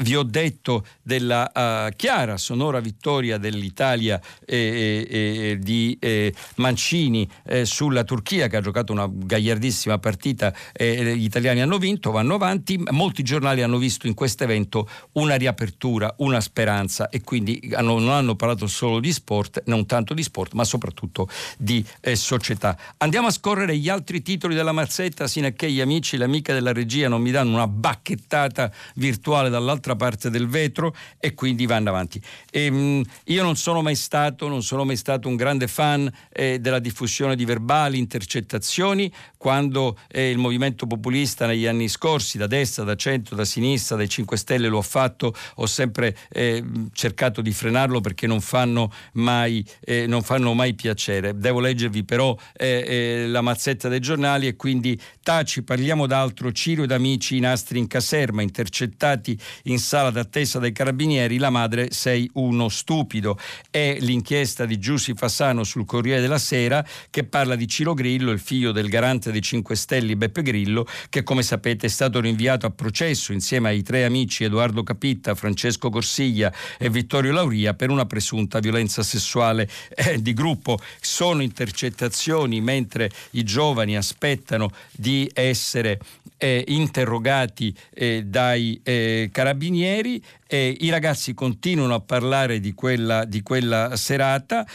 vi 0.00 0.16
ho 0.16 0.22
detto 0.22 0.84
della 1.02 1.50
uh, 1.54 1.94
chiara, 1.96 2.36
sonora 2.36 2.80
vittoria 2.80 3.38
dell'Italia 3.38 4.20
eh, 4.46 5.06
eh, 5.08 5.58
di 5.60 5.96
eh, 6.00 6.32
Mancini 6.56 7.28
eh, 7.46 7.64
sulla 7.64 8.04
Turchia 8.04 8.48
che 8.48 8.56
ha 8.56 8.60
giocato 8.60 8.92
una 8.92 9.08
gagliardissima 9.10 9.98
partita, 9.98 10.52
gli 10.78 11.24
italiani 11.24 11.60
hanno 11.60 11.78
vinto, 11.78 12.10
vanno 12.10 12.34
avanti, 12.34 12.80
molti 12.90 13.22
giornali 13.22 13.62
hanno 13.62 13.78
visto 13.78 14.06
in 14.06 14.14
questo 14.14 14.44
evento 14.44 14.88
una 15.12 15.34
riapertura, 15.34 16.12
una 16.18 16.40
speranza 16.40 17.08
e 17.08 17.22
quindi 17.22 17.72
hanno, 17.74 17.98
non 17.98 18.10
hanno 18.10 18.34
parlato 18.34 18.66
solo 18.66 19.00
di 19.00 19.12
sport, 19.12 19.62
non 19.66 19.86
tanto 19.86 20.14
di 20.14 20.22
sport, 20.22 20.52
ma 20.52 20.64
soprattutto 20.64 21.28
di 21.58 21.84
eh, 22.00 22.16
società. 22.16 22.76
Andiamo 22.98 23.28
a 23.28 23.30
scorrere 23.30 23.76
gli 23.76 23.88
altri 23.88 24.22
titoli 24.22 24.54
della 24.54 24.72
mazzetta, 24.72 25.26
sino 25.26 25.48
a 25.48 25.50
che 25.50 25.70
gli 25.70 25.80
amici 25.80 26.16
le 26.16 26.24
amiche 26.24 26.52
della 26.52 26.72
regia 26.72 27.08
non 27.08 27.20
mi 27.20 27.30
danno 27.30 27.54
una 27.54 27.66
bacchettata 27.66 28.70
virtuale 28.94 29.48
dall'altra 29.50 29.89
dall'altra 29.90 29.96
parte 29.96 30.30
del 30.30 30.48
vetro 30.48 30.94
e 31.18 31.34
quindi 31.34 31.66
vanno 31.66 31.88
avanti. 31.90 32.20
E, 32.50 32.70
mh, 32.70 33.02
io 33.26 33.42
non 33.42 33.56
sono 33.56 33.82
mai 33.82 33.94
stato, 33.94 34.48
non 34.48 34.62
sono 34.62 34.84
mai 34.84 34.96
stato 34.96 35.28
un 35.28 35.36
grande 35.36 35.66
fan 35.66 36.10
eh, 36.32 36.58
della 36.58 36.78
diffusione 36.78 37.36
di 37.36 37.44
verbali, 37.44 37.98
intercettazioni, 37.98 39.12
quando 39.40 39.96
eh, 40.08 40.28
il 40.28 40.36
movimento 40.36 40.86
populista 40.86 41.46
negli 41.46 41.64
anni 41.64 41.88
scorsi, 41.88 42.36
da 42.36 42.46
destra, 42.46 42.84
da 42.84 42.94
centro, 42.94 43.34
da 43.34 43.46
sinistra, 43.46 43.96
dai 43.96 44.06
5 44.06 44.36
Stelle 44.36 44.68
lo 44.68 44.76
ha 44.76 44.82
fatto, 44.82 45.34
ho 45.54 45.64
sempre 45.64 46.14
eh, 46.28 46.62
cercato 46.92 47.40
di 47.40 47.50
frenarlo 47.50 48.02
perché 48.02 48.26
non 48.26 48.42
fanno 48.42 48.92
mai, 49.14 49.64
eh, 49.80 50.06
non 50.06 50.22
fanno 50.22 50.52
mai 50.52 50.74
piacere. 50.74 51.38
Devo 51.38 51.58
leggervi 51.58 52.04
però 52.04 52.36
eh, 52.54 52.84
eh, 52.86 53.26
la 53.28 53.40
mazzetta 53.40 53.88
dei 53.88 54.00
giornali 54.00 54.46
e 54.46 54.56
quindi 54.56 55.00
taci, 55.22 55.62
parliamo 55.62 56.06
d'altro, 56.06 56.52
Ciro 56.52 56.82
ed 56.82 56.92
amici 56.92 57.38
i 57.38 57.40
nastri 57.40 57.78
in 57.78 57.86
caserma, 57.86 58.42
intercettati 58.42 59.38
in 59.64 59.78
sala 59.78 60.10
d'attesa 60.10 60.58
dei 60.58 60.72
carabinieri, 60.72 61.38
la 61.38 61.48
madre 61.48 61.92
sei 61.92 62.28
uno 62.34 62.68
stupido. 62.68 63.38
È 63.70 63.96
l'inchiesta 64.00 64.66
di 64.66 64.78
Giussi 64.78 65.14
Fassano 65.14 65.64
sul 65.64 65.86
Corriere 65.86 66.20
della 66.20 66.36
Sera 66.36 66.84
che 67.08 67.24
parla 67.24 67.56
di 67.56 67.66
Ciro 67.66 67.94
Grillo, 67.94 68.32
il 68.32 68.38
figlio 68.38 68.70
del 68.70 68.90
garante 68.90 69.28
dei 69.30 69.42
5 69.42 69.74
Stelle 69.76 70.16
Beppe 70.16 70.42
Grillo, 70.42 70.86
che 71.08 71.22
come 71.22 71.42
sapete 71.42 71.86
è 71.86 71.90
stato 71.90 72.20
rinviato 72.20 72.66
a 72.66 72.70
processo 72.70 73.32
insieme 73.32 73.68
ai 73.68 73.82
tre 73.82 74.04
amici 74.04 74.44
Edoardo 74.44 74.82
Capitta, 74.82 75.34
Francesco 75.34 75.90
Corsiglia 75.90 76.52
e 76.78 76.90
Vittorio 76.90 77.32
Lauria 77.32 77.74
per 77.74 77.90
una 77.90 78.06
presunta 78.06 78.58
violenza 78.60 79.02
sessuale 79.02 79.68
eh, 79.94 80.20
di 80.20 80.32
gruppo. 80.32 80.78
Sono 81.00 81.42
intercettazioni 81.42 82.60
mentre 82.60 83.10
i 83.32 83.42
giovani 83.42 83.96
aspettano 83.96 84.70
di 84.92 85.30
essere 85.32 85.98
eh, 86.40 86.64
interrogati 86.68 87.76
eh, 87.92 88.24
dai 88.24 88.80
eh, 88.82 89.28
carabinieri 89.30 90.22
I 90.52 90.90
ragazzi 90.90 91.32
continuano 91.32 91.94
a 91.94 92.00
parlare 92.00 92.58
di 92.58 92.72
quella, 92.74 93.24
di 93.24 93.40
quella 93.40 93.94
serata 93.94 94.66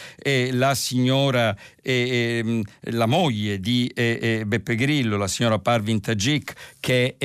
la 0.52 0.74
signora, 0.74 1.54
eh, 1.82 2.42
eh, 2.82 2.92
la 2.92 3.06
moglie 3.06 3.60
di 3.60 3.90
eh, 3.94 4.18
eh, 4.20 4.46
Beppe 4.46 4.74
Grillo, 4.74 5.16
la 5.16 5.28
signora 5.28 5.58
Parvin 5.58 6.00
Tajik, 6.00 6.54
che 6.80 7.16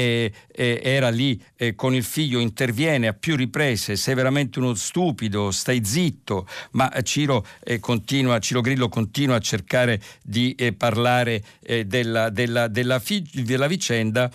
era 0.54 1.10
lì 1.10 1.42
con 1.76 1.96
il 1.96 2.04
figlio, 2.04 2.40
interviene 2.40 3.08
a 3.08 3.14
più 3.14 3.36
riprese, 3.36 3.96
sei 3.96 4.14
veramente 4.14 4.60
uno 4.60 4.76
stupido, 4.76 5.50
stai 5.50 5.84
zitto, 5.84 6.48
ma 6.72 6.92
Ciro, 7.02 7.46
continua, 7.80 8.38
Ciro 8.40 8.62
Grillo 8.62 8.88
continua 8.88 9.38
a 9.38 9.40
cercare 9.40 10.00
di 10.22 10.56
parlare 10.78 11.44
della, 11.86 12.30
della, 12.30 12.68
della, 12.68 13.02
della, 13.34 13.68
vicenda, 13.68 14.31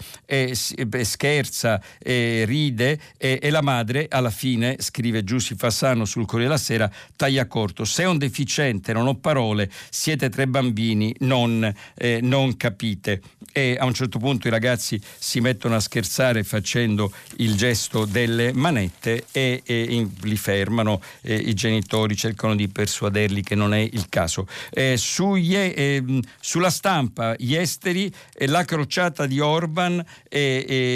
scherza, 1.02 1.80
ride 1.98 3.00
e 3.16 3.50
la 3.50 3.62
madre 3.62 4.06
alla 4.08 4.30
fine, 4.30 4.76
scrive 4.80 5.24
Giussi 5.24 5.54
Fassano 5.54 6.04
sul 6.04 6.26
Corriere 6.26 6.52
della 6.52 6.60
Sera, 6.60 6.90
taglia 7.16 7.46
corto, 7.46 7.84
sei 7.84 8.06
un 8.06 8.18
deficiente, 8.18 8.92
non 8.92 9.06
ho 9.06 9.14
parole, 9.14 9.70
siete 9.90 10.28
tre 10.28 10.46
bambini, 10.46 11.14
non, 11.20 11.72
eh, 11.94 12.20
non 12.22 12.56
capite. 12.56 13.22
E 13.52 13.76
a 13.78 13.84
un 13.84 13.94
certo 13.94 14.18
punto 14.18 14.48
i 14.48 14.50
ragazzi 14.50 15.00
si 15.18 15.40
mettono 15.40 15.76
a 15.76 15.80
scherzare 15.80 16.44
facendo 16.44 17.12
il 17.38 17.56
gesto 17.56 18.04
delle 18.04 18.52
manette 18.52 19.26
e, 19.32 19.62
e 19.64 19.86
in, 19.88 20.10
li 20.22 20.36
fermano, 20.36 21.00
i 21.22 21.54
genitori 21.54 22.16
cercano 22.16 22.54
di 22.54 22.68
persuaderli 22.68 23.42
che 23.42 23.54
non 23.54 23.72
è 23.72 23.78
il 23.78 24.08
caso. 24.08 24.46
Eh, 24.70 24.96
sugli, 24.96 25.54
ehm, 25.56 26.20
sulla 26.40 26.70
stampa, 26.70 27.34
gli 27.38 27.54
esteri, 27.54 28.12
la 28.46 28.64
crociata 28.64 29.26
di 29.26 29.40
Orban 29.40 29.85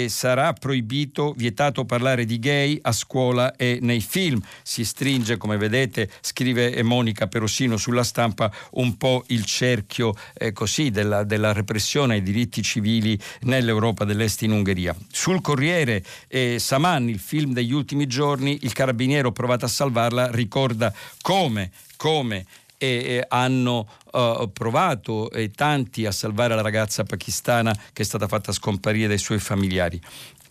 sarà 0.07 0.53
proibito, 0.53 1.33
vietato 1.35 1.85
parlare 1.85 2.25
di 2.25 2.39
gay, 2.39 2.79
a 2.81 2.91
scuola 2.91 3.55
e 3.55 3.79
nei 3.81 4.01
film. 4.01 4.41
Si 4.63 4.85
stringe, 4.85 5.37
come 5.37 5.57
vedete, 5.57 6.09
scrive 6.21 6.81
Monica 6.83 7.27
Perosino 7.27 7.77
sulla 7.77 8.03
stampa, 8.03 8.51
un 8.71 8.97
po' 8.97 9.23
il 9.27 9.45
cerchio 9.45 10.13
eh, 10.33 10.51
così 10.51 10.89
della, 10.89 11.23
della, 11.23 11.53
repressione 11.53 12.15
ai 12.15 12.21
diritti 12.21 12.61
civili 12.61 13.19
nell'Europa 13.41 14.05
dell'Est 14.05 14.41
in 14.43 14.51
Ungheria. 14.51 14.95
Sul 15.11 15.41
Corriere 15.41 16.03
eh, 16.27 16.57
Saman, 16.59 17.09
il 17.09 17.19
film 17.19 17.53
degli 17.53 17.73
ultimi 17.73 18.07
giorni, 18.07 18.59
il 18.61 18.73
carabiniere 18.73 19.27
provato 19.31 19.65
a 19.65 19.69
salvarla 19.69 20.31
ricorda 20.31 20.93
come 21.21 21.71
come 22.01 22.45
e 22.81 23.23
hanno 23.27 23.87
uh, 24.11 24.51
provato 24.51 25.29
eh, 25.31 25.51
tanti 25.51 26.05
a 26.05 26.11
salvare 26.11 26.55
la 26.55 26.61
ragazza 26.61 27.03
pakistana 27.03 27.75
che 27.93 28.01
è 28.01 28.05
stata 28.05 28.27
fatta 28.27 28.51
scomparire 28.51 29.07
dai 29.07 29.17
suoi 29.17 29.39
familiari. 29.39 30.01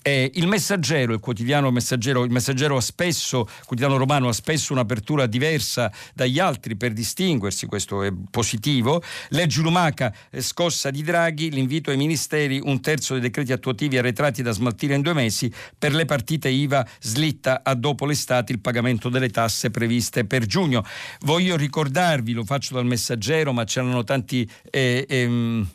Eh, 0.03 0.31
il 0.35 0.47
Messaggero, 0.47 1.13
il 1.13 1.21
quotidiano 1.21 1.71
Messaggero, 1.71 2.25
il 2.25 2.31
Messaggero 2.31 2.77
ha 2.77 2.81
spesso, 2.81 3.41
il 3.41 3.67
quotidiano 3.67 3.99
romano 3.99 4.29
ha 4.29 4.33
spesso 4.33 4.73
un'apertura 4.73 5.27
diversa 5.27 5.93
dagli 6.15 6.39
altri 6.39 6.75
per 6.75 6.93
distinguersi, 6.93 7.67
questo 7.67 8.03
è 8.03 8.11
positivo. 8.31 9.03
Leggi 9.29 9.61
Lumaca, 9.61 10.15
eh, 10.31 10.41
scossa 10.41 10.91
di 10.91 11.03
Draghi, 11.03 11.51
l'invito 11.51 11.91
ai 11.91 11.99
ministeri, 11.99 12.61
un 12.63 12.81
terzo 12.81 13.13
dei 13.13 13.23
decreti 13.23 13.53
attuativi 13.53 13.99
arretrati 13.99 14.41
da 14.43 14.53
smaltire 14.53 14.95
in 14.95 15.03
due 15.03 15.13
mesi, 15.13 15.53
per 15.79 15.95
le 15.95 16.07
partite 16.07 16.49
IVA 16.49 16.87
slitta 16.99 17.61
a 17.63 17.75
dopo 17.75 18.07
l'estate 18.07 18.53
il 18.53 18.61
pagamento 18.61 19.11
delle 19.11 19.29
tasse 19.29 19.71
previste 19.71 20.25
per 20.25 20.47
giugno. 20.47 20.83
Voglio 21.21 21.57
ricordarvi, 21.57 22.33
lo 22.33 22.45
faccio 22.45 22.73
dal 22.73 22.87
Messaggero, 22.87 23.53
ma 23.53 23.65
c'erano 23.65 24.03
tanti... 24.03 24.49
Eh, 24.71 25.05
ehm, 25.07 25.69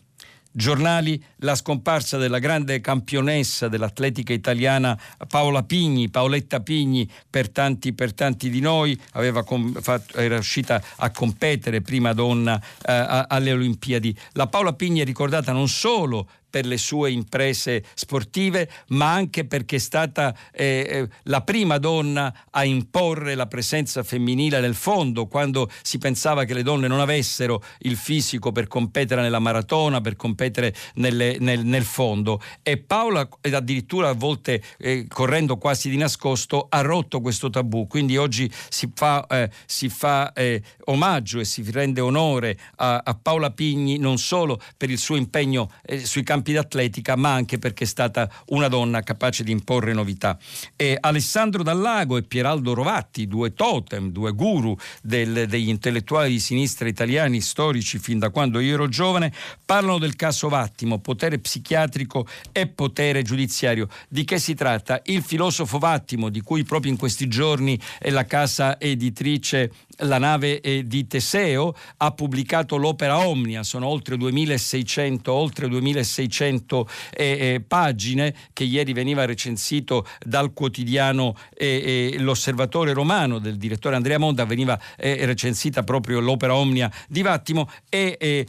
giornali 0.55 1.21
la 1.45 1.55
scomparsa 1.55 2.17
della 2.17 2.39
grande 2.39 2.81
campionessa 2.81 3.69
dell'atletica 3.69 4.33
italiana 4.33 4.99
Paola 5.29 5.63
Pigni, 5.63 6.09
Paoletta 6.09 6.59
Pigni, 6.59 7.09
per 7.29 7.49
tanti, 7.49 7.93
per 7.93 8.13
tanti 8.13 8.49
di 8.49 8.59
noi, 8.59 8.99
com- 9.45 9.79
fatto, 9.79 10.17
era 10.17 10.33
riuscita 10.33 10.81
a 10.97 11.11
competere 11.11 11.81
prima 11.81 12.13
donna 12.13 12.59
eh, 12.59 13.25
alle 13.27 13.53
Olimpiadi. 13.53 14.17
La 14.33 14.47
Paola 14.47 14.73
Pigni 14.73 14.99
è 14.99 15.05
ricordata 15.05 15.51
non 15.51 15.69
solo 15.69 16.27
per 16.55 16.65
le 16.65 16.77
sue 16.77 17.11
imprese 17.11 17.83
sportive, 17.95 18.69
ma 18.89 19.11
anche 19.11 19.43
perché 19.43 19.75
è 19.75 19.79
stata 19.79 20.33
eh, 20.53 20.87
eh, 20.89 21.07
la 21.23 21.41
prima 21.41 21.79
donna 21.79 22.33
a 22.49 22.63
imporre 22.63 23.35
la 23.35 23.47
presenza 23.47 24.03
femminile 24.03 24.61
nel 24.61 24.73
fondo, 24.73 25.27
quando 25.27 25.69
si 25.81 25.97
pensava 25.97 26.45
che 26.45 26.53
le 26.53 26.63
donne 26.63 26.87
non 26.87 27.01
avessero 27.01 27.61
il 27.79 27.97
fisico 27.97 28.53
per 28.53 28.67
competere 28.67 29.21
nella 29.21 29.39
maratona, 29.39 29.99
per 29.99 30.15
competere 30.15 30.73
nelle, 30.93 31.34
nel, 31.39 31.65
nel, 31.65 31.83
fondo. 31.83 32.41
E 32.61 32.77
Paola, 32.77 33.27
addirittura 33.41 34.09
a 34.09 34.13
volte 34.13 34.61
eh, 34.77 35.05
correndo 35.07 35.57
quasi 35.57 35.89
di 35.89 35.97
nascosto, 35.97 36.67
ha 36.69 36.81
rotto 36.81 37.21
questo 37.21 37.49
tabù. 37.49 37.87
Quindi 37.87 38.17
oggi 38.17 38.51
si 38.69 38.89
fa, 38.93 39.25
eh, 39.27 39.49
si 39.65 39.89
fa 39.89 40.33
eh, 40.33 40.61
omaggio 40.85 41.39
e 41.39 41.45
si 41.45 41.63
rende 41.71 42.01
onore 42.01 42.57
a, 42.77 43.01
a, 43.03 43.13
Paola 43.15 43.51
Pigni 43.51 43.97
non 43.97 44.17
solo 44.17 44.61
per 44.77 44.89
il 44.89 44.97
suo 44.97 45.15
impegno 45.15 45.71
eh, 45.85 46.05
sui 46.05 46.23
campi 46.23 46.53
d'atletica, 46.53 47.15
ma 47.15 47.33
anche 47.33 47.57
perché 47.57 47.85
è 47.85 47.87
stata 47.87 48.29
una 48.47 48.67
donna 48.67 49.01
capace 49.01 49.43
di 49.43 49.51
imporre 49.51 49.93
novità. 49.93 50.37
E 50.75 50.97
Alessandro 50.99 51.63
Dallago 51.63 52.17
e 52.17 52.23
Pieraldo 52.23 52.73
Rovatti, 52.73 53.27
due 53.27 53.53
totem, 53.53 54.11
due 54.11 54.31
guru 54.31 54.77
del, 55.01 55.47
degli 55.47 55.69
intellettuali 55.69 56.31
di 56.31 56.39
sinistra 56.39 56.87
italiani 56.87 57.41
storici 57.41 57.97
fin 57.99 58.19
da 58.19 58.29
quando 58.29 58.59
io 58.59 58.73
ero 58.73 58.87
giovane, 58.87 59.33
parlano 59.65 59.97
del 59.97 60.15
caso 60.15 60.49
Vattimo, 60.49 60.99
potere 60.99 61.39
psichiatrico 61.39 62.27
e 62.51 62.67
potere 62.67 63.21
giudiziario. 63.23 63.87
Di 64.07 64.23
che 64.23 64.39
si 64.39 64.53
tratta? 64.53 65.01
Il 65.05 65.23
filosofo 65.23 65.77
Vattimo, 65.77 66.29
di 66.29 66.41
cui 66.41 66.63
proprio 66.63 66.91
in 66.91 66.97
questi 66.97 67.27
giorni 67.27 67.79
è 67.99 68.09
la 68.09 68.25
casa 68.25 68.79
editrice 68.79 69.71
la 69.99 70.17
nave 70.17 70.83
di 70.85 71.07
Teseo 71.07 71.75
ha 71.97 72.11
pubblicato 72.11 72.75
l'opera 72.77 73.27
Omnia, 73.27 73.63
sono 73.63 73.87
oltre 73.87 74.17
2600, 74.17 75.31
oltre 75.31 75.67
2600 75.67 76.89
eh, 77.13 77.25
eh, 77.25 77.63
pagine 77.65 78.33
che 78.53 78.63
ieri 78.63 78.93
veniva 78.93 79.25
recensito 79.25 80.05
dal 80.23 80.53
quotidiano 80.53 81.35
eh, 81.53 82.15
L'Osservatore 82.19 82.93
Romano 82.93 83.39
del 83.39 83.57
direttore 83.57 83.95
Andrea 83.95 84.17
Monda, 84.17 84.45
veniva 84.45 84.79
eh, 84.97 85.25
recensita 85.25 85.83
proprio 85.83 86.19
l'opera 86.19 86.55
Omnia 86.55 86.91
di 87.07 87.21
Vattimo 87.21 87.69
e 87.89 88.17
eh, 88.19 88.47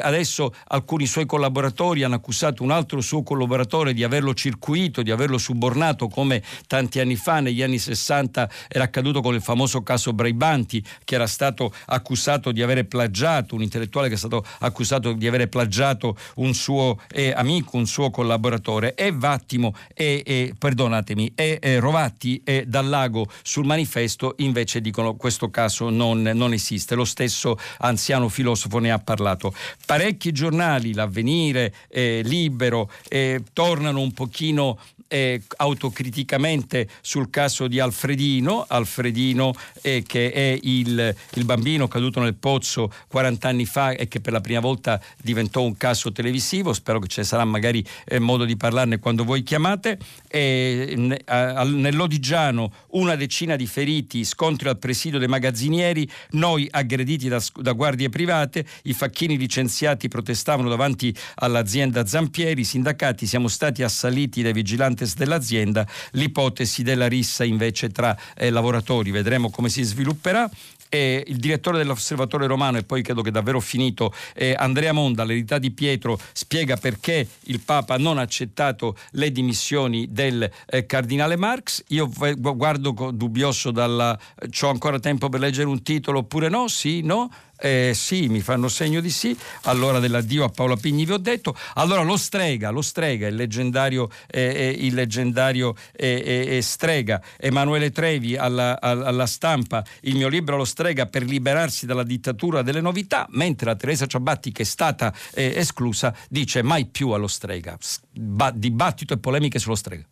adesso 0.00 0.54
alcuni 0.68 1.06
suoi 1.06 1.26
collaboratori 1.26 2.02
hanno 2.02 2.14
accusato 2.14 2.62
un 2.62 2.70
altro 2.70 3.00
suo 3.00 3.22
collaboratore 3.22 3.92
di 3.92 4.04
averlo 4.04 4.34
circuito, 4.34 5.02
di 5.02 5.10
averlo 5.10 5.38
subornato 5.38 6.08
come 6.08 6.42
tanti 6.66 7.00
anni 7.00 7.16
fa, 7.16 7.40
negli 7.40 7.62
anni 7.62 7.78
60 7.78 8.48
era 8.68 8.84
accaduto 8.84 9.20
con 9.20 9.34
il 9.34 9.42
famoso 9.42 9.82
caso 9.82 10.12
Braibanti, 10.12 10.84
che 11.04 11.14
era 11.14 11.26
stato 11.26 11.72
accusato 11.86 12.52
di 12.52 12.62
avere 12.62 12.84
plagiato, 12.84 13.54
un 13.54 13.62
intellettuale 13.62 14.08
che 14.08 14.14
è 14.14 14.18
stato 14.18 14.44
accusato 14.60 15.12
di 15.12 15.26
avere 15.26 15.48
plagiato 15.48 16.16
un 16.36 16.54
suo 16.54 16.98
eh, 17.10 17.32
amico, 17.34 17.76
un 17.76 17.86
suo 17.86 18.10
collaboratore. 18.10 18.94
E 18.94 19.12
Vattimo 19.12 19.74
e, 19.94 20.22
e 20.24 20.54
perdonatemi, 20.58 21.32
e, 21.34 21.58
e 21.60 21.78
Rovatti 21.78 22.40
e 22.44 22.64
Dallago 22.66 23.26
sul 23.42 23.66
manifesto 23.66 24.34
invece 24.38 24.80
dicono 24.80 25.14
questo 25.14 25.50
caso 25.50 25.90
non, 25.90 26.22
non 26.22 26.52
esiste. 26.52 26.94
Lo 26.94 27.04
stesso 27.04 27.56
anziano 27.78 28.28
filosofo 28.28 28.78
ne 28.78 28.90
ha 28.90 28.98
parlato. 29.02 29.54
Parecchi 29.86 30.32
giornali, 30.32 30.94
l'Avvenire, 30.94 31.74
eh, 31.88 32.22
Libero, 32.24 32.90
eh, 33.08 33.42
tornano 33.52 34.00
un 34.00 34.12
pochino 34.12 34.78
eh, 35.12 35.42
autocriticamente 35.56 36.88
sul 37.02 37.28
caso 37.28 37.68
di 37.68 37.78
Alfredino, 37.78 38.64
Alfredino 38.66 39.52
eh, 39.82 40.02
che 40.06 40.32
è 40.32 40.58
il, 40.62 41.14
il, 41.34 41.44
bambino 41.44 41.86
caduto 41.86 42.20
nel 42.20 42.34
pozzo 42.34 42.90
40 43.08 43.46
anni 43.46 43.66
fa 43.66 43.90
e 43.90 44.08
che 44.08 44.22
per 44.22 44.32
la 44.32 44.40
prima 44.40 44.60
volta 44.60 44.98
diventò 45.20 45.60
un 45.60 45.76
caso 45.76 46.12
televisivo, 46.12 46.72
spero 46.72 46.98
che 46.98 47.08
ne 47.14 47.24
sarà 47.24 47.44
magari 47.44 47.84
eh, 48.06 48.18
modo 48.20 48.46
di 48.46 48.56
parlarne 48.56 48.98
quando 48.98 49.24
voi 49.24 49.42
chiamate. 49.42 49.98
E, 50.28 51.20
a, 51.26 51.62
nell'Odigiano 51.64 52.72
una 52.92 53.14
decina 53.14 53.54
di 53.56 53.66
feriti, 53.66 54.24
scontri 54.24 54.70
al 54.70 54.78
presidio 54.78 55.18
dei 55.18 55.28
magazzinieri, 55.28 56.08
noi 56.30 56.66
aggrediti 56.70 57.28
da, 57.28 57.42
da 57.56 57.72
guardie 57.72 58.08
private, 58.08 58.64
i 58.84 58.94
facchini 58.94 59.36
licenziati 59.36 60.08
protestavano 60.08 60.70
davanti 60.70 61.14
all'azienda 61.34 62.06
Zampieri, 62.06 62.62
i 62.62 62.64
sindacati 62.64 63.26
siamo 63.26 63.48
stati 63.48 63.82
assaliti 63.82 64.40
dai 64.40 64.54
vigilanti 64.54 65.01
Comites 65.02 65.14
dell'azienda, 65.16 65.86
l'ipotesi 66.12 66.82
della 66.82 67.08
rissa 67.08 67.44
invece 67.44 67.90
tra 67.90 68.16
eh, 68.36 68.50
lavoratori. 68.50 69.10
Vedremo 69.10 69.50
come 69.50 69.68
si 69.68 69.82
svilupperà. 69.82 70.48
Eh, 70.88 71.24
il 71.26 71.38
direttore 71.38 71.78
dell'Osservatore 71.78 72.46
Romano, 72.46 72.76
e 72.76 72.82
poi 72.82 73.00
credo 73.00 73.22
che 73.22 73.30
davvero 73.30 73.60
finito, 73.60 74.12
eh, 74.34 74.54
Andrea 74.54 74.92
Monda, 74.92 75.24
l'eredità 75.24 75.56
di 75.58 75.70
Pietro, 75.70 76.20
spiega 76.34 76.76
perché 76.76 77.26
il 77.44 77.60
Papa 77.60 77.96
non 77.96 78.18
ha 78.18 78.20
accettato 78.20 78.98
le 79.12 79.32
dimissioni 79.32 80.08
del 80.12 80.48
eh, 80.66 80.84
cardinale 80.84 81.36
Marx. 81.36 81.82
Io 81.88 82.10
guardo 82.10 83.10
dubbioso 83.10 83.70
dalla... 83.70 84.18
Ho 84.60 84.68
ancora 84.68 84.98
tempo 84.98 85.30
per 85.30 85.40
leggere 85.40 85.66
un 85.66 85.82
titolo 85.82 86.18
oppure 86.18 86.50
no? 86.50 86.68
Sì? 86.68 87.00
No? 87.00 87.30
Eh, 87.64 87.92
sì, 87.94 88.26
mi 88.26 88.40
fanno 88.40 88.66
segno 88.66 89.00
di 89.00 89.10
sì. 89.10 89.36
Allora 89.62 90.00
dell'addio 90.00 90.42
a 90.42 90.48
Paola 90.48 90.74
Pigni 90.74 91.04
vi 91.04 91.12
ho 91.12 91.18
detto. 91.18 91.56
Allora 91.74 92.02
lo 92.02 92.16
strega, 92.16 92.70
lo 92.70 92.82
strega, 92.82 93.28
il 93.28 93.36
leggendario, 93.36 94.10
eh, 94.26 94.40
eh 94.40 94.68
il 94.80 94.94
leggendario 94.94 95.76
eh, 95.92 96.48
eh, 96.56 96.62
strega 96.62 97.22
Emanuele 97.38 97.92
Trevi 97.92 98.36
alla, 98.36 98.80
alla, 98.80 99.26
stampa, 99.26 99.84
il 100.00 100.16
mio 100.16 100.26
libro 100.26 100.56
Lo 100.56 100.64
strega 100.64 101.06
per 101.06 101.22
liberarsi 101.22 101.86
dalla 101.86 102.02
dittatura 102.02 102.62
delle 102.62 102.80
novità, 102.80 103.26
mentre 103.30 103.66
la 103.66 103.76
Teresa 103.76 104.06
Ciabatti 104.06 104.50
che 104.50 104.62
è 104.62 104.66
stata 104.66 105.14
esclusa 105.32 106.12
dice 106.28 106.62
mai 106.62 106.86
più 106.86 107.10
allo 107.10 107.28
strega. 107.28 107.78
dibattito 108.10 109.14
e 109.14 109.18
polemiche 109.18 109.60
sullo 109.60 109.76
strega. 109.76 110.04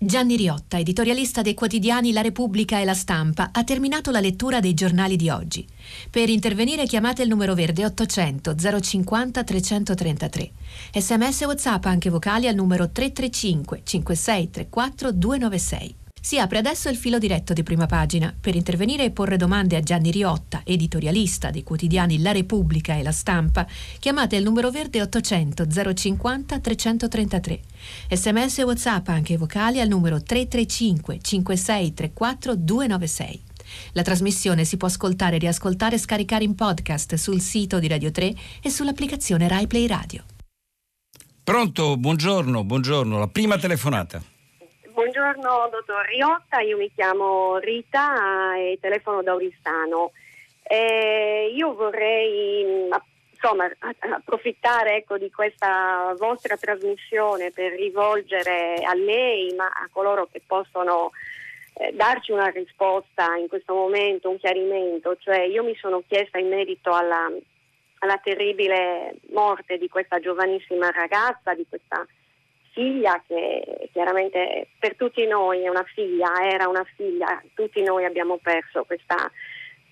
Gianni 0.00 0.36
Riotta, 0.36 0.78
editorialista 0.78 1.42
dei 1.42 1.54
quotidiani 1.54 2.12
La 2.12 2.20
Repubblica 2.20 2.78
e 2.78 2.84
La 2.84 2.94
Stampa, 2.94 3.48
ha 3.50 3.64
terminato 3.64 4.12
la 4.12 4.20
lettura 4.20 4.60
dei 4.60 4.72
giornali 4.72 5.16
di 5.16 5.28
oggi. 5.28 5.66
Per 6.08 6.28
intervenire 6.28 6.86
chiamate 6.86 7.22
il 7.22 7.28
numero 7.28 7.52
verde 7.52 7.84
800 7.84 8.54
050 8.80 9.42
333. 9.42 10.50
Sms 10.94 11.42
e 11.42 11.46
WhatsApp 11.46 11.84
anche 11.86 12.10
vocali 12.10 12.46
al 12.46 12.54
numero 12.54 12.88
335 12.88 13.80
5634 13.82 15.10
296. 15.10 15.94
Si 16.20 16.38
apre 16.38 16.58
adesso 16.58 16.88
il 16.88 16.96
filo 16.96 17.18
diretto 17.18 17.52
di 17.52 17.62
prima 17.62 17.86
pagina. 17.86 18.34
Per 18.38 18.54
intervenire 18.54 19.04
e 19.04 19.10
porre 19.10 19.36
domande 19.36 19.76
a 19.76 19.80
Gianni 19.80 20.10
Riotta, 20.10 20.62
editorialista 20.64 21.50
dei 21.50 21.62
quotidiani 21.62 22.20
La 22.20 22.32
Repubblica 22.32 22.94
e 22.94 23.02
La 23.02 23.12
Stampa, 23.12 23.66
chiamate 23.98 24.36
il 24.36 24.44
numero 24.44 24.70
verde 24.70 25.00
800 25.02 25.94
050 25.94 26.58
333. 26.58 27.60
Sms 28.10 28.58
e 28.58 28.62
WhatsApp 28.64 29.08
anche 29.08 29.36
vocali 29.36 29.80
al 29.80 29.88
numero 29.88 30.22
335 30.22 31.18
5634 31.20 32.54
296. 32.56 33.42
La 33.92 34.02
trasmissione 34.02 34.64
si 34.64 34.76
può 34.76 34.88
ascoltare, 34.88 35.38
riascoltare 35.38 35.96
e 35.96 35.98
scaricare 35.98 36.44
in 36.44 36.54
podcast 36.54 37.14
sul 37.14 37.40
sito 37.40 37.78
di 37.78 37.88
Radio 37.88 38.10
3 38.10 38.34
e 38.62 38.70
sull'applicazione 38.70 39.46
RaiPlay 39.46 39.86
Radio. 39.86 40.24
Pronto, 41.44 41.96
buongiorno, 41.96 42.64
buongiorno, 42.64 43.18
la 43.18 43.28
prima 43.28 43.58
telefonata. 43.58 44.22
Buongiorno 44.98 45.68
dottor 45.70 46.06
Riotta, 46.06 46.58
io 46.58 46.76
mi 46.76 46.90
chiamo 46.92 47.58
Rita 47.58 48.56
e 48.56 48.78
telefono 48.80 49.22
da 49.22 49.32
Oristano. 49.32 50.10
Eh, 50.60 51.52
io 51.54 51.72
vorrei 51.72 52.88
insomma, 53.30 53.70
approfittare 54.12 54.96
ecco, 54.96 55.16
di 55.16 55.30
questa 55.30 56.12
vostra 56.18 56.56
trasmissione 56.56 57.52
per 57.52 57.74
rivolgere 57.74 58.82
a 58.84 58.92
lei, 58.94 59.54
ma 59.54 59.66
a 59.66 59.88
coloro 59.92 60.26
che 60.32 60.42
possono 60.44 61.12
eh, 61.74 61.92
darci 61.92 62.32
una 62.32 62.48
risposta 62.48 63.36
in 63.36 63.46
questo 63.46 63.74
momento, 63.74 64.30
un 64.30 64.38
chiarimento. 64.38 65.16
Cioè, 65.16 65.42
io 65.42 65.62
mi 65.62 65.76
sono 65.76 66.02
chiesta 66.08 66.38
in 66.38 66.48
merito 66.48 66.92
alla, 66.92 67.30
alla 68.00 68.18
terribile 68.18 69.14
morte 69.30 69.78
di 69.78 69.88
questa 69.88 70.18
giovanissima 70.18 70.90
ragazza, 70.90 71.54
di 71.54 71.64
questa 71.68 72.04
figlia 72.78 73.20
che 73.26 73.88
chiaramente 73.92 74.68
per 74.78 74.94
tutti 74.94 75.26
noi 75.26 75.64
è 75.64 75.68
una 75.68 75.82
figlia, 75.82 76.30
era 76.48 76.68
una 76.68 76.86
figlia, 76.94 77.42
tutti 77.54 77.82
noi 77.82 78.04
abbiamo 78.04 78.38
perso 78.40 78.84
questa 78.84 79.28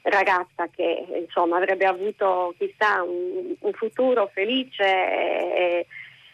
ragazza 0.02 0.68
che 0.68 1.04
insomma 1.16 1.56
avrebbe 1.56 1.84
avuto 1.84 2.54
chissà 2.56 3.02
un, 3.02 3.56
un 3.58 3.72
futuro 3.72 4.30
felice 4.32 4.84
e, 4.84 5.86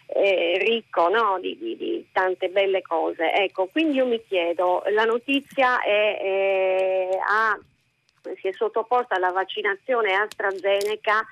e 0.09 0.59
ricco 0.59 1.09
no? 1.09 1.39
di, 1.41 1.57
di, 1.57 1.75
di, 1.75 2.07
tante 2.13 2.51
belle 2.51 2.83
cose. 2.83 3.33
Ecco, 3.33 3.69
quindi 3.73 3.97
io 3.97 4.05
mi 4.05 4.23
chiedo, 4.29 4.83
la 4.91 5.05
notizia 5.05 5.81
è, 5.81 6.19
è, 6.21 7.19
ha, 7.27 7.59
si 8.39 8.49
è 8.49 8.53
sottoposta 8.53 9.15
alla 9.15 9.31
vaccinazione 9.31 10.13
AstraZeneca 10.13 11.25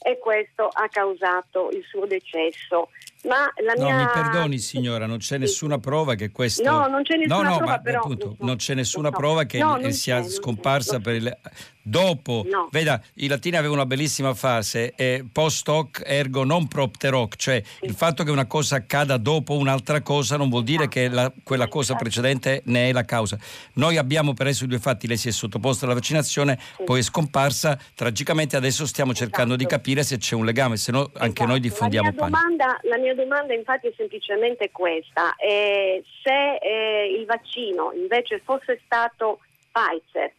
e 0.00 0.18
questo 0.18 0.68
ha 0.70 0.88
causato 0.88 1.70
il 1.70 1.82
suo 1.84 2.04
decesso. 2.06 2.90
Ma 3.24 3.50
la 3.64 3.74
no, 3.76 3.84
mia... 3.84 3.96
mi 3.96 4.06
perdoni 4.12 4.58
signora, 4.58 5.06
non 5.06 5.18
c'è 5.18 5.38
nessuna 5.38 5.78
prova 5.78 6.14
che 6.14 6.30
questo... 6.30 6.62
No, 6.62 6.86
non 6.86 7.02
c'è 7.02 7.16
nessuna 7.16 7.42
no, 7.42 7.48
no, 7.48 7.56
prova 7.56 7.72
ma, 7.72 7.78
però... 7.80 8.00
Appunto, 8.00 8.36
non 8.40 8.56
c'è 8.56 8.74
nessuna 8.74 9.10
so. 9.10 9.16
prova 9.16 9.44
che 9.44 9.58
no, 9.58 9.90
sia 9.90 10.22
scomparsa 10.22 11.00
per 11.00 11.14
il... 11.14 11.38
Dopo, 11.80 12.44
no. 12.46 12.68
veda, 12.70 13.00
i 13.14 13.28
latini 13.28 13.56
avevano 13.56 13.80
una 13.80 13.86
bellissima 13.86 14.34
frase, 14.34 14.92
eh, 14.94 15.24
post 15.32 15.66
hoc 15.70 16.02
ergo 16.04 16.44
non 16.44 16.68
propter 16.68 17.14
hoc, 17.14 17.36
cioè 17.36 17.62
sì. 17.64 17.86
il 17.86 17.94
fatto 17.94 18.24
che 18.24 18.30
una 18.30 18.44
cosa 18.44 18.76
accada 18.76 19.16
dopo 19.16 19.56
un'altra 19.56 20.02
cosa 20.02 20.36
non 20.36 20.50
vuol 20.50 20.64
dire 20.64 20.86
che 20.88 21.08
la, 21.08 21.32
quella 21.42 21.66
cosa 21.66 21.94
precedente 21.94 22.60
ne 22.66 22.90
è 22.90 22.92
la 22.92 23.06
causa. 23.06 23.38
Noi 23.74 23.96
abbiamo 23.96 24.34
per 24.34 24.48
adesso 24.48 24.64
i 24.64 24.66
due 24.66 24.78
fatti, 24.78 25.06
lei 25.06 25.16
si 25.16 25.28
è 25.28 25.30
sottoposta 25.30 25.86
alla 25.86 25.94
vaccinazione, 25.94 26.58
sì. 26.76 26.84
poi 26.84 27.00
è 27.00 27.02
scomparsa, 27.02 27.78
tragicamente 27.94 28.54
adesso 28.56 28.84
stiamo 28.84 29.14
cercando 29.14 29.54
esatto. 29.54 29.66
di 29.66 29.74
capire 29.74 30.02
se 30.02 30.18
c'è 30.18 30.34
un 30.34 30.44
legame, 30.44 30.76
se 30.76 30.92
no 30.92 31.10
anche 31.14 31.28
esatto. 31.28 31.46
noi 31.46 31.60
diffondiamo 31.60 32.08
la 32.08 32.14
mia, 32.14 32.24
domanda, 32.26 32.78
la 32.82 32.98
mia 32.98 33.07
domanda 33.14 33.54
infatti 33.54 33.88
è 33.88 33.92
semplicemente 33.96 34.70
questa, 34.70 35.34
eh, 35.36 36.02
se 36.22 36.56
eh, 36.56 37.14
il 37.18 37.26
vaccino 37.26 37.92
invece 37.92 38.40
fosse 38.44 38.80
stato 38.84 39.40
Pfizer, 39.72 40.32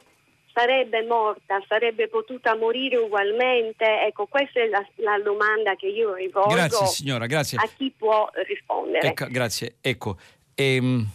sarebbe 0.53 1.05
morta, 1.05 1.63
sarebbe 1.67 2.07
potuta 2.07 2.55
morire 2.55 2.97
ugualmente? 2.97 3.86
Ecco, 4.05 4.26
questa 4.26 4.59
è 4.59 4.67
la, 4.67 4.86
la 4.95 5.20
domanda 5.24 5.76
che 5.76 5.88
io 5.88 6.13
rivolgo 6.13 6.53
grazie, 6.53 6.86
signora, 6.88 7.26
grazie. 7.26 7.57
a 7.57 7.70
chi 7.76 7.93
può 7.95 8.30
rispondere. 8.45 9.07
Ecco, 9.07 9.28
grazie, 9.30 9.76
ecco. 9.82 10.17
Ehm, 10.55 11.07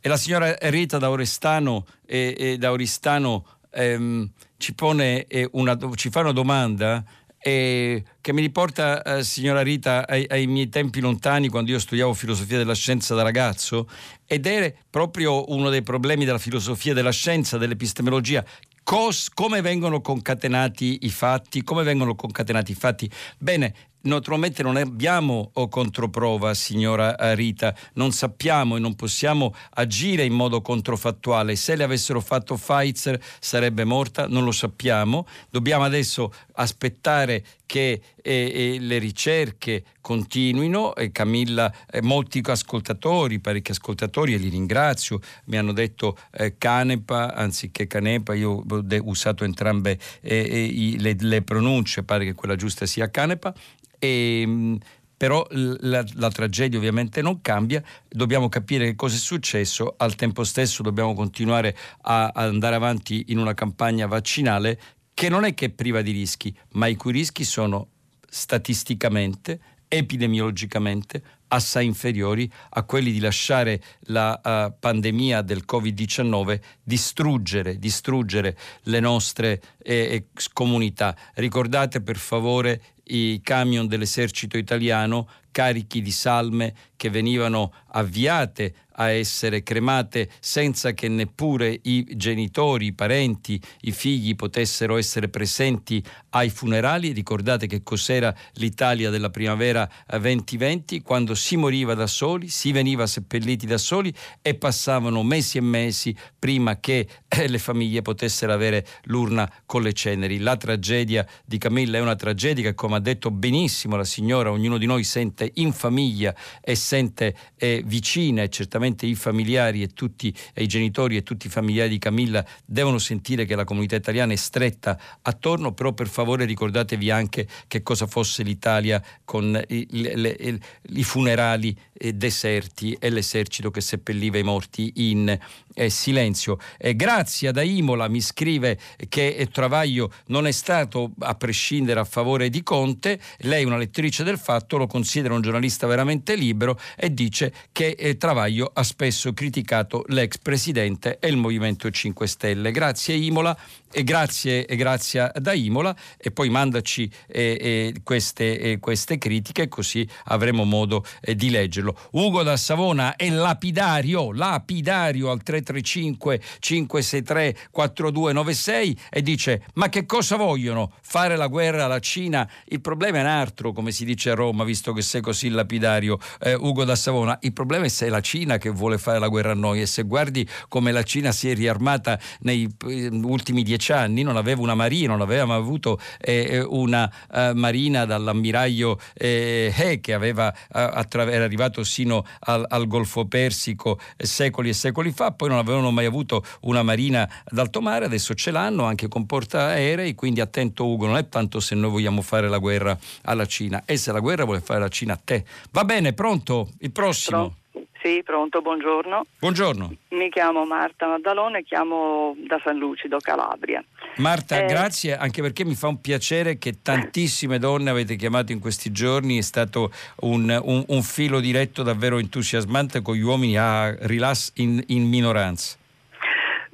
e 0.00 0.08
la 0.08 0.16
signora 0.16 0.54
Rita 0.60 0.98
da 0.98 1.10
Oristano, 1.10 1.84
eh, 2.06 2.34
eh, 2.38 2.58
da 2.58 2.70
Oristano 2.70 3.44
ehm, 3.72 4.30
ci, 4.56 4.74
pone, 4.74 5.26
eh, 5.26 5.48
una, 5.52 5.76
ci 5.96 6.10
fa 6.10 6.20
una 6.20 6.32
domanda 6.32 7.02
e 7.38 8.02
che 8.20 8.32
mi 8.32 8.40
riporta, 8.40 9.02
eh, 9.02 9.22
signora 9.22 9.62
Rita, 9.62 10.06
ai, 10.06 10.26
ai, 10.28 10.46
miei 10.46 10.68
tempi 10.68 11.00
lontani 11.00 11.48
quando 11.48 11.70
io 11.70 11.78
studiavo 11.78 12.12
filosofia 12.12 12.58
della 12.58 12.74
scienza 12.74 13.14
da 13.14 13.22
ragazzo 13.22 13.88
ed 14.26 14.46
è 14.46 14.74
proprio 14.90 15.50
uno 15.52 15.70
dei 15.70 15.82
problemi 15.82 16.24
della 16.24 16.38
filosofia 16.38 16.94
della 16.94 17.10
scienza, 17.10 17.58
dell'epistemologia. 17.58 18.44
Cos, 18.82 19.30
come 19.34 19.60
vengono 19.62 20.00
concatenati 20.00 20.98
i 21.02 21.10
fatti? 21.10 21.64
Come 21.64 21.82
vengono 21.82 22.14
concatenati 22.14 22.72
i 22.72 22.76
fatti? 22.76 23.10
Bene, 23.38 23.74
naturalmente 24.06 24.62
non 24.62 24.76
abbiamo 24.76 25.50
controprova, 25.68 26.54
signora 26.54 27.16
eh, 27.16 27.34
Rita, 27.34 27.74
non 27.94 28.12
sappiamo 28.12 28.76
e 28.76 28.80
non 28.80 28.94
possiamo 28.94 29.54
agire 29.74 30.24
in 30.24 30.32
modo 30.32 30.62
controfattuale. 30.62 31.56
Se 31.56 31.76
le 31.76 31.84
avessero 31.84 32.20
fatto 32.20 32.56
Pfizer 32.56 33.20
sarebbe 33.38 33.84
morta, 33.84 34.26
non 34.26 34.44
lo 34.44 34.52
sappiamo. 34.52 35.26
Dobbiamo 35.50 35.84
adesso 35.84 36.32
aspettare 36.54 37.44
che 37.66 38.00
eh, 38.22 38.32
eh, 38.54 38.76
le 38.80 38.98
ricerche 38.98 39.84
continuino 40.00 40.94
e 40.94 41.10
Camilla, 41.10 41.72
eh, 41.90 42.00
molti 42.00 42.40
ascoltatori, 42.44 43.40
parecchi 43.40 43.72
ascoltatori 43.72 44.34
e 44.34 44.38
li 44.38 44.48
ringrazio, 44.48 45.20
mi 45.46 45.58
hanno 45.58 45.72
detto 45.72 46.16
eh, 46.30 46.56
Canepa 46.56 47.34
anziché 47.34 47.88
Canepa, 47.88 48.34
io 48.34 48.64
ho 48.66 48.84
usato 49.02 49.42
entrambe 49.42 49.98
eh, 50.20 50.96
le, 50.98 51.16
le 51.18 51.42
pronunce, 51.42 52.04
pare 52.04 52.24
che 52.24 52.34
quella 52.34 52.54
giusta 52.54 52.86
sia 52.86 53.10
Canepa 53.10 53.52
e, 53.98 54.40
ehm, 54.40 54.78
però 55.16 55.46
la, 55.50 56.04
la, 56.14 56.30
tragedia 56.30 56.78
ovviamente 56.78 57.22
non 57.22 57.40
cambia, 57.40 57.82
dobbiamo 58.06 58.48
capire 58.48 58.84
che 58.84 58.96
cosa 58.96 59.16
è 59.16 59.18
successo, 59.18 59.94
al 59.96 60.14
tempo 60.14 60.44
stesso 60.44 60.82
dobbiamo 60.82 61.14
continuare 61.14 61.74
a, 62.02 62.26
a, 62.26 62.42
andare 62.42 62.74
avanti 62.74 63.24
in 63.28 63.38
una 63.38 63.54
campagna 63.54 64.06
vaccinale 64.06 64.78
che 65.14 65.30
non 65.30 65.44
è 65.44 65.54
che 65.54 65.66
è 65.66 65.70
priva 65.70 66.02
di 66.02 66.10
rischi, 66.10 66.54
ma 66.72 66.86
i 66.86 66.96
cui 66.96 67.12
rischi 67.12 67.44
sono 67.44 67.88
statisticamente, 68.28 69.60
epidemiologicamente 69.88 71.22
assai 71.48 71.86
inferiori 71.86 72.50
a 72.70 72.82
quelli 72.82 73.12
di 73.12 73.20
lasciare 73.20 73.80
la 74.06 74.40
uh, 74.42 74.74
pandemia 74.78 75.42
del 75.42 75.64
Covid-19 75.66 76.60
distruggere, 76.82 77.78
distruggere 77.78 78.56
le 78.82 79.00
nostre 79.00 79.62
eh, 79.78 80.26
comunità. 80.52 81.16
Ricordate 81.34 82.00
per 82.00 82.16
favore 82.16 82.82
i 83.08 83.40
camion 83.42 83.86
dell'esercito 83.86 84.56
italiano 84.56 85.28
carichi 85.56 86.02
di 86.02 86.10
salme 86.10 86.74
che 86.96 87.08
venivano 87.08 87.72
avviate 87.92 88.74
a 88.98 89.10
essere 89.10 89.62
cremate 89.62 90.30
senza 90.40 90.92
che 90.92 91.08
neppure 91.08 91.78
i 91.82 92.06
genitori, 92.16 92.86
i 92.86 92.92
parenti, 92.92 93.60
i 93.82 93.92
figli 93.92 94.34
potessero 94.34 94.96
essere 94.96 95.28
presenti 95.28 96.02
ai 96.30 96.50
funerali. 96.50 97.12
Ricordate 97.12 97.66
che 97.66 97.82
cos'era 97.82 98.34
l'Italia 98.54 99.10
della 99.10 99.30
primavera 99.30 99.88
2020, 100.08 101.02
quando 101.02 101.34
si 101.34 101.56
moriva 101.56 101.94
da 101.94 102.06
soli, 102.06 102.48
si 102.48 102.72
veniva 102.72 103.06
seppelliti 103.06 103.66
da 103.66 103.78
soli 103.78 104.12
e 104.40 104.54
passavano 104.54 105.22
mesi 105.22 105.58
e 105.58 105.62
mesi 105.62 106.16
prima 106.38 106.80
che 106.80 107.06
eh, 107.28 107.48
le 107.48 107.58
famiglie 107.58 108.02
potessero 108.02 108.52
avere 108.52 108.86
l'urna 109.04 109.50
con 109.66 109.82
le 109.82 109.92
ceneri. 109.92 110.38
La 110.38 110.56
tragedia 110.56 111.26
di 111.44 111.58
Camilla 111.58 111.98
è 111.98 112.00
una 112.00 112.16
tragedia 112.16 112.62
che, 112.62 112.74
come 112.74 112.96
ha 112.96 113.00
detto 113.00 113.30
benissimo 113.30 113.96
la 113.96 114.04
signora, 114.04 114.50
ognuno 114.50 114.78
di 114.78 114.86
noi 114.86 115.04
sente 115.04 115.45
in 115.54 115.72
famiglia 115.72 116.34
e 116.60 116.74
sente 116.74 117.34
eh, 117.56 117.82
vicina 117.84 118.42
e 118.42 118.48
certamente 118.48 119.06
i 119.06 119.14
familiari 119.14 119.82
e 119.82 119.88
tutti 119.88 120.34
e 120.52 120.62
i 120.62 120.66
genitori 120.66 121.16
e 121.16 121.22
tutti 121.22 121.46
i 121.46 121.50
familiari 121.50 121.90
di 121.90 121.98
Camilla 121.98 122.44
devono 122.64 122.98
sentire 122.98 123.44
che 123.44 123.54
la 123.54 123.64
comunità 123.64 123.96
italiana 123.96 124.32
è 124.32 124.36
stretta 124.36 124.98
attorno, 125.22 125.72
però 125.72 125.92
per 125.92 126.08
favore 126.08 126.44
ricordatevi 126.44 127.10
anche 127.10 127.46
che 127.66 127.82
cosa 127.82 128.06
fosse 128.06 128.42
l'Italia 128.42 129.02
con 129.24 129.60
i, 129.68 129.86
le, 129.90 130.14
le, 130.14 130.60
i 130.90 131.04
funerali 131.04 131.76
eh, 131.92 131.95
deserti 132.14 132.96
e 132.98 133.10
l'esercito 133.10 133.70
che 133.70 133.80
seppelliva 133.80 134.38
i 134.38 134.42
morti 134.42 134.92
in 134.96 135.38
eh, 135.74 135.90
silenzio. 135.90 136.58
Eh, 136.78 136.96
Grazia 136.96 137.52
da 137.52 137.62
Imola 137.62 138.08
mi 138.08 138.20
scrive 138.20 138.78
che 139.08 139.34
eh, 139.36 139.46
Travaglio 139.46 140.10
non 140.26 140.46
è 140.46 140.50
stato 140.50 141.12
a 141.20 141.34
prescindere 141.34 142.00
a 142.00 142.04
favore 142.04 142.48
di 142.48 142.62
Conte, 142.62 143.20
lei 143.38 143.64
una 143.64 143.76
lettrice 143.76 144.24
del 144.24 144.38
fatto, 144.38 144.76
lo 144.76 144.86
considera 144.86 145.34
un 145.34 145.42
giornalista 145.42 145.86
veramente 145.86 146.34
libero 146.34 146.78
e 146.96 147.12
dice 147.12 147.52
che 147.72 147.94
eh, 147.98 148.16
Travaglio 148.16 148.70
ha 148.72 148.82
spesso 148.82 149.32
criticato 149.32 150.04
l'ex 150.08 150.38
presidente 150.38 151.18
e 151.20 151.28
il 151.28 151.36
Movimento 151.36 151.90
5 151.90 152.26
Stelle. 152.26 152.70
Grazie 152.70 153.14
Imola 153.14 153.56
e 153.92 154.02
grazie, 154.02 154.66
e 154.66 154.76
grazie 154.76 155.30
da 155.36 155.52
Imola 155.52 155.94
e 156.18 156.30
poi 156.30 156.48
mandaci 156.48 157.10
eh, 157.28 157.56
eh, 157.60 157.94
queste, 158.02 158.58
eh, 158.58 158.78
queste, 158.78 159.16
critiche 159.18 159.68
così 159.68 160.06
avremo 160.24 160.64
modo 160.64 161.04
eh, 161.20 161.34
di 161.34 161.50
leggerlo. 161.50 161.96
Ugo 162.12 162.42
da 162.42 162.56
Savona 162.56 163.16
è 163.16 163.30
lapidario, 163.30 164.32
lapidario 164.32 165.30
al 165.30 165.42
335 165.42 166.40
563 166.58 167.56
4296 167.70 168.98
e 169.10 169.22
dice 169.22 169.64
ma 169.74 169.88
che 169.88 170.04
cosa 170.04 170.36
vogliono? 170.36 170.92
Fare 171.00 171.36
la 171.36 171.46
guerra 171.46 171.84
alla 171.84 172.00
Cina? 172.00 172.48
Il 172.66 172.80
problema 172.80 173.18
è 173.18 173.20
un 173.20 173.28
altro 173.28 173.72
come 173.72 173.92
si 173.92 174.04
dice 174.04 174.30
a 174.30 174.34
Roma 174.34 174.64
visto 174.64 174.92
che 174.92 175.02
sei 175.02 175.20
così 175.20 175.48
lapidario 175.48 176.18
eh, 176.40 176.54
Ugo 176.54 176.84
da 176.84 176.96
Savona. 176.96 177.38
Il 177.42 177.52
problema 177.52 177.84
è 177.84 177.88
se 177.88 178.06
è 178.06 178.08
la 178.08 178.20
Cina 178.20 178.58
che 178.58 178.68
vuole 178.68 178.98
fare 178.98 179.18
la 179.18 179.28
guerra 179.28 179.52
a 179.52 179.54
noi 179.54 179.80
e 179.80 179.86
se 179.86 180.02
guardi 180.02 180.46
come 180.68 180.92
la 180.92 181.02
Cina 181.02 181.32
si 181.32 181.48
è 181.48 181.54
riarmata 181.54 182.18
nei 182.40 182.68
eh, 182.88 183.08
ultimi 183.08 183.62
dieci 183.62 183.75
dieci 183.76 183.92
anni 183.92 184.22
non 184.22 184.36
aveva 184.36 184.62
una 184.62 184.74
marina, 184.74 185.12
non 185.12 185.20
aveva 185.20 185.44
mai 185.44 185.58
avuto 185.58 186.00
eh, 186.18 186.46
eh 186.50 186.60
una 186.66 187.10
uh, 187.30 187.52
marina 187.54 188.04
dall'ammiraglio 188.04 188.98
eh, 189.14 189.72
He 189.74 190.00
che 190.00 190.14
aveva, 190.14 190.52
attra- 190.68 191.30
era 191.30 191.44
arrivato 191.44 191.84
sino 191.84 192.24
al, 192.40 192.64
al 192.68 192.86
Golfo 192.86 193.26
Persico 193.26 193.98
eh, 194.16 194.26
secoli 194.26 194.70
e 194.70 194.72
secoli 194.72 195.12
fa, 195.12 195.32
poi 195.32 195.48
non 195.48 195.58
avevano 195.58 195.90
mai 195.90 196.06
avuto 196.06 196.44
una 196.62 196.82
marina 196.82 197.28
d'alto 197.48 197.80
mare, 197.80 198.06
adesso 198.06 198.34
ce 198.34 198.50
l'hanno 198.50 198.84
anche 198.84 199.08
con 199.08 199.26
portaerei, 199.26 200.14
quindi 200.14 200.40
attento 200.40 200.86
Ugo, 200.86 201.06
non 201.06 201.16
è 201.16 201.28
tanto 201.28 201.60
se 201.60 201.74
noi 201.74 201.90
vogliamo 201.90 202.22
fare 202.22 202.48
la 202.48 202.58
guerra 202.58 202.96
alla 203.22 203.46
Cina, 203.46 203.82
è 203.84 203.96
se 203.96 204.12
la 204.12 204.20
guerra 204.20 204.44
vuole 204.44 204.60
fare 204.60 204.80
la 204.80 204.88
Cina 204.88 205.12
a 205.12 205.20
te. 205.22 205.44
Va 205.70 205.84
bene, 205.84 206.12
pronto? 206.12 206.70
Il 206.78 206.92
prossimo. 206.92 207.36
Pronto. 207.36 207.64
Sì, 208.06 208.22
pronto, 208.22 208.62
buongiorno. 208.62 209.26
Buongiorno. 209.40 209.92
Mi 210.10 210.30
chiamo 210.30 210.64
Marta 210.64 211.08
Maddalone, 211.08 211.64
chiamo 211.64 212.36
da 212.46 212.60
San 212.62 212.78
Lucido, 212.78 213.18
Calabria. 213.18 213.82
Marta, 214.18 214.62
eh, 214.62 214.66
grazie, 214.66 215.16
anche 215.16 215.42
perché 215.42 215.64
mi 215.64 215.74
fa 215.74 215.88
un 215.88 216.00
piacere 216.00 216.56
che 216.56 216.82
tantissime 216.82 217.58
donne 217.58 217.90
avete 217.90 218.14
chiamato 218.14 218.52
in 218.52 218.60
questi 218.60 218.92
giorni, 218.92 219.38
è 219.38 219.42
stato 219.42 219.90
un, 220.20 220.56
un, 220.62 220.84
un 220.86 221.02
filo 221.02 221.40
diretto 221.40 221.82
davvero 221.82 222.18
entusiasmante 222.18 223.02
con 223.02 223.16
gli 223.16 223.22
uomini 223.22 223.58
a 223.58 223.92
rilass 224.06 224.52
in, 224.54 224.80
in 224.86 225.08
minoranza. 225.08 225.76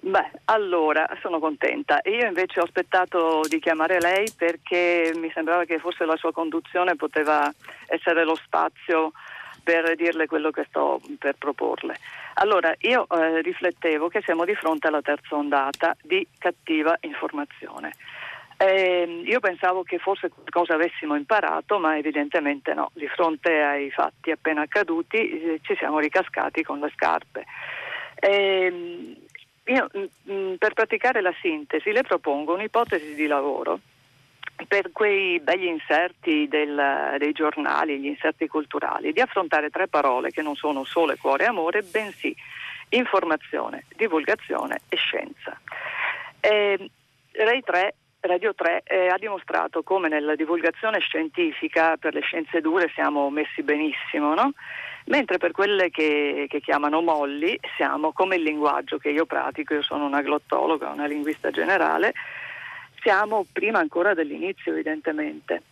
Beh, 0.05 0.33
allora 0.47 1.09
sono 1.23 1.39
contenta. 1.39 2.01
Io 2.05 2.27
invece 2.27 2.61
ho 2.61 2.65
aspettato 2.65 3.41
di 3.49 3.59
chiamare 3.59 4.01
lei 4.01 4.31
perché 4.37 5.15
mi 5.17 5.31
sembrava 5.33 5.65
che 5.65 5.79
forse 5.79 6.05
la 6.05 6.17
sua 6.17 6.33
conduzione 6.33 6.97
poteva 6.97 7.51
essere 7.87 8.23
lo 8.25 8.35
spazio 8.35 9.13
per 9.63 9.95
dirle 9.97 10.27
quello 10.27 10.51
che 10.51 10.65
sto 10.69 11.01
per 11.19 11.37
proporle. 11.39 11.97
Allora, 12.35 12.75
io 12.81 13.07
eh, 13.09 13.41
riflettevo 13.43 14.09
che 14.09 14.23
siamo 14.23 14.45
di 14.45 14.55
fronte 14.55 14.89
alla 14.89 15.03
terza 15.03 15.37
ondata 15.37 15.97
di 16.03 16.27
cattiva 16.39 16.97
informazione. 17.01 17.93
Eh, 18.57 19.23
io 19.25 19.41
pensavo 19.41 19.83
che 19.83 19.99
forse 19.99 20.29
qualcosa 20.29 20.75
avessimo 20.75 21.17
imparato, 21.17 21.79
ma 21.79 21.99
evidentemente 21.99 22.75
no. 22.75 22.91
Di 22.95 23.09
fronte 23.09 23.61
ai 23.61 23.91
fatti 23.91 24.31
appena 24.31 24.63
accaduti 24.63 25.17
eh, 25.17 25.59
ci 25.63 25.75
siamo 25.77 25.99
ricascati 25.99 26.63
con 26.63 26.79
le 26.79 26.91
scarpe. 26.95 27.45
Eh, 28.15 29.17
io, 29.65 29.89
mh, 29.93 30.33
mm, 30.33 30.55
per 30.55 30.75
praticare 30.75 31.21
la 31.21 31.35
sintesi 31.41 31.91
le 31.93 32.03
propongo 32.03 32.55
un'ipotesi 32.55 33.15
di 33.15 33.27
lavoro 33.27 33.81
per 34.67 34.93
quei 34.93 35.41
begli 35.41 35.67
inserti 35.67 36.47
del, 36.49 37.17
dei 37.19 37.33
giornali, 37.33 37.99
gli 37.99 38.07
inserti 38.07 38.47
culturali, 38.47 39.13
di 39.13 39.21
affrontare 39.21 39.71
tre 39.71 39.89
parole 39.89 40.31
che 40.31 40.43
non 40.43 40.55
sono 40.55 40.85
sole, 40.85 41.17
cuore 41.17 41.45
e 41.45 41.49
amore, 41.49 41.83
bensì 41.83 42.35
informazione, 42.91 43.85
divulgazione 43.97 44.81
e 44.89 44.97
scienza. 44.97 45.59
Eh, 46.41 46.91
Rai 47.33 47.63
3 47.63 47.95
Radio 48.25 48.55
3 48.55 48.83
eh, 48.85 49.09
ha 49.09 49.19
dimostrato 49.19 49.83
come 49.83 50.09
nella 50.09 50.37
divulgazione 50.37 51.01
scientifica 51.01 51.97
per 51.97 52.15
le 52.15 52.21
scienze 52.21 52.61
dure 52.61 52.89
siamo 52.95 53.29
messi 53.31 53.65
benissimo, 53.65 54.33
no? 54.35 54.53
mentre 55.07 55.39
per 55.39 55.51
quelle 55.51 55.91
che, 55.91 56.47
che, 56.49 56.61
chiamano 56.61 57.01
molli 57.01 57.59
siamo 57.77 58.13
come 58.13 58.37
il 58.37 58.43
linguaggio 58.43 58.99
che 58.99 59.09
io 59.11 59.27
pratico, 59.27 59.75
io 59.75 59.83
sono 59.83 60.05
una 60.05 60.23
glottologa, 60.23 60.91
una 60.91 61.07
linguista 61.07 61.51
generale, 61.51 62.13
siamo 63.03 63.45
prima 63.53 63.79
ancora 63.79 64.15
dell'inizio 64.15 64.73
evidentemente, 64.73 65.63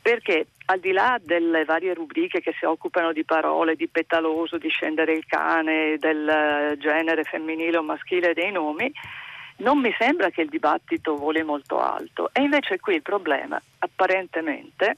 perché 0.00 0.46
al 0.66 0.80
di 0.80 0.92
là 0.92 1.20
delle 1.22 1.64
varie 1.64 1.94
rubriche 1.94 2.40
che 2.40 2.54
si 2.58 2.64
occupano 2.64 3.12
di 3.12 3.24
parole, 3.24 3.76
di 3.76 3.88
petaloso, 3.88 4.58
di 4.58 4.68
scendere 4.68 5.12
il 5.12 5.24
cane, 5.26 5.96
del 5.98 6.76
genere 6.78 7.24
femminile 7.24 7.76
o 7.76 7.82
maschile 7.82 8.32
dei 8.32 8.50
nomi, 8.50 8.90
non 9.58 9.78
mi 9.78 9.94
sembra 9.98 10.30
che 10.30 10.40
il 10.40 10.48
dibattito 10.48 11.16
voli 11.16 11.42
molto 11.42 11.78
alto. 11.78 12.30
E 12.32 12.42
invece 12.42 12.80
qui 12.80 12.94
il 12.94 13.02
problema 13.02 13.60
apparentemente 13.78 14.96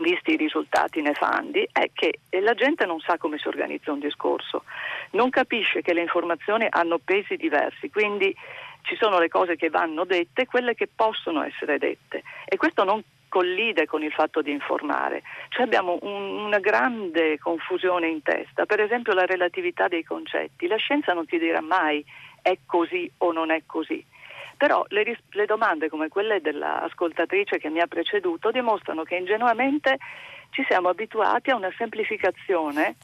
visti 0.00 0.32
i 0.32 0.36
risultati 0.36 1.00
nefandi, 1.02 1.68
è 1.72 1.90
che 1.92 2.20
la 2.40 2.54
gente 2.54 2.86
non 2.86 3.00
sa 3.00 3.18
come 3.18 3.38
si 3.38 3.48
organizza 3.48 3.92
un 3.92 4.00
discorso, 4.00 4.64
non 5.10 5.30
capisce 5.30 5.82
che 5.82 5.92
le 5.92 6.02
informazioni 6.02 6.66
hanno 6.68 6.98
pesi 6.98 7.36
diversi, 7.36 7.90
quindi 7.90 8.34
ci 8.82 8.96
sono 8.96 9.18
le 9.18 9.28
cose 9.28 9.56
che 9.56 9.70
vanno 9.70 10.04
dette 10.04 10.42
e 10.42 10.46
quelle 10.46 10.74
che 10.74 10.88
possono 10.94 11.42
essere 11.42 11.78
dette. 11.78 12.22
E 12.44 12.56
questo 12.56 12.84
non 12.84 13.02
collide 13.30 13.86
con 13.86 14.02
il 14.02 14.12
fatto 14.12 14.42
di 14.42 14.50
informare, 14.50 15.22
cioè 15.48 15.62
abbiamo 15.62 15.98
un, 16.02 16.44
una 16.44 16.58
grande 16.58 17.38
confusione 17.38 18.08
in 18.08 18.22
testa, 18.22 18.66
per 18.66 18.80
esempio 18.80 19.14
la 19.14 19.24
relatività 19.24 19.86
dei 19.88 20.02
concetti, 20.02 20.66
la 20.66 20.76
scienza 20.76 21.12
non 21.12 21.26
ti 21.26 21.38
dirà 21.38 21.60
mai 21.60 22.04
è 22.42 22.58
così 22.66 23.10
o 23.18 23.32
non 23.32 23.50
è 23.50 23.62
così. 23.64 24.04
Però 24.56 24.84
le, 24.88 25.16
le 25.30 25.46
domande 25.46 25.88
come 25.88 26.08
quelle 26.08 26.40
dell'ascoltatrice 26.40 27.58
che 27.58 27.70
mi 27.70 27.80
ha 27.80 27.86
preceduto 27.86 28.50
dimostrano 28.50 29.04
che 29.04 29.14
ingenuamente 29.14 29.96
ci 30.50 30.62
siamo 30.68 30.88
abituati 30.88 31.50
a 31.50 31.56
una 31.56 31.72
semplificazione 31.78 32.96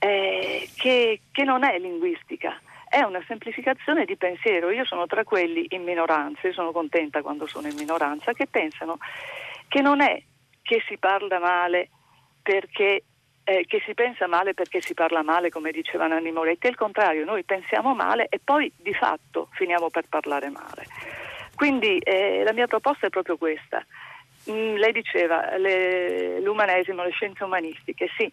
eh, 0.00 0.68
che, 0.74 1.20
che 1.30 1.44
non 1.44 1.62
è 1.62 1.78
linguistica 1.78 2.58
è 2.90 3.02
una 3.02 3.22
semplificazione 3.28 4.04
di 4.04 4.16
pensiero. 4.16 4.70
Io 4.70 4.84
sono 4.84 5.06
tra 5.06 5.22
quelli 5.22 5.64
in 5.68 5.84
minoranza, 5.84 6.48
io 6.48 6.52
sono 6.52 6.72
contenta 6.72 7.22
quando 7.22 7.46
sono 7.46 7.68
in 7.68 7.76
minoranza, 7.76 8.32
che 8.32 8.48
pensano 8.48 8.98
che 9.68 9.80
non 9.80 10.00
è 10.00 10.20
che 10.60 10.82
si 10.88 10.98
parla 10.98 11.38
male 11.38 11.88
perché 12.42 13.04
eh, 13.44 13.64
che 13.66 13.80
si 13.86 13.94
pensa 13.94 14.26
male 14.26 14.54
perché 14.54 14.80
si 14.80 14.92
parla 14.94 15.22
male, 15.22 15.50
come 15.50 15.70
diceva 15.70 16.08
Nanni 16.08 16.32
Moretti, 16.32 16.66
è 16.66 16.70
il 16.70 16.76
contrario, 16.76 17.24
noi 17.24 17.44
pensiamo 17.44 17.94
male 17.94 18.26
e 18.28 18.40
poi 18.42 18.70
di 18.76 18.92
fatto 18.92 19.48
finiamo 19.52 19.88
per 19.88 20.06
parlare 20.08 20.50
male. 20.50 20.86
Quindi 21.54 21.98
eh, 21.98 22.42
la 22.44 22.52
mia 22.52 22.66
proposta 22.66 23.06
è 23.06 23.10
proprio 23.10 23.36
questa. 23.36 23.84
Mm, 24.50 24.74
lei 24.76 24.92
diceva 24.92 25.56
le, 25.58 26.40
l'umanesimo, 26.40 27.04
le 27.04 27.10
scienze 27.10 27.44
umanistiche, 27.44 28.08
sì, 28.16 28.30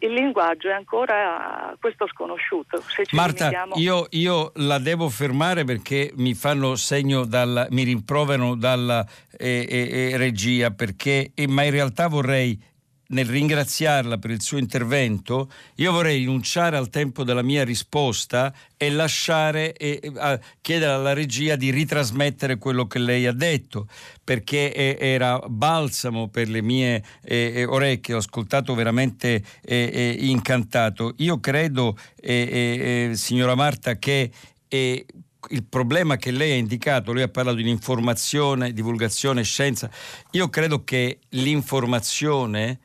il 0.00 0.12
linguaggio 0.12 0.68
è 0.68 0.72
ancora 0.72 1.74
questo 1.80 2.06
sconosciuto. 2.08 2.82
Marta, 3.12 3.48
limitiamo... 3.48 3.74
io, 3.76 4.06
io, 4.10 4.52
la 4.56 4.78
devo 4.78 5.08
fermare 5.08 5.64
perché 5.64 6.12
mi 6.16 6.34
fanno 6.34 6.74
segno, 6.76 7.24
dalla, 7.24 7.66
mi 7.70 7.82
rimproverano 7.82 8.56
dalla 8.56 9.06
eh, 9.36 9.66
eh, 9.68 10.16
regia, 10.16 10.70
perché, 10.70 11.32
eh, 11.34 11.46
ma 11.46 11.64
in 11.64 11.70
realtà 11.70 12.08
vorrei 12.08 12.58
nel 13.10 13.26
ringraziarla 13.26 14.18
per 14.18 14.30
il 14.30 14.42
suo 14.42 14.58
intervento, 14.58 15.50
io 15.76 15.92
vorrei 15.92 16.18
rinunciare 16.18 16.76
al 16.76 16.90
tempo 16.90 17.24
della 17.24 17.42
mia 17.42 17.64
risposta 17.64 18.52
e 18.76 18.90
lasciare 18.90 19.72
e, 19.74 20.00
e 20.02 20.40
chiedere 20.60 20.92
alla 20.92 21.12
regia 21.12 21.56
di 21.56 21.70
ritrasmettere 21.70 22.58
quello 22.58 22.86
che 22.86 22.98
lei 22.98 23.26
ha 23.26 23.32
detto, 23.32 23.88
perché 24.22 24.72
è, 24.72 24.96
era 25.00 25.38
balsamo 25.38 26.28
per 26.28 26.48
le 26.48 26.62
mie 26.62 27.02
eh, 27.22 27.64
orecchie, 27.64 28.14
ho 28.14 28.18
ascoltato 28.18 28.74
veramente 28.74 29.42
eh, 29.62 30.16
incantato. 30.20 31.14
Io 31.18 31.40
credo, 31.40 31.96
eh, 32.20 33.12
signora 33.14 33.54
Marta, 33.54 33.96
che 33.96 34.30
il 35.48 35.64
problema 35.64 36.16
che 36.16 36.30
lei 36.30 36.52
ha 36.52 36.56
indicato, 36.56 37.12
lei 37.12 37.24
ha 37.24 37.28
parlato 37.28 37.56
di 37.56 37.68
informazione, 37.68 38.72
divulgazione, 38.72 39.42
scienza, 39.42 39.90
io 40.32 40.48
credo 40.48 40.84
che 40.84 41.18
l'informazione 41.30 42.78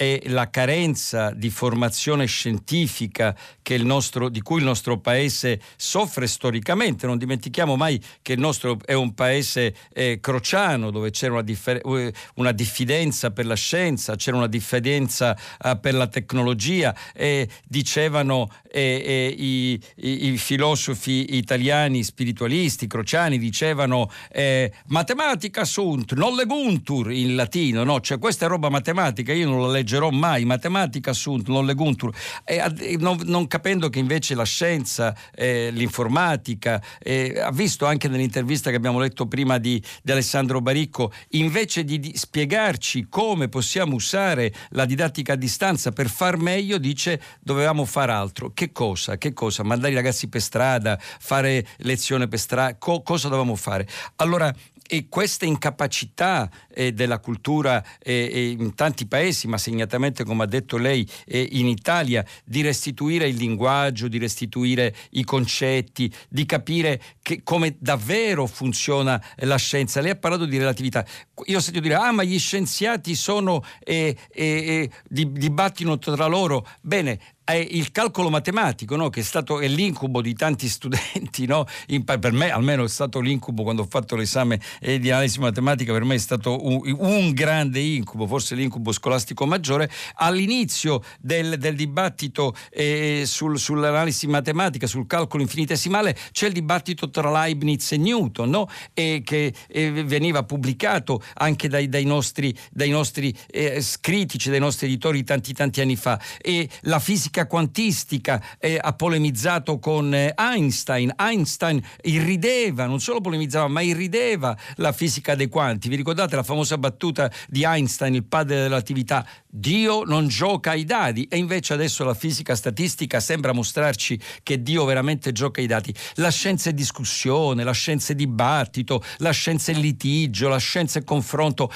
e 0.00 0.22
la 0.28 0.48
carenza 0.48 1.30
di 1.30 1.50
formazione 1.50 2.24
scientifica 2.24 3.36
nostro, 3.82 4.30
di 4.30 4.40
cui 4.40 4.58
il 4.58 4.64
nostro 4.64 4.98
paese 4.98 5.60
soffre 5.76 6.26
storicamente. 6.26 7.06
Non 7.06 7.18
dimentichiamo 7.18 7.76
mai 7.76 8.02
che 8.22 8.32
il 8.32 8.40
nostro 8.40 8.78
è 8.82 8.94
un 8.94 9.12
paese 9.12 9.74
eh, 9.92 10.18
crociano 10.18 10.90
dove 10.90 11.10
c'era 11.10 11.34
una, 11.34 11.42
differ- 11.42 11.84
eh, 11.84 12.14
una, 12.36 12.52
diffidenza 12.52 13.30
per 13.30 13.44
la 13.44 13.54
scienza, 13.54 14.16
c'era 14.16 14.38
una 14.38 14.46
diffidenza 14.46 15.36
eh, 15.36 15.76
per 15.78 15.92
la 15.92 16.06
tecnologia 16.06 16.96
e 17.14 17.46
dicevano 17.68 18.48
eh, 18.72 19.34
i, 19.36 19.72
i, 19.96 20.32
i, 20.32 20.38
filosofi 20.38 21.36
italiani 21.36 22.02
spiritualisti 22.02 22.86
crociani 22.86 23.38
dicevano 23.38 24.10
eh, 24.32 24.72
matematica 24.86 25.64
sunt, 25.64 26.14
non 26.14 26.34
leguntur 26.34 27.12
in 27.12 27.36
latino, 27.36 27.84
no? 27.84 28.00
cioè 28.00 28.18
questa 28.18 28.46
è 28.46 28.48
roba 28.48 28.70
matematica, 28.70 29.34
io 29.34 29.46
non 29.46 29.60
la 29.60 29.68
leggo 29.68 29.89
leggerò 29.90 30.10
mai 30.10 30.44
matematica 30.44 31.12
sunt, 31.12 31.48
non 31.48 31.66
leguntur, 31.66 32.14
e, 32.44 32.96
non, 32.98 33.18
non, 33.24 33.48
capendo 33.48 33.88
che 33.88 33.98
invece 33.98 34.36
la 34.36 34.44
scienza, 34.44 35.16
eh, 35.34 35.70
l'informatica, 35.72 36.80
eh, 37.00 37.40
ha 37.40 37.50
visto 37.50 37.86
anche 37.86 38.06
nell'intervista 38.06 38.70
che 38.70 38.76
abbiamo 38.76 39.00
letto 39.00 39.26
prima 39.26 39.58
di, 39.58 39.82
di 40.02 40.12
Alessandro 40.12 40.60
Baricco, 40.60 41.12
invece 41.30 41.84
di, 41.84 41.98
di, 41.98 42.12
spiegarci 42.16 43.06
come 43.08 43.48
possiamo 43.48 43.96
usare 43.96 44.52
la 44.70 44.84
didattica 44.84 45.32
a 45.32 45.36
distanza 45.36 45.90
per 45.90 46.08
far 46.08 46.36
meglio, 46.36 46.78
dice 46.78 47.20
dovevamo 47.40 47.84
fare 47.84 48.12
altro. 48.12 48.52
Che 48.54 48.70
cosa? 48.70 49.16
Che 49.16 49.32
cosa? 49.32 49.64
Mandare 49.64 49.92
i 49.92 49.96
ragazzi 49.96 50.28
per 50.28 50.40
strada, 50.40 50.98
fare 51.00 51.66
lezione 51.78 52.28
per 52.28 52.38
strada, 52.38 52.76
co- 52.78 53.02
cosa 53.02 53.28
dovevamo 53.28 53.56
fare? 53.56 53.88
Allora, 54.16 54.54
e 54.92 55.06
questa 55.08 55.44
incapacità 55.44 56.50
eh, 56.74 56.92
della 56.92 57.18
cultura 57.18 57.84
in 58.04 58.74
tanti 58.74 59.06
paesi, 59.06 59.46
ma 59.46 59.58
segnatamente, 59.58 60.24
come 60.24 60.44
ha 60.44 60.46
detto 60.46 60.76
lei, 60.76 61.06
in 61.26 61.66
Italia, 61.66 62.24
di 62.44 62.62
restituire 62.62 63.28
il 63.28 63.36
linguaggio, 63.36 64.08
di 64.08 64.18
restituire 64.18 64.94
i 65.10 65.24
concetti, 65.24 66.12
di 66.28 66.46
capire 66.46 67.00
che, 67.22 67.42
come 67.42 67.76
davvero 67.78 68.46
funziona 68.46 69.22
la 69.38 69.56
scienza. 69.56 70.00
Lei 70.00 70.10
ha 70.10 70.16
parlato 70.16 70.44
di 70.46 70.58
relatività. 70.58 71.04
Io 71.46 71.56
ho 71.56 71.60
sentito 71.60 71.86
dire, 71.86 71.94
ah, 71.94 72.12
ma 72.12 72.22
gli 72.22 72.38
scienziati 72.38 73.14
sono, 73.14 73.64
eh, 73.80 74.16
eh, 74.30 74.90
dibattono 75.08 75.98
tra 75.98 76.26
loro. 76.26 76.66
Bene, 76.80 77.18
il 77.54 77.90
calcolo 77.90 78.30
matematico, 78.30 78.96
no? 78.96 79.10
che 79.10 79.20
è 79.20 79.22
stato 79.22 79.60
è 79.60 79.66
l'incubo 79.66 80.20
di 80.20 80.34
tanti 80.34 80.68
studenti, 80.70 81.46
no? 81.46 81.66
In, 81.88 82.04
per 82.04 82.32
me 82.32 82.50
almeno 82.50 82.84
è 82.84 82.88
stato 82.88 83.20
l'incubo 83.20 83.62
quando 83.62 83.82
ho 83.82 83.86
fatto 83.88 84.16
l'esame 84.16 84.60
eh, 84.80 84.98
di 84.98 85.10
analisi 85.10 85.40
matematica, 85.40 85.92
per 85.92 86.04
me 86.04 86.14
è 86.14 86.18
stato 86.18 86.59
un, 86.60 86.96
un, 86.98 87.32
grande 87.32 87.80
incubo, 87.80 88.26
forse 88.26 88.54
l'incubo 88.54 88.92
scolastico 88.92 89.46
maggiore. 89.46 89.90
All'inizio 90.16 91.02
del, 91.20 91.58
del 91.58 91.74
dibattito 91.74 92.54
eh, 92.70 93.22
sul, 93.26 93.58
sull'analisi 93.58 94.26
matematica, 94.26 94.86
sul 94.86 95.06
calcolo 95.06 95.42
infinitesimale, 95.42 96.16
c'è 96.32 96.46
il 96.46 96.52
dibattito 96.52 97.10
tra 97.10 97.30
Leibniz 97.30 97.92
e 97.92 97.96
Newton, 97.96 98.50
no? 98.50 98.68
e 98.92 99.22
che 99.24 99.54
eh, 99.68 99.90
veniva 100.04 100.42
pubblicato 100.42 101.22
anche 101.34 101.68
dai, 101.68 101.88
dai 101.88 102.04
nostri, 102.04 102.56
dai 102.70 102.90
nostri 102.90 103.34
eh, 103.50 103.82
critici, 104.00 104.50
dai 104.50 104.60
nostri 104.60 104.86
editori 104.86 105.24
tanti 105.24 105.52
tanti 105.52 105.80
anni 105.80 105.96
fa. 105.96 106.20
E 106.40 106.68
la 106.82 106.98
fisica 106.98 107.18
fisica 107.30 107.46
quantistica 107.46 108.42
eh, 108.58 108.78
ha 108.80 108.92
polemizzato 108.94 109.78
con 109.78 110.14
eh, 110.14 110.32
Einstein. 110.36 111.12
Einstein 111.16 111.82
irrideva, 112.02 112.86
non 112.86 113.00
solo 113.00 113.20
polemizzava, 113.20 113.68
ma 113.68 113.80
irrideva 113.82 114.56
la 114.76 114.92
fisica 114.92 115.34
dei 115.34 115.48
quanti. 115.48 115.88
Vi 115.88 115.96
ricordate 115.96 116.36
la 116.36 116.42
famosa 116.50 116.76
battuta 116.78 117.30
di 117.48 117.64
Einstein, 117.64 118.14
il 118.14 118.24
padre 118.24 118.56
della 118.56 118.68
relatività? 118.68 119.24
Dio 119.50 120.04
non 120.04 120.28
gioca 120.28 120.70
ai 120.70 120.84
dadi 120.84 121.26
e 121.28 121.36
invece 121.36 121.72
adesso 121.72 122.04
la 122.04 122.14
fisica 122.14 122.54
statistica 122.54 123.18
sembra 123.18 123.52
mostrarci 123.52 124.18
che 124.44 124.62
Dio 124.62 124.84
veramente 124.84 125.32
gioca 125.32 125.60
ai 125.60 125.66
dati. 125.66 125.92
La 126.14 126.30
scienza 126.30 126.70
è 126.70 126.72
discussione, 126.72 127.64
la 127.64 127.72
scienza 127.72 128.12
è 128.12 128.14
dibattito, 128.16 129.02
la 129.18 129.32
scienza 129.32 129.72
è 129.72 129.74
litigio, 129.74 130.48
la 130.48 130.58
scienza 130.58 131.00
è 131.00 131.04
confronto. 131.04 131.70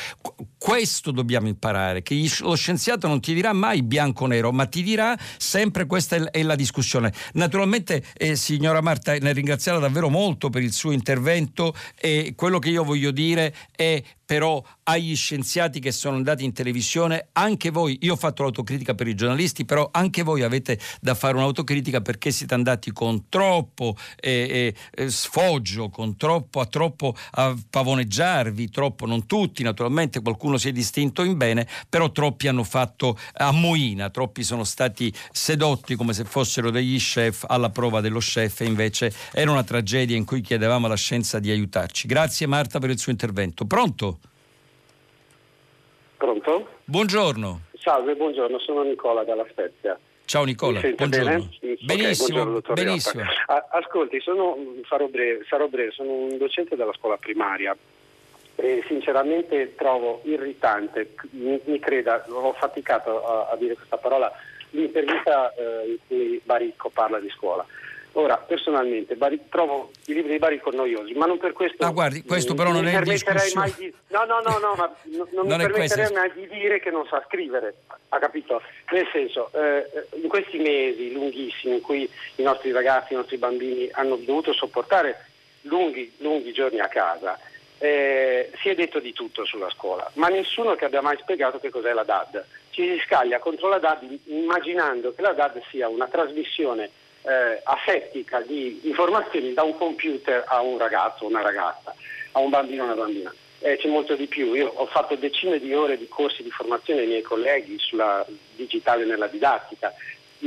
Questo 0.57 1.11
dobbiamo 1.11 1.49
imparare, 1.49 2.03
che 2.03 2.31
lo 2.41 2.55
scienziato 2.55 3.09
non 3.09 3.21
ti 3.21 3.35
dirà 3.35 3.53
mai 3.53 3.83
bianco-nero, 3.83 4.53
ma 4.53 4.67
ti 4.67 4.83
dirà 4.83 5.19
sempre 5.37 5.87
questa 5.87 6.31
è 6.31 6.43
la 6.43 6.55
discussione. 6.55 7.13
Naturalmente, 7.33 8.05
eh, 8.17 8.37
signora 8.37 8.81
Marta, 8.81 9.17
nel 9.17 9.35
ringraziarla 9.35 9.81
davvero 9.81 10.09
molto 10.09 10.49
per 10.49 10.63
il 10.63 10.73
suo 10.73 10.93
intervento 10.93 11.75
e 11.99 12.35
quello 12.37 12.59
che 12.59 12.71
io 12.71 12.85
voglio 12.85 13.11
dire 13.11 13.55
è 13.75 14.03
però 14.25 14.63
agli 14.85 15.15
scienziati 15.15 15.81
che 15.81 15.93
sono 15.93 16.17
andati 16.17 16.45
in 16.45 16.53
televisione, 16.53 17.29
anche 17.33 17.64
voi, 17.71 17.99
io 18.03 18.15
ho 18.15 18.17
fatto 18.17 18.43
l'autocritica 18.43 18.95
per 18.95 19.09
i 19.09 19.15
giornalisti, 19.15 19.65
però 19.65 19.89
anche 19.93 20.23
voi 20.23 20.43
avete 20.43 20.79
da 21.01 21.15
fare 21.15 21.37
un'autocritica 21.37 22.01
perché 22.01 22.31
siete 22.31 22.55
andati 22.55 22.93
con 22.93 23.29
troppo 23.29 23.97
eh, 24.21 24.75
eh, 24.91 25.11
sfoggio, 25.11 25.89
con 25.89 26.17
troppo 26.17 26.61
a 26.61 26.67
troppo 26.67 27.15
a 27.33 27.55
pavoneggiarvi, 27.69 28.71
troppo, 28.71 29.07
non 29.07 29.27
tutti 29.27 29.63
naturalmente, 29.63 30.21
qualcuno 30.21 30.57
si 30.57 30.69
è 30.69 30.73
distinto 30.73 31.23
in 31.23 31.37
bene, 31.37 31.67
però 31.89 32.11
troppi 32.11 32.49
hanno 32.49 32.65
fatto 32.65 33.19
a 33.35 33.53
moina, 33.53 34.11
troppi 34.11 34.43
sono 34.43 34.65
stati 34.65 35.13
sedotti 35.33 35.95
come 35.95 36.13
se 36.13 36.25
fossero 36.25 36.71
degli 36.71 36.99
chef 36.99 37.45
alla 37.49 37.71
prova 37.71 38.01
dello 38.01 38.19
chef 38.19 38.61
e 38.61 38.65
invece 38.65 39.13
era 39.33 39.51
una 39.51 39.65
tragedia 39.65 40.17
in 40.17 40.25
cui 40.25 40.41
chiedevamo 40.41 40.87
alla 40.87 40.97
scienza 40.97 41.39
di 41.39 41.51
aiutarci. 41.51 42.07
Grazie 42.07 42.47
Marta 42.47 42.79
per 42.79 42.91
il 42.91 42.99
suo 42.99 43.13
intervento. 43.13 43.65
Pronto? 43.65 44.19
Pronto? 46.17 46.74
Buongiorno. 46.87 47.61
Salve, 47.79 48.15
buongiorno, 48.15 48.59
sono 48.59 48.83
Nicola 48.83 49.25
dalla 49.25 49.47
Spezia. 49.51 49.99
Ciao 50.27 50.45
Nicola, 50.45 50.81
buongiorno. 50.81 51.49
Bene? 51.59 51.77
Benissimo, 51.81 52.41
okay, 52.41 52.51
buongiorno, 52.51 52.75
benissimo. 52.75 53.23
Ascolti, 53.71 54.21
sono, 54.21 54.57
breve, 55.09 55.45
sarò 55.49 55.67
breve, 55.67 55.93
sono 55.93 56.11
un 56.11 56.37
docente 56.37 56.77
della 56.77 56.93
scuola 56.93 57.17
primaria 57.17 57.75
e 58.57 58.85
sinceramente 58.87 59.75
trovo 59.75 60.21
irritante, 60.25 61.15
mi, 61.31 61.59
mi 61.65 61.79
creda, 61.79 62.25
ho 62.29 62.53
faticato 62.53 63.25
a, 63.25 63.51
a, 63.51 63.57
dire 63.57 63.75
questa 63.75 63.97
parola, 63.97 64.31
l'intervista 64.71 65.53
eh, 65.55 65.89
in 65.89 65.97
cui 66.07 66.41
Baricco 66.45 66.91
parla 66.91 67.19
di 67.19 67.31
scuola. 67.31 67.65
Ora, 68.17 68.37
personalmente, 68.37 69.17
Bari, 69.17 69.41
trovo 69.49 69.91
i 70.07 70.15
libri 70.15 70.33
di 70.33 70.39
Barico 70.39 70.71
noiosi, 70.71 71.15
ma 71.15 71.27
non 71.27 71.39
per 71.39 71.53
questo. 71.53 71.85
Ah, 71.85 71.91
guardi, 71.91 72.23
questo 72.23 72.55
però 72.55 72.71
non 72.71 72.87
è 72.87 73.01
discussione. 73.03 73.75
Di, 73.77 73.93
no, 74.09 74.25
no, 74.25 74.41
no, 74.41 74.59
no, 74.59 74.75
ma 74.77 74.95
non, 75.17 75.27
non, 75.33 75.47
non 75.49 75.59
mi 75.59 75.67
permetterei 75.67 76.13
mai 76.13 76.31
di 76.33 76.47
dire 76.47 76.79
che 76.79 76.91
non 76.91 77.05
sa 77.07 77.25
scrivere, 77.27 77.75
ha 78.11 78.19
capito? 78.21 78.63
Nel 78.93 79.09
senso, 79.13 79.51
eh, 79.53 80.07
in 80.23 80.29
questi 80.29 80.59
mesi 80.59 81.13
lunghissimi 81.13 81.75
in 81.75 81.81
cui 81.81 82.09
i 82.37 82.43
nostri 82.43 82.71
ragazzi, 82.71 83.15
i 83.15 83.17
nostri 83.17 83.37
bambini 83.37 83.89
hanno 83.91 84.15
dovuto 84.15 84.53
sopportare 84.53 85.27
lunghi, 85.63 86.13
lunghi 86.19 86.53
giorni 86.53 86.79
a 86.79 86.87
casa, 86.87 87.37
eh, 87.79 88.53
si 88.61 88.69
è 88.69 88.77
detto 88.77 89.01
di 89.01 89.13
tutto 89.13 89.45
sulla 89.45 89.71
scuola, 89.71 90.09
ma 90.15 90.29
nessuno 90.29 90.77
che 90.77 90.85
abbia 90.85 91.03
mai 91.03 91.19
spiegato 91.21 91.59
che 91.59 91.71
cos'è 91.71 91.93
la 91.93 92.05
DAD. 92.05 92.45
Ci 92.71 92.83
si 92.83 93.03
scaglia 93.05 93.41
contro 93.41 93.69
la 93.69 93.79
DAD 93.79 94.19
immaginando 94.27 95.13
che 95.13 95.23
la 95.23 95.33
DAD 95.33 95.61
sia 95.69 95.89
una 95.89 96.07
trasmissione 96.07 96.91
eh, 97.25 97.61
asettica 97.65 98.41
di 98.41 98.81
informazioni 98.85 99.53
da 99.53 99.63
un 99.63 99.77
computer 99.77 100.45
a 100.47 100.61
un 100.61 100.79
ragazzo, 100.79 101.27
una 101.27 101.43
ragazza, 101.43 101.95
a 102.33 102.39
un 102.41 102.51
bambino 102.51 102.83
o 102.83 102.87
una 102.87 102.95
bambina. 102.95 103.35
Eh, 103.61 103.77
c'è 103.79 103.89
molto 103.89 104.15
di 104.15 104.27
più. 104.27 104.53
Io 104.55 104.69
ho 104.69 104.87
fatto 104.87 105.15
decine 105.17 105.59
di 105.59 105.73
ore 105.73 105.97
di 105.97 106.07
corsi 106.07 106.43
di 106.43 106.51
formazione 106.51 107.01
ai 107.01 107.07
miei 107.07 107.23
colleghi 107.23 107.79
sulla 107.79 108.25
digitale 108.55 109.05
nella 109.05 109.27
didattica. 109.27 109.93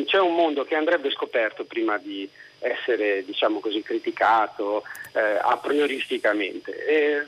C'è 0.06 0.20
un 0.20 0.36
mondo 0.36 0.64
che 0.64 0.76
andrebbe 0.76 1.10
scoperto 1.10 1.66
prima 1.66 1.98
di 1.98 2.30
essere 2.60 3.24
diciamo 3.24 3.60
così, 3.60 3.82
criticato 3.82 4.84
eh, 5.14 5.40
a 5.42 5.58
prioristicamente. 5.58 6.86
E, 6.86 7.24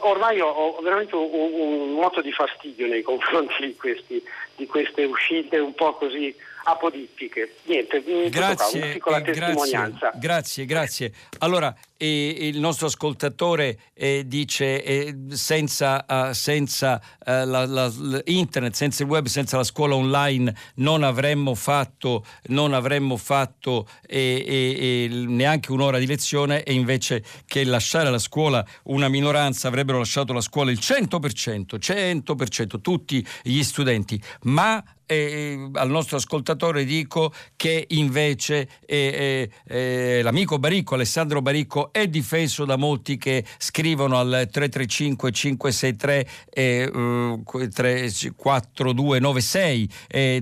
ormai 0.00 0.40
ho, 0.40 0.48
ho 0.48 0.80
veramente 0.80 1.14
un, 1.14 1.28
un, 1.32 1.92
moto 1.92 2.20
di 2.20 2.32
fastidio 2.32 2.86
nei 2.86 3.02
confronti 3.04 3.66
di, 3.66 3.76
questi, 3.76 4.22
di 4.56 4.66
queste 4.66 5.04
uscite 5.04 5.58
un 5.58 5.74
po' 5.74 5.94
così 5.94 6.34
apodittiche. 6.64 7.56
Niente, 7.64 8.02
grazie, 8.30 8.82
una 8.82 8.92
piccola 8.92 9.20
testimonianza. 9.20 10.12
Grazie, 10.14 10.64
grazie. 10.64 11.12
Allora, 11.38 11.74
eh, 11.96 12.48
il 12.48 12.58
nostro 12.58 12.86
ascoltatore 12.86 13.78
eh, 13.92 14.24
dice 14.26 14.82
eh, 14.82 15.14
senza, 15.28 16.04
uh, 16.08 16.32
senza 16.32 17.00
uh, 17.18 17.44
la, 17.44 17.66
la, 17.66 17.92
internet, 18.24 18.72
senza 18.72 19.02
il 19.02 19.08
web, 19.08 19.26
senza 19.26 19.58
la 19.58 19.64
scuola 19.64 19.94
online 19.94 20.54
non 20.76 21.02
avremmo 21.02 21.54
fatto, 21.54 22.24
non 22.46 22.72
avremmo 22.72 23.16
fatto 23.18 23.86
neanche 24.08 25.72
un'ora 25.72 25.98
di 25.98 26.06
lezione 26.06 26.62
e 26.62 26.72
invece 26.72 27.22
che 27.46 27.64
lasciare 27.64 28.10
la 28.10 28.18
scuola 28.18 28.64
una 28.84 29.08
minoranza 29.08 29.68
avrebbero 29.68 29.98
lasciato 29.98 30.32
la 30.32 30.40
scuola 30.40 30.70
il 30.70 30.78
100%, 30.80 31.76
100%, 31.78 32.80
tutti 32.80 33.26
gli 33.42 33.62
studenti. 33.62 34.20
Ma 34.42 34.82
eh, 35.10 35.70
al 35.72 35.90
nostro 35.90 36.18
ascoltatore 36.18 36.84
dico 36.84 37.32
che 37.56 37.84
invece 37.88 38.68
eh, 38.86 39.50
eh, 39.66 40.20
l'amico 40.22 40.60
Baricco, 40.60 40.94
Alessandro 40.94 41.42
Baricco, 41.42 41.92
è 41.92 42.06
difeso 42.06 42.64
da 42.64 42.76
molti 42.76 43.16
che 43.16 43.44
scrivono 43.58 44.16
al 44.18 44.48
335 44.50 45.32
563 45.32 46.28
4296. 48.36 49.90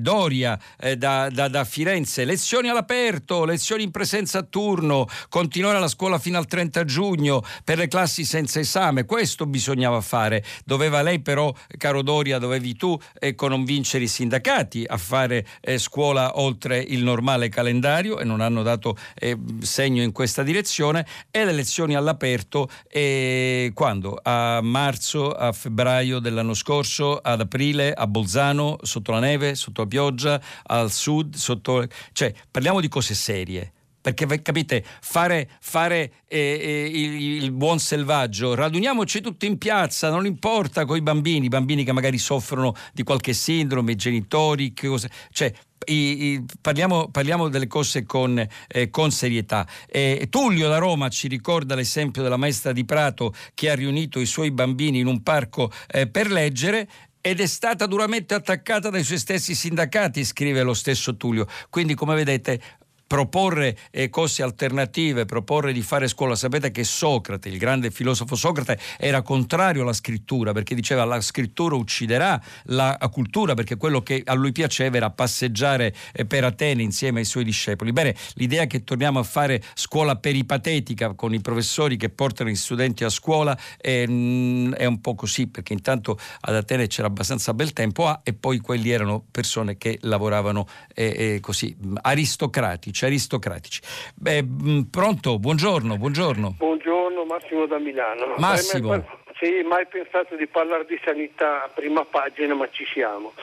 Doria 0.00 0.60
eh, 0.78 0.96
da, 0.96 1.30
da, 1.30 1.48
da, 1.48 1.64
Firenze, 1.64 2.26
lezioni 2.26 2.68
all'aperto, 2.68 3.46
lezioni 3.46 3.84
in 3.84 3.90
presenza 3.90 4.40
a 4.40 4.42
turno, 4.42 5.06
continuare 5.30 5.78
la 5.78 5.88
scuola 5.88 6.18
fino 6.18 6.36
al 6.36 6.46
30 6.46 6.84
giugno 6.84 7.42
per 7.64 7.78
le 7.78 7.88
classi 7.88 8.24
senza 8.24 8.60
esame. 8.60 9.06
Questo 9.06 9.46
bisognava 9.46 10.02
fare. 10.02 10.44
Doveva 10.64 11.00
lei 11.00 11.20
però, 11.20 11.50
caro 11.78 12.02
Doria, 12.02 12.38
dovevi 12.38 12.76
tu 12.76 12.98
eh, 13.18 13.34
convincere 13.34 14.04
i 14.04 14.08
sindacati 14.08 14.56
obbligati 14.58 14.84
a 14.86 14.96
fare 14.96 15.46
eh, 15.60 15.78
scuola 15.78 16.38
oltre 16.38 16.78
il 16.78 17.02
normale 17.02 17.48
calendario 17.48 18.18
e 18.18 18.24
non 18.24 18.40
hanno 18.40 18.62
dato 18.62 18.96
eh, 19.14 19.36
segno 19.60 20.02
in 20.02 20.12
questa 20.12 20.42
direzione 20.42 21.06
e 21.30 21.44
le 21.44 21.52
lezioni 21.52 21.94
all'aperto 21.94 22.68
eh, 22.88 23.70
quando? 23.74 24.18
A 24.22 24.60
marzo, 24.62 25.32
a 25.32 25.52
febbraio 25.52 26.18
dell'anno 26.18 26.54
scorso, 26.54 27.18
ad 27.18 27.40
aprile, 27.40 27.92
a 27.92 28.06
Bolzano, 28.06 28.78
sotto 28.82 29.12
la 29.12 29.20
neve, 29.20 29.54
sotto 29.54 29.82
la 29.82 29.88
pioggia, 29.88 30.40
al 30.64 30.90
sud, 30.90 31.34
sotto... 31.34 31.86
cioè 32.12 32.32
parliamo 32.50 32.80
di 32.80 32.88
cose 32.88 33.14
serie 33.14 33.72
perché 34.00 34.40
capite, 34.42 34.84
fare, 35.00 35.48
fare 35.60 36.12
eh, 36.28 36.38
eh, 36.38 36.90
il, 36.92 37.42
il, 37.42 37.52
buon 37.52 37.78
selvaggio, 37.78 38.54
raduniamoci 38.54 39.20
tutti 39.20 39.46
in 39.46 39.58
piazza, 39.58 40.10
non 40.10 40.26
importa 40.26 40.84
con 40.84 40.96
i 40.96 41.02
bambini, 41.02 41.46
i 41.46 41.48
bambini 41.48 41.84
che 41.84 41.92
magari 41.92 42.18
soffrono 42.18 42.74
di 42.92 43.02
qualche 43.02 43.32
sindrome, 43.32 43.92
i 43.92 43.96
genitori, 43.96 44.72
cose, 44.72 45.10
cioè 45.30 45.52
i, 45.86 46.32
i, 46.32 46.44
parliamo, 46.60 47.08
parliamo, 47.10 47.48
delle 47.48 47.66
cose 47.66 48.04
con, 48.04 48.46
eh, 48.68 48.90
con 48.90 49.10
serietà. 49.10 49.66
Eh, 49.86 50.26
Tullio 50.30 50.68
da 50.68 50.78
Roma 50.78 51.08
ci 51.08 51.28
ricorda 51.28 51.74
l'esempio 51.74 52.22
della 52.22 52.36
maestra 52.36 52.72
di 52.72 52.84
Prato 52.84 53.34
che 53.54 53.70
ha 53.70 53.74
riunito 53.74 54.20
i 54.20 54.26
suoi 54.26 54.50
bambini 54.50 54.98
in 55.00 55.06
un 55.06 55.22
parco 55.22 55.70
eh, 55.90 56.08
per 56.08 56.30
leggere 56.30 56.88
ed 57.20 57.40
è 57.40 57.46
stata 57.46 57.86
duramente 57.86 58.34
attaccata 58.34 58.90
dai 58.90 59.02
suoi 59.02 59.18
stessi 59.18 59.54
sindacati, 59.54 60.24
scrive 60.24 60.62
lo 60.62 60.72
stesso 60.72 61.16
Tullio. 61.16 61.46
Quindi, 61.68 61.94
come 61.94 62.14
vedete, 62.14 62.60
proporre 63.08 63.76
eh, 63.90 64.10
cose 64.10 64.42
alternative, 64.42 65.24
proporre 65.24 65.72
di 65.72 65.82
fare 65.82 66.06
scuola. 66.06 66.36
Sapete 66.36 66.70
che 66.70 66.84
Socrate, 66.84 67.48
il 67.48 67.58
grande 67.58 67.90
filosofo 67.90 68.36
Socrate, 68.36 68.78
era 68.98 69.22
contrario 69.22 69.82
alla 69.82 69.94
scrittura 69.94 70.52
perché 70.52 70.74
diceva 70.74 71.04
la 71.04 71.20
scrittura 71.20 71.74
ucciderà 71.74 72.40
la 72.64 72.96
cultura 73.10 73.54
perché 73.54 73.76
quello 73.76 74.02
che 74.02 74.22
a 74.24 74.34
lui 74.34 74.52
piaceva 74.52 74.98
era 74.98 75.10
passeggiare 75.10 75.94
eh, 76.12 76.26
per 76.26 76.44
Atene 76.44 76.82
insieme 76.82 77.20
ai 77.20 77.24
suoi 77.24 77.44
discepoli. 77.44 77.92
Bene, 77.92 78.14
l'idea 78.34 78.66
che 78.66 78.84
torniamo 78.84 79.18
a 79.18 79.24
fare 79.24 79.62
scuola 79.74 80.16
peripatetica 80.16 81.14
con 81.14 81.32
i 81.32 81.40
professori 81.40 81.96
che 81.96 82.10
portano 82.10 82.50
gli 82.50 82.56
studenti 82.56 83.04
a 83.04 83.08
scuola 83.08 83.58
è, 83.78 84.04
mm, 84.06 84.74
è 84.74 84.84
un 84.84 85.00
po' 85.00 85.14
così 85.14 85.46
perché 85.46 85.72
intanto 85.72 86.18
ad 86.40 86.54
Atene 86.54 86.86
c'era 86.88 87.08
abbastanza 87.08 87.54
bel 87.54 87.72
tempo 87.72 88.06
ah, 88.06 88.20
e 88.22 88.34
poi 88.34 88.58
quelli 88.58 88.90
erano 88.90 89.24
persone 89.30 89.78
che 89.78 89.96
lavoravano 90.02 90.66
eh, 90.94 91.36
eh 91.36 91.40
così 91.40 91.74
aristocratici 92.02 92.97
politici, 92.98 93.04
aristocratici. 93.04 93.80
Beh, 94.14 94.42
mm, 94.42 94.80
pronto? 94.90 95.38
Buongiorno, 95.38 95.96
buongiorno. 95.96 96.54
Buongiorno, 96.58 97.24
Massimo 97.24 97.66
da 97.66 97.78
Milano. 97.78 98.34
Massimo. 98.38 99.26
Sì, 99.38 99.62
mai 99.62 99.86
pensato 99.86 100.34
di 100.34 100.48
parlare 100.48 100.84
di 100.86 101.00
sanità 101.04 101.62
a 101.64 101.68
prima 101.68 102.04
pagina, 102.04 102.54
ma 102.54 102.68
ci 102.70 102.84
siamo. 102.92 103.34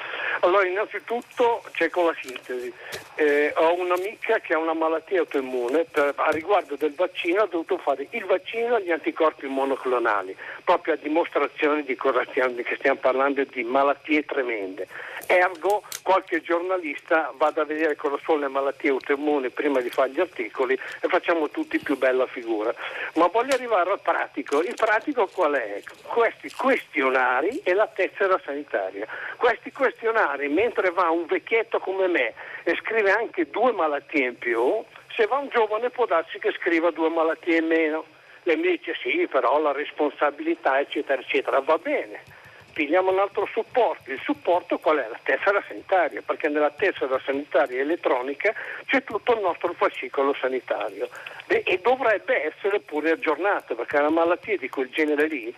Allora, 0.41 0.67
innanzitutto 0.67 1.63
c'è 1.71 1.89
con 1.89 2.07
la 2.07 2.15
sintesi. 2.21 2.73
Eh, 3.15 3.53
ho 3.55 3.79
un'amica 3.79 4.39
che 4.39 4.53
ha 4.53 4.57
una 4.57 4.73
malattia 4.73 5.21
autoimmune, 5.21 5.85
per, 5.89 6.13
a 6.17 6.31
riguardo 6.31 6.75
del 6.75 6.93
vaccino 6.95 7.43
ha 7.43 7.47
dovuto 7.47 7.77
fare 7.77 8.07
il 8.09 8.25
vaccino 8.25 8.75
e 8.75 8.83
gli 8.83 8.91
anticorpi 8.91 9.47
monoclonali, 9.47 10.35
proprio 10.65 10.95
a 10.95 10.97
dimostrazione 10.97 11.83
di 11.83 11.95
cosa 11.95 12.25
stiamo, 12.29 12.55
che 12.55 12.75
stiamo 12.75 12.99
parlando 12.99 13.45
di 13.45 13.63
malattie 13.63 14.25
tremende. 14.25 14.89
Ergo, 15.27 15.83
qualche 16.03 16.41
giornalista 16.41 17.33
vada 17.37 17.61
a 17.61 17.65
vedere 17.65 17.95
cosa 17.95 18.17
sono 18.23 18.39
le 18.39 18.47
malattie 18.47 18.91
autoimmuni 18.91 19.49
prima 19.49 19.81
di 19.81 19.89
fare 19.89 20.11
gli 20.11 20.19
articoli 20.19 20.73
e 20.73 21.07
facciamo 21.07 21.49
tutti 21.49 21.79
più 21.79 21.97
bella 21.97 22.27
figura. 22.27 22.73
Ma 23.15 23.27
voglio 23.27 23.55
arrivare 23.55 23.91
al 23.91 24.01
pratico. 24.01 24.61
Il 24.61 24.75
pratico 24.75 25.27
qual 25.27 25.53
è? 25.53 25.81
Questi 26.03 26.51
questionari 26.51 27.59
e 27.63 27.73
la 27.73 27.87
tessera 27.87 28.39
sanitaria. 28.43 29.07
Questi 29.37 29.71
questionari, 29.71 30.47
mentre 30.47 30.91
va 30.91 31.09
un 31.09 31.25
vecchietto 31.25 31.79
come 31.79 32.07
me 32.07 32.33
e 32.63 32.75
scrive 32.75 33.11
anche 33.11 33.49
due 33.49 33.71
malattie 33.71 34.27
in 34.27 34.37
più, 34.37 34.83
se 35.15 35.25
va 35.25 35.37
un 35.37 35.49
giovane 35.49 35.89
può 35.89 36.05
darsi 36.05 36.37
che 36.39 36.51
scriva 36.51 36.91
due 36.91 37.09
malattie 37.09 37.57
in 37.57 37.67
meno. 37.67 38.05
Lei 38.43 38.57
mi 38.57 38.69
dice 38.69 38.93
sì, 39.01 39.27
però 39.27 39.59
la 39.59 39.71
responsabilità, 39.71 40.79
eccetera, 40.79 41.19
eccetera, 41.19 41.59
va 41.61 41.77
bene 41.77 42.34
pigliamo 42.75 43.09
un 43.09 43.19
altro 43.19 43.47
supporto. 43.53 44.11
Il 44.11 44.19
supporto 44.21 44.77
qual 44.79 44.97
è? 44.97 45.07
La 45.07 45.19
tessera 45.23 45.63
sanitaria, 45.65 46.21
perché 46.21 46.49
nella 46.49 46.71
tessera 46.71 47.17
sanitaria 47.25 47.79
elettronica 47.79 48.53
c'è 48.85 49.01
tutto 49.05 49.33
il 49.33 49.39
nostro 49.39 49.73
fascicolo 49.73 50.35
sanitario 50.39 51.07
e, 51.47 51.63
e 51.65 51.79
dovrebbe 51.81 52.53
essere 52.53 52.81
pure 52.81 53.11
aggiornato, 53.11 53.75
perché 53.75 53.97
una 53.97 54.09
malattia 54.09 54.57
di 54.57 54.67
quel 54.67 54.89
genere 54.89 55.27
lì 55.27 55.55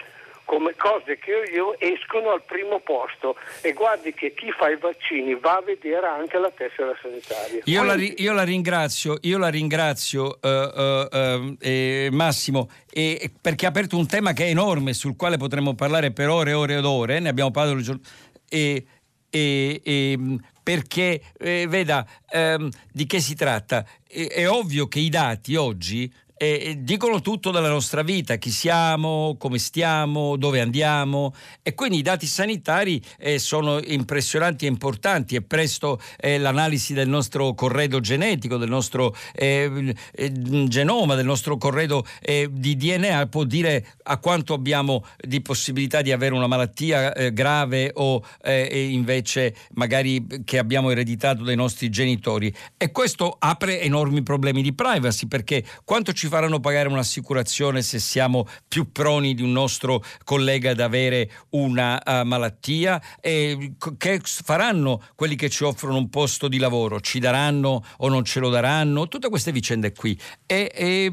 come 0.47 0.75
cose 0.77 1.19
che 1.19 1.35
ho 1.35 1.43
io 1.43 1.77
escono 1.77 2.31
al 2.31 2.41
primo 2.43 2.79
posto 2.79 3.35
e 3.61 3.73
guardi 3.73 4.13
che 4.13 4.33
chi 4.33 4.49
fa 4.57 4.69
i 4.69 4.77
vaccini 4.77 5.35
va 5.35 5.57
a 5.57 5.61
vedere 5.61 6.07
anche 6.07 6.39
la 6.39 6.49
tessera 6.49 6.97
sanitaria. 7.01 7.61
Io, 7.65 7.83
la, 7.83 7.95
io 7.95 8.31
la, 8.31 8.43
ringrazio, 8.43 9.17
io 9.21 9.37
la 9.37 9.49
ringrazio 9.49 10.39
uh, 10.41 10.47
uh, 10.47 11.07
uh, 11.11 11.57
eh, 11.59 12.07
Massimo 12.13 12.69
eh, 12.89 13.29
perché 13.41 13.65
ha 13.65 13.69
aperto 13.69 13.97
un 13.97 14.07
tema 14.07 14.31
che 14.31 14.45
è 14.45 14.49
enorme 14.49 14.93
sul 14.93 15.17
quale 15.17 15.35
potremmo 15.35 15.75
parlare 15.75 16.11
per 16.11 16.29
ore 16.29 16.51
e 16.51 16.53
ore 16.53 16.77
ed 16.77 16.85
ore, 16.85 17.19
ne 17.19 17.29
abbiamo 17.29 17.51
parlato 17.51 17.81
giorno... 17.81 18.01
E, 18.49 18.85
e, 19.29 19.81
e, 19.83 20.17
perché 20.63 21.21
eh, 21.37 21.65
veda 21.67 22.05
ehm, 22.29 22.69
di 22.91 23.05
che 23.05 23.19
si 23.19 23.35
tratta. 23.35 23.85
È, 24.07 24.27
è 24.27 24.49
ovvio 24.49 24.87
che 24.87 24.99
i 24.99 25.09
dati 25.09 25.55
oggi 25.55 26.11
eh, 26.37 26.77
dicono 26.79 27.21
tutto 27.21 27.51
della 27.51 27.69
nostra 27.69 28.03
vita, 28.03 28.35
chi 28.35 28.51
siamo, 28.51 29.35
come 29.37 29.57
stiamo, 29.57 30.37
dove 30.37 30.61
andiamo. 30.61 31.33
E 31.63 31.73
quindi 31.73 31.97
i 31.97 32.01
dati 32.01 32.25
sanitari 32.25 33.01
eh, 33.17 33.39
sono 33.39 33.79
impressionanti 33.81 34.65
e 34.65 34.69
importanti. 34.69 35.35
E 35.35 35.41
presto 35.41 35.99
eh, 36.17 36.37
l'analisi 36.37 36.93
del 36.93 37.09
nostro 37.09 37.53
corredo 37.53 37.99
genetico, 37.99 38.57
del 38.57 38.69
nostro 38.69 39.15
eh, 39.33 39.95
eh, 40.11 40.31
genoma, 40.67 41.15
del 41.15 41.25
nostro 41.25 41.57
corredo 41.57 42.05
eh, 42.21 42.47
di 42.51 42.75
DNA 42.75 43.27
può 43.27 43.43
dire 43.43 43.95
a 44.03 44.17
quanto 44.17 44.53
abbiamo 44.53 45.05
di 45.17 45.41
possibilità 45.41 46.01
di 46.01 46.11
avere 46.11 46.33
una 46.33 46.47
malattia 46.47 47.11
grave 47.31 47.91
o 47.95 48.23
invece 48.43 49.55
magari 49.73 50.25
che 50.43 50.57
abbiamo 50.57 50.89
ereditato 50.89 51.43
dai 51.43 51.55
nostri 51.55 51.89
genitori. 51.89 52.53
E 52.77 52.91
questo 52.91 53.35
apre 53.37 53.81
enormi 53.81 54.23
problemi 54.23 54.61
di 54.61 54.73
privacy 54.73 55.27
perché 55.27 55.63
quanto 55.83 56.13
ci 56.13 56.26
ci 56.27 56.33
faranno 56.33 56.59
pagare 56.59 56.89
un'assicurazione 56.89 57.81
se 57.81 57.99
siamo 57.99 58.45
più 58.67 58.91
proni 58.91 59.33
di 59.33 59.41
un 59.41 59.53
nostro 59.53 60.03
collega 60.25 60.71
ad 60.71 60.81
avere 60.81 61.31
una 61.51 62.01
uh, 62.05 62.25
malattia? 62.25 63.01
E 63.21 63.75
che 63.97 64.19
faranno 64.23 65.01
quelli 65.15 65.37
che 65.37 65.49
ci 65.49 65.63
offrono 65.63 65.95
un 65.97 66.09
posto 66.09 66.49
di 66.49 66.57
lavoro? 66.57 66.99
Ci 66.99 67.19
daranno 67.19 67.81
o 67.97 68.09
non 68.09 68.25
ce 68.25 68.41
lo 68.41 68.49
daranno? 68.49 69.07
Tutte 69.07 69.29
queste 69.29 69.53
vicende 69.53 69.93
qui. 69.93 70.19
E, 70.45 70.69
e, 70.75 71.11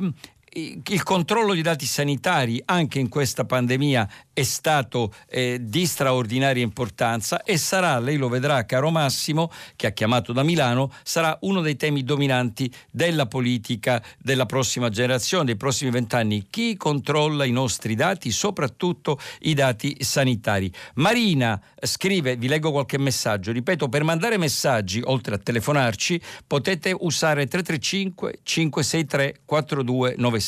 il 0.57 1.03
controllo 1.03 1.53
di 1.53 1.63
dati 1.63 1.85
sanitari 1.85 2.63
anche 2.65 3.01
in 3.01 3.09
questa 3.09 3.45
pandemia 3.45 4.09
è 4.33 4.43
stato 4.45 5.13
eh, 5.29 5.59
di 5.61 5.85
straordinaria 5.87 6.63
importanza 6.63 7.43
e 7.43 7.57
sarà, 7.57 7.99
lei 7.99 8.17
lo 8.17 8.29
vedrà 8.29 8.65
caro 8.65 8.91
Massimo, 8.91 9.51
che 9.75 9.89
ha 9.89 9.91
chiamato 9.91 10.33
da 10.33 10.43
Milano, 10.43 10.93
sarà 11.03 11.37
uno 11.43 11.61
dei 11.61 11.77
temi 11.77 12.05
dominanti 12.05 12.73
della 12.91 13.27
politica 13.27 14.03
della 14.19 14.47
prossima 14.47 14.91
generazione, 14.91 15.45
dei 15.45 15.57
prossimi 15.57 15.91
vent'anni. 15.91 16.47
Chi 16.51 16.77
controlla 16.77 17.45
i 17.45 17.53
nostri 17.53 17.95
dati, 17.97 18.31
soprattutto 18.31 19.19
i 19.41 19.55
dati 19.55 19.97
sanitari? 20.01 20.73
Marina 20.95 21.61
scrive, 21.81 22.37
vi 22.37 22.49
leggo 22.49 22.71
qualche 22.71 22.99
messaggio, 22.99 23.51
ripeto, 23.51 23.89
per 23.89 24.05
mandare 24.05 24.37
messaggi, 24.37 25.01
oltre 25.05 25.35
a 25.35 25.39
telefonarci, 25.39 26.21
potete 26.47 26.95
usare 26.97 27.47
335 27.47 28.41
563 28.43 29.41
4296 29.45 30.44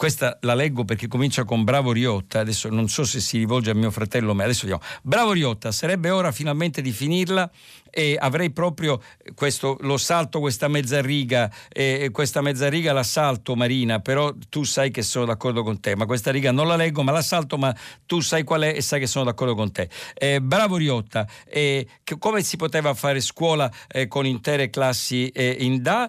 questa 0.00 0.38
la 0.40 0.54
leggo 0.54 0.86
perché 0.86 1.08
comincia 1.08 1.44
con 1.44 1.62
Bravo 1.62 1.92
Riotta, 1.92 2.40
adesso 2.40 2.70
non 2.70 2.88
so 2.88 3.04
se 3.04 3.20
si 3.20 3.36
rivolge 3.36 3.70
a 3.70 3.74
mio 3.74 3.90
fratello, 3.90 4.34
ma 4.34 4.44
adesso 4.44 4.62
vediamo. 4.62 4.82
Bravo 5.02 5.32
Riotta, 5.32 5.72
sarebbe 5.72 6.08
ora 6.08 6.32
finalmente 6.32 6.80
di 6.80 6.90
finirla 6.90 7.50
e 7.90 8.16
avrei 8.18 8.50
proprio 8.50 9.00
questo, 9.34 9.76
lo 9.80 9.96
salto 9.96 10.40
questa 10.40 10.68
mezza 10.68 11.00
riga 11.00 11.50
e 11.68 12.10
questa 12.12 12.40
mezza 12.40 12.68
riga 12.68 12.92
la 12.92 13.02
salto 13.02 13.56
Marina 13.56 14.00
però 14.00 14.32
tu 14.48 14.64
sai 14.64 14.90
che 14.90 15.02
sono 15.02 15.24
d'accordo 15.24 15.62
con 15.62 15.80
te 15.80 15.96
ma 15.96 16.06
questa 16.06 16.30
riga 16.30 16.52
non 16.52 16.66
la 16.66 16.76
leggo 16.76 17.02
ma 17.02 17.12
la 17.12 17.22
salto 17.22 17.58
ma 17.58 17.74
tu 18.06 18.20
sai 18.20 18.44
qual 18.44 18.62
è 18.62 18.68
e 18.68 18.80
sai 18.80 19.00
che 19.00 19.06
sono 19.06 19.24
d'accordo 19.24 19.54
con 19.54 19.72
te. 19.72 19.88
Eh, 20.14 20.40
bravo 20.40 20.76
Riotta 20.76 21.26
eh, 21.46 21.86
come 22.18 22.42
si 22.42 22.56
poteva 22.56 22.94
fare 22.94 23.20
scuola 23.20 23.70
eh, 23.88 24.06
con 24.06 24.26
intere 24.26 24.70
classi 24.70 25.28
eh, 25.28 25.56
in 25.60 25.82
DA? 25.82 26.08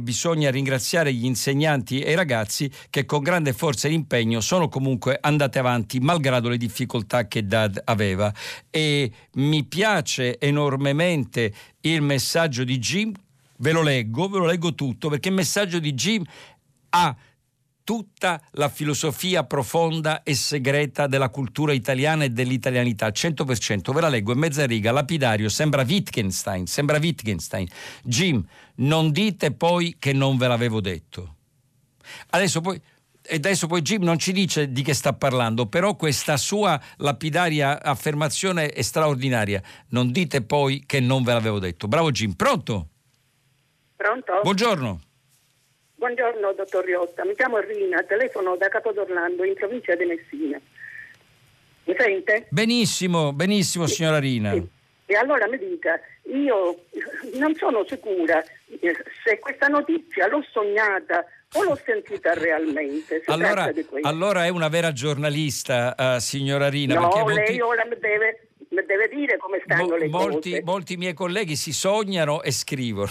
Bisogna 0.00 0.50
ringraziare 0.50 1.12
gli 1.12 1.24
insegnanti 1.24 2.00
e 2.00 2.12
i 2.12 2.14
ragazzi 2.14 2.70
che 2.90 3.04
con 3.04 3.22
grande 3.22 3.52
forza 3.52 3.88
e 3.88 3.92
impegno 3.92 4.40
sono 4.40 4.68
comunque 4.68 5.18
andati 5.20 5.58
avanti 5.58 6.00
malgrado 6.00 6.48
le 6.48 6.56
difficoltà 6.56 7.26
che 7.28 7.46
DAD 7.46 7.82
aveva. 7.84 8.32
E 8.68 9.10
mi 9.34 9.64
piace 9.64 10.38
enormemente 10.38 11.09
brevemente 11.10 11.52
il 11.80 12.02
messaggio 12.02 12.64
di 12.64 12.78
Jim, 12.78 13.12
ve 13.56 13.72
lo 13.72 13.82
leggo, 13.82 14.28
ve 14.28 14.38
lo 14.38 14.46
leggo 14.46 14.74
tutto, 14.74 15.08
perché 15.08 15.28
il 15.28 15.34
messaggio 15.34 15.78
di 15.78 15.92
Jim 15.92 16.24
ha 16.90 17.16
tutta 17.82 18.40
la 18.52 18.68
filosofia 18.68 19.44
profonda 19.44 20.22
e 20.22 20.34
segreta 20.34 21.08
della 21.08 21.28
cultura 21.28 21.72
italiana 21.72 22.24
e 22.24 22.30
dell'italianità, 22.30 23.08
100%. 23.08 23.92
Ve 23.92 24.00
la 24.00 24.08
leggo, 24.08 24.32
in 24.32 24.38
mezza 24.38 24.64
riga, 24.64 24.92
lapidario, 24.92 25.48
sembra 25.48 25.82
Wittgenstein, 25.82 26.66
sembra 26.66 26.98
Wittgenstein. 26.98 27.66
Jim, 28.04 28.44
non 28.76 29.10
dite 29.10 29.50
poi 29.52 29.96
che 29.98 30.12
non 30.12 30.36
ve 30.36 30.46
l'avevo 30.46 30.80
detto. 30.80 31.34
Adesso 32.30 32.60
poi 32.60 32.80
e 33.30 33.36
adesso 33.36 33.68
poi 33.68 33.80
Jim 33.80 34.02
non 34.02 34.18
ci 34.18 34.32
dice 34.32 34.72
di 34.72 34.82
che 34.82 34.92
sta 34.92 35.12
parlando, 35.12 35.66
però 35.66 35.94
questa 35.94 36.36
sua 36.36 36.80
lapidaria 36.96 37.80
affermazione 37.80 38.70
è 38.70 38.82
straordinaria. 38.82 39.62
Non 39.90 40.10
dite 40.10 40.42
poi 40.42 40.82
che 40.84 40.98
non 40.98 41.22
ve 41.22 41.32
l'avevo 41.32 41.60
detto. 41.60 41.86
Bravo 41.86 42.10
Jim, 42.10 42.32
pronto? 42.32 42.88
Pronto? 43.94 44.40
Buongiorno. 44.42 45.00
Buongiorno 45.94 46.54
dottor 46.54 46.84
Riotta, 46.84 47.24
mi 47.24 47.34
chiamo 47.36 47.58
Rina, 47.58 48.02
telefono 48.02 48.56
da 48.56 48.68
Capodorlando 48.68 49.44
in 49.44 49.54
provincia 49.54 49.94
di 49.94 50.06
Messina. 50.06 50.60
Mi 51.84 51.94
sente? 51.96 52.46
Benissimo, 52.48 53.32
benissimo 53.32 53.86
signora 53.86 54.18
Rina. 54.18 54.54
Sì. 54.54 54.66
E 55.06 55.14
allora 55.14 55.46
mi 55.46 55.58
dica, 55.58 56.00
io 56.32 56.84
non 57.34 57.54
sono 57.54 57.84
sicura 57.86 58.42
se 59.24 59.38
questa 59.38 59.68
notizia 59.68 60.28
l'ho 60.28 60.44
sognata 60.50 61.24
o 61.54 61.62
l'ho 61.64 61.78
sentita 61.84 62.34
realmente. 62.34 63.22
Allora, 63.26 63.72
allora, 64.02 64.44
è 64.44 64.48
una 64.48 64.68
vera 64.68 64.92
giornalista, 64.92 65.94
uh, 65.98 66.18
signora 66.18 66.68
Rina. 66.68 66.94
No, 66.94 67.08
perché 67.08 67.24
lei 67.32 67.36
molti... 67.36 67.60
ora 67.60 67.84
mi 67.86 67.96
deve, 67.98 68.46
mi 68.68 68.84
deve, 68.86 69.08
dire 69.08 69.36
come 69.38 69.60
stanno 69.64 69.88
Mo- 69.88 69.96
le 69.96 70.08
molti, 70.08 70.50
cose. 70.50 70.62
Molti 70.62 70.96
miei 70.96 71.14
colleghi 71.14 71.56
si 71.56 71.72
sognano 71.72 72.42
e 72.42 72.52
scrivono. 72.52 73.10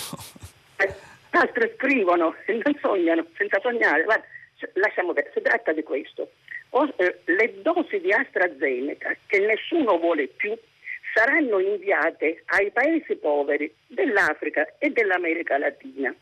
Eh, 0.77 0.93
altri 1.31 1.73
scrivono 1.75 2.35
e 2.45 2.59
non 2.63 2.77
sognano, 2.79 3.25
senza 3.35 3.59
sognare. 3.59 4.03
Guarda, 4.03 4.25
lasciamo 4.73 5.11
vedere, 5.11 5.33
si 5.35 5.41
tratta 5.41 5.73
di 5.73 5.83
questo. 5.83 6.29
O, 6.71 6.93
eh, 6.97 7.19
le 7.25 7.61
dosi 7.61 7.99
di 7.99 8.13
AstraZeneca 8.13 9.15
che 9.25 9.39
nessuno 9.39 9.97
vuole 9.97 10.27
più 10.27 10.55
saranno 11.13 11.59
inviate 11.59 12.43
ai 12.45 12.71
paesi 12.71 13.15
poveri 13.15 13.73
dell'Africa 13.87 14.75
e 14.77 14.89
dell'America 14.89 15.57
Latina. 15.57 16.13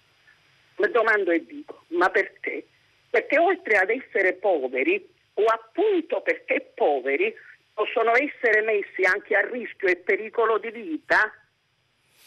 Mi 0.77 0.91
domando 0.91 1.31
e 1.31 1.45
dico, 1.45 1.85
ma 1.89 2.09
perché? 2.09 2.65
Perché 3.09 3.39
oltre 3.39 3.77
ad 3.77 3.89
essere 3.89 4.33
poveri, 4.33 5.07
o 5.35 5.45
appunto 5.45 6.21
perché 6.21 6.71
poveri, 6.75 7.33
possono 7.73 8.11
essere 8.13 8.61
messi 8.61 9.03
anche 9.03 9.35
a 9.35 9.47
rischio 9.47 9.87
e 9.87 9.97
pericolo 9.97 10.57
di 10.57 10.71
vita? 10.71 11.31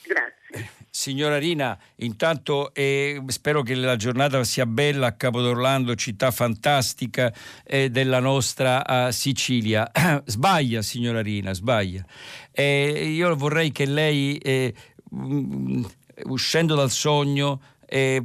Grazie. 0.04 0.79
Signora 1.00 1.38
Rina, 1.38 1.78
intanto 1.96 2.74
eh, 2.74 3.22
spero 3.28 3.62
che 3.62 3.74
la 3.74 3.96
giornata 3.96 4.44
sia 4.44 4.66
bella 4.66 5.06
a 5.06 5.12
Capodorlando, 5.12 5.94
città 5.94 6.30
fantastica 6.30 7.32
eh, 7.64 7.88
della 7.88 8.20
nostra 8.20 9.06
uh, 9.06 9.10
Sicilia. 9.10 9.90
sbaglia, 10.26 10.82
signora 10.82 11.22
Rina, 11.22 11.54
sbaglia. 11.54 12.04
Eh, 12.52 13.12
io 13.14 13.34
vorrei 13.34 13.72
che 13.72 13.86
lei, 13.86 14.36
eh, 14.36 14.74
mm, 15.14 15.84
uscendo 16.24 16.74
dal 16.74 16.90
sogno, 16.90 17.62
eh, 17.86 18.22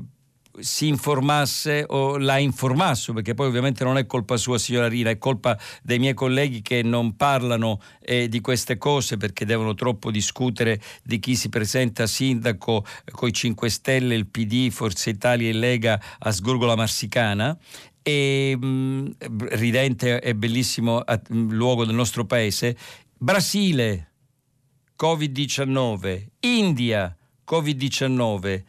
si 0.59 0.87
informasse 0.87 1.85
o 1.87 2.17
la 2.17 2.37
informasse, 2.37 3.13
perché 3.13 3.33
poi 3.33 3.47
ovviamente 3.47 3.83
non 3.83 3.97
è 3.97 4.05
colpa 4.05 4.37
sua 4.37 4.57
signora 4.57 4.87
Rina, 4.87 5.09
è 5.09 5.17
colpa 5.17 5.57
dei 5.81 5.99
miei 5.99 6.13
colleghi 6.13 6.61
che 6.61 6.81
non 6.83 7.15
parlano 7.15 7.81
eh, 8.01 8.27
di 8.27 8.41
queste 8.41 8.77
cose 8.77 9.17
perché 9.17 9.45
devono 9.45 9.73
troppo 9.73 10.11
discutere 10.11 10.79
di 11.03 11.19
chi 11.19 11.35
si 11.35 11.49
presenta 11.49 12.07
sindaco 12.07 12.85
con 13.11 13.29
i 13.29 13.33
5 13.33 13.69
Stelle, 13.69 14.15
il 14.15 14.27
PD, 14.27 14.69
Forza 14.69 15.09
Italia 15.09 15.49
e 15.49 15.53
Lega 15.53 16.01
a 16.19 16.31
Sgurgola 16.31 16.75
Marsicana. 16.75 17.57
E 18.01 18.55
mh, 18.55 18.65
mm, 18.67 19.07
ridente 19.49 20.21
e 20.21 20.35
bellissimo 20.35 21.03
mm, 21.03 21.49
luogo 21.51 21.85
del 21.85 21.95
nostro 21.95 22.25
paese, 22.25 22.77
Brasile, 23.17 24.11
Covid-19, 24.95 26.25
India, 26.41 27.17
Covid-19 27.49 28.63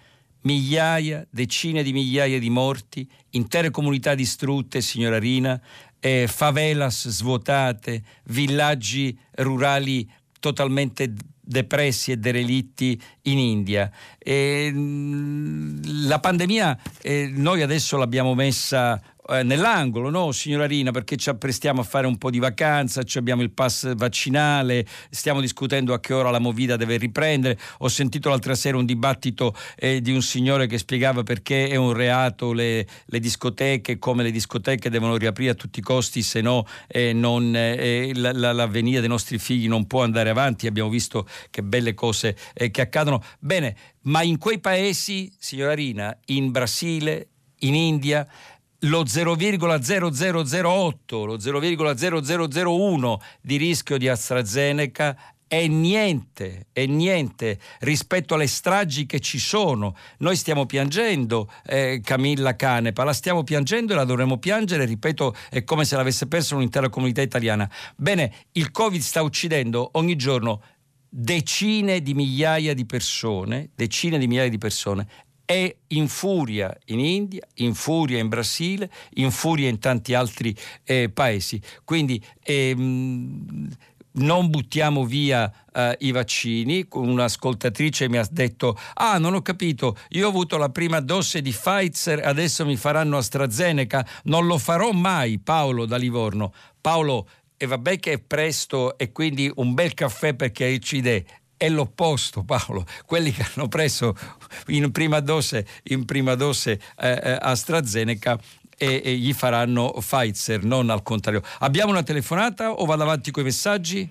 migliaia, 0.47 1.27
decine 1.29 1.83
di 1.83 1.93
migliaia 1.93 2.39
di 2.39 2.51
morti, 2.51 3.07
intere 3.31 3.71
comunità 3.71 4.15
distrutte, 4.15 4.81
signora 4.81 5.19
Rina, 5.19 5.61
eh, 5.99 6.29
favelas 6.29 7.09
svuotate, 7.09 8.03
villaggi 8.27 9.19
rurali 9.33 10.09
totalmente 10.39 11.13
depressi 11.41 12.13
e 12.13 12.17
derelitti 12.17 13.01
in 13.23 13.39
India. 13.39 13.91
E, 14.19 14.73
la 16.07 16.21
pandemia 16.21 16.79
eh, 17.03 17.29
noi 17.33 17.63
adesso 17.63 17.97
l'abbiamo 17.97 18.35
messa 18.35 19.01
eh, 19.29 19.43
nell'angolo, 19.43 20.11
no, 20.11 20.33
signora 20.33 20.67
Rina, 20.67 20.91
perché 20.91 21.17
ci 21.17 21.29
apprestiamo 21.29 21.81
a 21.81 21.85
fare 21.85 22.07
un 22.07 22.19
po' 22.19 22.31
di 22.31 22.39
vacanza, 22.39 23.03
abbiamo 23.15 23.43
il 23.43 23.51
pass 23.51 23.95
vaccinale, 23.95 24.87
stiamo 25.11 25.41
discutendo 25.41 25.93
a 25.95 26.01
che 26.01 26.13
ora 26.13 26.31
la 26.31 26.39
movida 26.39 26.77
deve 26.77 26.97
riprendere. 26.97 27.59
Ho 27.79 27.89
sentito 27.89 28.29
l'altra 28.29 28.55
sera 28.55 28.77
un 28.77 28.85
dibattito 28.85 29.55
eh, 29.77 30.01
di 30.01 30.13
un 30.13 30.23
signore 30.23 30.67
che 30.67 30.79
spiegava 30.79 31.23
perché 31.23 31.69
è 31.69 31.77
un 31.77 31.93
reato 31.93 32.53
le, 32.53 32.87
le, 33.07 33.21
discoteche, 33.21 33.99
come 33.99 34.23
le 34.23 34.31
discoteche 34.31 34.91
devono 34.91 35.17
riaprire 35.17 35.53
a 35.53 35.55
tutti 35.55 35.81
i 35.81 35.83
costi, 35.83 36.23
se 36.23 36.41
no 36.41 36.67
eh, 36.87 37.13
non, 37.13 37.55
eh, 37.55 38.13
la, 38.15 38.33
la, 38.33 38.53
l'avvenire 38.53 39.01
dei 39.01 39.09
nostri 39.09 39.39
figli 39.39 39.69
non 39.69 39.87
può 39.87 40.03
andare 40.03 40.31
avanti. 40.31 40.67
Abbiamo 40.67 40.91
visto 40.91 41.27
che 41.51 41.63
belle 41.63 41.95
cose 41.95 42.37
eh, 42.55 42.71
che 42.71 42.83
accadono. 42.83 43.23
Bene, 43.39 43.77
ma 44.03 44.23
in 44.23 44.39
quei 44.39 44.61
paesi, 44.61 45.33
signora 45.39 45.75
Rina, 45.75 46.17
in 46.27 46.51
Brasile, 46.51 47.29
in 47.61 47.75
India, 47.75 48.27
lo 48.81 49.05
0,0008, 49.05 51.25
lo 51.25 51.37
0,0001 51.37 53.17
di 53.41 53.57
rischio 53.57 53.99
di 53.99 54.09
AstraZeneca 54.09 55.17
è 55.49 55.69
niente, 55.69 56.67
è 56.73 56.87
niente 56.87 57.61
rispetto 57.81 58.35
alle 58.35 58.49
stragi 58.49 59.07
che 59.07 59.21
ci 59.21 59.39
sono. 59.39 59.95
Noi 60.19 60.35
stiamo 60.35 60.67
piangendo 60.67 61.49
eh, 61.65 62.01
Camilla 62.03 62.57
Canepa, 62.57 63.05
la 63.05 63.13
stiamo 63.13 63.45
piangendo 63.45 63.93
e 63.93 63.97
la 63.97 64.05
dovremo 64.05 64.39
piangere, 64.39 64.85
ripeto, 64.85 65.37
è 65.51 65.63
come 65.63 65.85
se 65.85 65.95
l'avesse 65.97 66.27
persa 66.27 66.57
un'intera 66.57 66.89
comunità 66.89 67.23
italiana. 67.23 67.71
Bene, 67.95 68.33
il 68.53 68.73
Covid 68.73 69.01
sta 69.01 69.23
uccidendo 69.23 69.91
ogni 69.93 70.17
giorno 70.17 70.63
decine 71.09 72.03
di 72.03 72.15
migliaia 72.15 72.75
di 72.75 72.85
persone, 72.85 73.71
decine 73.75 74.19
di 74.19 74.27
migliaia 74.27 74.51
di 74.51 74.59
persone 74.59 75.07
è 75.47 75.75
in 75.89 76.09
furia 76.09 76.77
in 76.87 76.99
India, 76.99 77.47
in 77.55 77.75
furia 77.75 78.19
in 78.19 78.29
Brasile, 78.29 78.91
in 79.15 79.31
furia 79.31 79.69
in 79.69 79.79
tanti 79.79 80.13
altri 80.13 80.55
eh, 80.85 81.09
paesi. 81.09 81.61
Quindi 81.85 82.23
ehm, 82.43 83.69
non 84.17 84.51
buttiamo 84.51 85.05
via 85.05 85.51
uh, 85.73 85.93
i 85.99 86.11
vaccini. 86.11 86.87
Un'ascoltatrice 86.91 88.09
mi 88.09 88.19
ha 88.19 88.27
detto: 88.31 88.77
Ah, 88.95 89.19
non 89.19 89.35
ho 89.35 89.43
capito, 89.43 89.97
io 90.11 90.27
ho 90.27 90.31
avuto 90.31 90.57
la 90.57 90.71
prima 90.71 91.01
dose 91.01 91.41
di 91.41 91.53
Pfizer, 91.53 92.27
adesso 92.27 92.65
mi 92.67 92.77
faranno 92.77 93.17
AstraZeneca. 93.17 94.07
Non 94.25 94.47
lo 94.47 94.59
farò 94.59 94.91
mai, 94.93 95.39
Paolo 95.39 95.87
da 95.87 95.97
Livorno. 95.97 96.53
Paolo, 96.81 97.29
e 97.57 97.67
vabbè 97.67 97.99
che 97.99 98.13
è 98.13 98.19
presto 98.19 98.99
e 98.99 99.13
quindi 99.13 99.51
un 99.57 99.75
bel 99.75 99.95
caffè 99.95 100.35
per 100.35 100.53
chiarirci 100.53 100.97
idee 100.97 101.25
è 101.57 101.69
l'opposto 101.69 102.45
Paolo, 102.45 102.85
quelli 103.07 103.33
che 103.33 103.45
hanno 103.55 103.69
preso 103.69 104.15
in 104.69 104.93
prima 104.93 105.21
dose, 105.21 105.67
in 105.85 106.05
prima 106.05 106.35
dose 106.35 106.81
eh, 106.99 107.21
eh, 107.23 107.39
AstraZeneca 107.41 108.39
e, 108.79 109.01
e, 109.05 109.15
gli 109.15 109.33
faranno 109.33 109.91
Pfizer, 109.93 110.63
non 110.65 110.91
al 110.91 111.03
contrario. 111.03 111.43
Abbiamo 111.61 111.91
una 111.91 112.03
telefonata 112.03 112.73
o 112.73 112.85
vado 112.85 113.03
avanti 113.03 113.31
con 113.31 113.43
i 113.43 113.47
messaggi? 113.47 114.09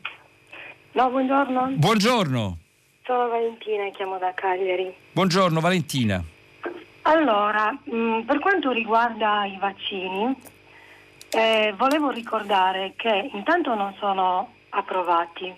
No, 0.93 1.09
buongiorno. 1.09 1.73
Buongiorno. 1.75 2.57
Sono 3.03 3.27
Valentina 3.27 3.85
e 3.85 3.91
chiamo 3.91 4.17
da 4.17 4.33
Cagliari. 4.33 4.91
Buongiorno 5.11 5.59
Valentina. 5.59 6.23
Allora, 7.03 7.71
mh, 7.83 7.95
mm, 7.95 8.21
per 8.21 8.39
quanto 8.39 8.71
riguarda 8.71 9.45
i 9.45 9.57
vaccini, 9.59 10.35
eh, 11.29 11.73
volevo 11.77 12.09
ricordare 12.09 12.93
che 12.95 13.29
intanto 13.33 13.75
non 13.75 13.93
sono 13.99 14.53
approvati 14.69 15.53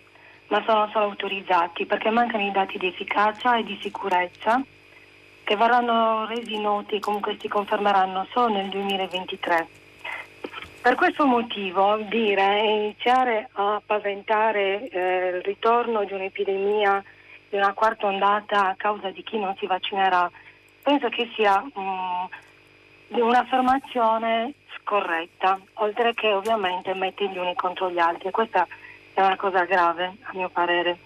ma 0.47 0.63
sono 0.65 0.89
solo 0.91 1.05
autorizzati 1.05 1.85
perché 1.85 2.09
mancano 2.09 2.45
i 2.45 2.51
dati 2.51 2.77
di 2.77 2.87
efficacia 2.87 3.57
e 3.57 3.63
di 3.63 3.77
sicurezza 3.81 4.61
che 5.43 5.55
verranno 5.55 6.25
resi 6.25 6.59
noti 6.59 6.95
e 6.95 6.99
comunque 6.99 7.37
si 7.39 7.47
confermeranno 7.47 8.27
solo 8.31 8.53
nel 8.53 8.69
2023. 8.69 9.67
Per 10.81 10.95
questo 10.95 11.25
motivo 11.25 11.97
dire 12.09 12.61
e 12.61 12.75
iniziare 12.75 13.49
a 13.53 13.81
paventare 13.85 14.87
eh, 14.89 15.27
il 15.35 15.41
ritorno 15.43 16.03
di 16.03 16.13
un'epidemia, 16.13 17.03
di 17.49 17.55
una 17.57 17.73
quarta 17.73 18.07
ondata 18.07 18.67
a 18.67 18.75
causa 18.77 19.09
di 19.09 19.23
chi 19.23 19.37
non 19.37 19.55
si 19.57 19.65
vaccinerà, 19.65 20.29
penso 20.81 21.09
che 21.09 21.29
sia 21.35 21.61
um, 21.73 22.27
un'affermazione 23.09 24.53
scorretta, 24.79 25.59
oltre 25.75 26.13
che 26.13 26.31
ovviamente 26.31 26.93
mette 26.93 27.27
gli 27.27 27.37
uni 27.37 27.53
contro 27.55 27.89
gli 27.89 27.99
altri. 27.99 28.31
Questa 28.31 28.63
è 28.63 28.67
una 29.25 29.35
cosa 29.35 29.65
grave 29.65 30.17
a 30.21 30.31
mio 30.33 30.49
parere. 30.49 30.97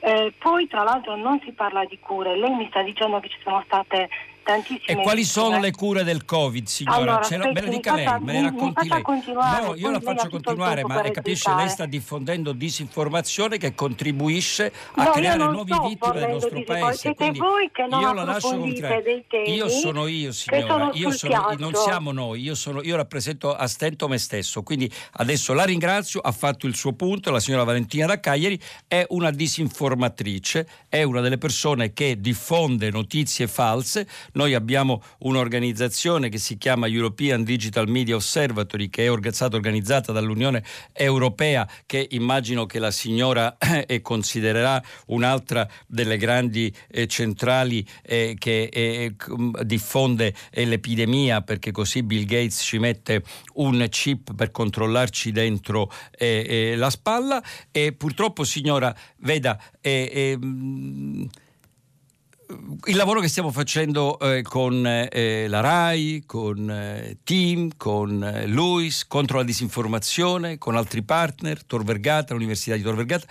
Eh, 0.00 0.32
poi 0.38 0.66
tra 0.66 0.82
l'altro 0.82 1.16
non 1.16 1.40
si 1.40 1.52
parla 1.52 1.84
di 1.84 1.98
cure, 1.98 2.36
lei 2.36 2.54
mi 2.54 2.68
sta 2.68 2.82
dicendo 2.82 3.18
che 3.20 3.28
ci 3.28 3.38
sono 3.42 3.62
state 3.64 4.08
tantissime. 4.46 5.00
E 5.00 5.02
quali 5.02 5.24
sono 5.24 5.58
le 5.58 5.72
cure 5.72 6.04
del 6.04 6.24
Covid, 6.24 6.66
signora? 6.66 6.96
Allora, 6.96 7.22
Ce 7.22 7.36
me 7.36 7.52
le 7.52 7.68
dica 7.68 7.94
lei, 7.94 8.20
me 8.20 8.32
le 8.32 8.42
racconti 8.42 8.88
lei. 8.88 9.02
No, 9.02 9.74
io 9.74 9.90
la 9.90 10.00
faccio 10.00 10.28
continuare, 10.28 10.84
ma 10.84 11.02
capisce, 11.10 11.52
lei 11.54 11.68
sta 11.68 11.84
diffondendo 11.86 12.52
disinformazione 12.52 13.58
che 13.58 13.74
contribuisce 13.74 14.72
a 14.94 15.04
no, 15.04 15.10
creare 15.10 15.44
nuovi 15.48 15.72
vittime 15.88 16.20
del 16.20 16.30
nostro 16.30 16.62
paese. 16.62 16.98
Siete 16.98 17.32
voi 17.32 17.70
che 17.72 17.86
non 17.86 18.00
io 18.00 18.12
la 18.12 18.24
lascio 18.24 18.56
dei 18.56 19.24
temi 19.28 19.54
Io 19.54 19.68
sono 19.68 20.06
io, 20.06 20.32
signora. 20.32 20.90
Io 20.92 21.10
sono, 21.10 21.54
non 21.58 21.74
siamo 21.74 22.12
noi, 22.12 22.42
io, 22.42 22.54
sono, 22.54 22.82
io 22.82 22.96
rappresento 22.96 23.54
a 23.54 23.66
stento 23.66 24.06
me 24.06 24.18
stesso. 24.18 24.62
Quindi 24.62 24.90
adesso 25.12 25.52
la 25.52 25.64
ringrazio, 25.64 26.20
ha 26.20 26.32
fatto 26.32 26.66
il 26.66 26.76
suo 26.76 26.92
punto, 26.92 27.30
la 27.30 27.40
signora 27.40 27.64
Valentina 27.64 28.06
da 28.06 28.20
Cagliari 28.20 28.58
è 28.86 29.04
una 29.08 29.30
disinformatrice, 29.30 30.68
è 30.88 31.02
una 31.02 31.20
delle 31.20 31.38
persone 31.38 31.92
che 31.92 32.20
diffonde 32.20 32.90
notizie 32.90 33.48
false 33.48 34.06
Noi 34.36 34.52
abbiamo 34.52 35.02
un'organizzazione 35.20 36.28
che 36.28 36.36
si 36.36 36.58
chiama 36.58 36.86
European 36.86 37.42
Digital 37.42 37.88
Media 37.88 38.16
Observatory 38.16 38.90
che 38.90 39.06
è 39.06 39.32
stata 39.32 39.56
organizzata 39.56 40.12
dall'Unione 40.12 40.62
Europea 40.92 41.66
che 41.86 42.06
immagino 42.10 42.66
che 42.66 42.78
la 42.78 42.90
signora 42.90 43.56
eh, 43.86 44.02
considererà 44.02 44.82
un'altra 45.06 45.66
delle 45.86 46.18
grandi 46.18 46.72
eh, 46.88 47.06
centrali 47.06 47.86
eh, 48.02 48.36
che 48.38 48.68
eh, 48.70 49.14
diffonde 49.64 50.34
l'epidemia 50.50 51.40
perché 51.40 51.72
così 51.72 52.02
Bill 52.02 52.26
Gates 52.26 52.60
ci 52.62 52.78
mette 52.78 53.22
un 53.54 53.86
chip 53.88 54.34
per 54.34 54.50
controllarci 54.50 55.32
dentro 55.32 55.90
eh, 56.10 56.74
la 56.76 56.90
spalla. 56.90 57.42
E 57.70 57.92
purtroppo 57.92 58.44
signora 58.44 58.94
veda 59.20 59.58
il 62.84 62.96
lavoro 62.96 63.20
che 63.20 63.28
stiamo 63.28 63.50
facendo 63.50 64.18
eh, 64.18 64.42
con 64.42 64.86
eh, 64.86 65.48
la 65.48 65.60
RAI, 65.60 66.22
con 66.26 66.70
eh, 66.70 67.18
Team, 67.24 67.70
con 67.76 68.22
eh, 68.22 68.46
Luis, 68.46 69.06
contro 69.06 69.38
la 69.38 69.44
disinformazione, 69.44 70.58
con 70.58 70.76
altri 70.76 71.02
partner, 71.02 71.64
Tor 71.64 71.82
Vergata, 71.82 72.34
l'Università 72.34 72.76
di 72.76 72.82
Tor 72.82 72.94
Vergata, 72.94 73.26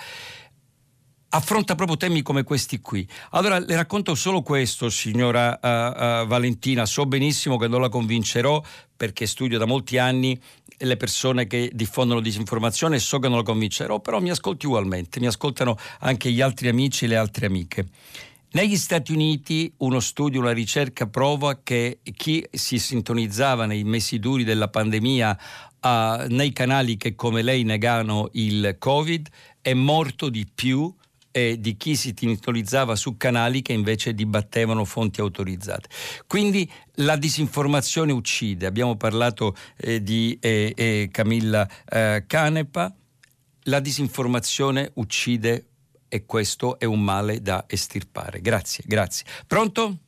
affronta 1.30 1.76
proprio 1.76 1.98
temi 1.98 2.22
come 2.22 2.44
questi 2.44 2.80
qui. 2.80 3.08
Allora 3.32 3.60
le 3.60 3.76
racconto 3.76 4.16
solo 4.16 4.42
questo, 4.42 4.90
signora 4.90 5.60
uh, 5.62 6.24
uh, 6.24 6.28
Valentina, 6.28 6.86
so 6.86 7.06
benissimo 7.06 7.58
che 7.58 7.68
non 7.68 7.82
la 7.82 7.90
convincerò 7.90 8.62
perché 8.96 9.26
studio 9.26 9.58
da 9.58 9.66
molti 9.66 9.98
anni 9.98 10.40
le 10.78 10.98
persone 10.98 11.48
che 11.48 11.72
diffondono 11.74 12.20
disinformazione 12.20 12.98
e 12.98 13.00
so 13.00 13.20
che 13.20 13.28
non 13.28 13.38
la 13.38 13.44
convincerò, 13.44 14.00
però 14.00 14.20
mi 14.20 14.30
ascolti 14.30 14.66
ugualmente, 14.66 15.20
mi 15.20 15.28
ascoltano 15.28 15.78
anche 16.00 16.32
gli 16.32 16.42
altri 16.42 16.68
amici 16.68 17.06
e 17.06 17.08
le 17.10 17.16
altre 17.18 17.46
amiche. 17.46 17.88
Negli 18.56 18.78
Stati 18.78 19.12
Uniti 19.12 19.74
uno 19.80 20.00
studio, 20.00 20.40
una 20.40 20.54
ricerca 20.54 21.08
prova 21.08 21.60
che 21.62 22.00
chi 22.16 22.48
si 22.50 22.80
sintonizzava 22.80 23.66
nei 23.66 23.84
mesi 23.84 24.18
duri 24.18 24.46
della 24.46 24.70
pandemia 24.70 25.38
uh, 25.82 25.88
nei 26.30 26.54
canali 26.54 26.96
che 26.96 27.16
come 27.16 27.42
lei 27.42 27.64
negano 27.64 28.30
il 28.32 28.78
Covid 28.80 29.28
è 29.62 29.74
morto 29.74 30.30
di 30.30 30.48
più 30.56 30.90
eh, 31.32 31.60
di 31.60 31.76
chi 31.76 31.98
si 31.98 32.14
titolizzava 32.14 32.96
su 32.96 33.18
canali 33.18 33.62
che 33.62 33.74
invece 33.74 34.14
dibattevano 34.14 34.86
fonti 34.86 35.20
autorizzate. 35.20 35.90
Quindi 36.26 36.72
la 37.00 37.18
disinformazione 37.18 38.14
uccide. 38.14 38.68
Abbiamo 38.68 38.96
parlato 38.96 39.54
eh, 39.76 40.02
di 40.02 40.38
eh, 40.40 40.72
eh 40.78 41.10
Camilla 41.12 41.68
eh, 41.90 42.24
Canepa. 42.26 42.96
La 43.64 43.82
disinformazione 43.82 44.92
uccide 44.94 45.72
e 46.16 46.26
questo 46.26 46.80
è 46.80 46.86
un 46.86 47.02
male 47.02 47.42
da 47.42 47.66
estirpare. 47.68 48.40
Grazie, 48.40 48.86
grazie. 48.88 49.26
Pronto? 49.46 50.05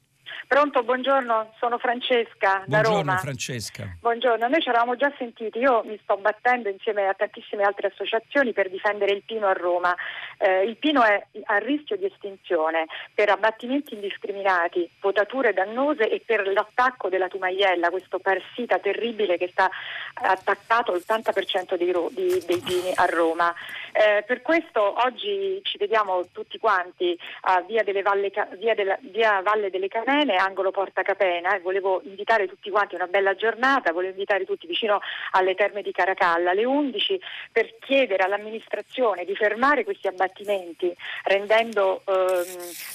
Pronto, 0.47 0.81
buongiorno, 0.81 1.55
sono 1.59 1.77
Francesca 1.77 2.63
da 2.65 2.79
buongiorno, 2.79 2.97
Roma. 2.99 3.17
Francesca. 3.17 3.97
Buongiorno, 3.99 4.47
noi 4.47 4.61
ci 4.61 4.69
eravamo 4.69 4.95
già 4.95 5.11
sentiti, 5.17 5.59
io 5.59 5.83
mi 5.83 5.99
sto 6.01 6.15
battendo 6.15 6.69
insieme 6.69 7.05
a 7.05 7.13
tantissime 7.13 7.63
altre 7.63 7.87
associazioni 7.87 8.53
per 8.53 8.69
difendere 8.69 9.11
il 9.11 9.23
pino 9.25 9.47
a 9.47 9.51
Roma. 9.51 9.93
Eh, 10.37 10.63
il 10.63 10.77
pino 10.77 11.03
è 11.03 11.21
a 11.47 11.57
rischio 11.57 11.97
di 11.97 12.05
estinzione 12.05 12.85
per 13.13 13.29
abbattimenti 13.29 13.95
indiscriminati, 13.95 14.89
potature 15.01 15.51
dannose 15.51 16.09
e 16.09 16.23
per 16.25 16.47
l'attacco 16.47 17.09
della 17.09 17.27
tumaiella, 17.27 17.89
questo 17.89 18.19
parassita 18.19 18.79
terribile 18.79 19.37
che 19.37 19.49
sta 19.51 19.69
attaccato 20.13 20.93
l'80% 20.93 21.75
dei, 21.75 21.91
dei, 22.11 22.43
dei 22.45 22.61
pini 22.61 22.93
a 22.95 23.05
Roma. 23.05 23.53
Eh, 23.91 24.23
per 24.23 24.41
questo 24.41 25.03
oggi 25.03 25.59
ci 25.63 25.77
vediamo 25.77 26.27
tutti 26.31 26.57
quanti 26.57 27.17
a 27.41 27.61
Via, 27.61 27.83
Valle, 28.03 28.31
via, 28.57 28.75
della, 28.75 28.97
via 29.01 29.41
Valle 29.41 29.69
delle 29.69 29.87
Canene, 29.87 30.36
angolo 30.38 30.72
Porta 30.72 31.01
Capena 31.01 31.55
e 31.55 31.59
volevo 31.59 32.01
invitare 32.03 32.47
tutti 32.47 32.69
quanti 32.69 32.95
una 32.95 33.07
bella 33.07 33.35
giornata, 33.35 33.91
volevo 33.91 34.14
invitare 34.14 34.45
tutti 34.45 34.68
vicino 34.68 34.99
alle 35.31 35.55
terme 35.55 35.81
di 35.81 35.91
Caracalla 35.91 36.51
alle 36.51 36.65
11 36.65 37.19
per 37.51 37.76
chiedere 37.80 38.23
all'amministrazione 38.23 39.26
di 39.26 39.35
fermare 39.35 39.84
questi 39.84 40.07
abbattimenti 40.07 40.95
rendendo 41.23 42.01
ehm, 42.05 42.45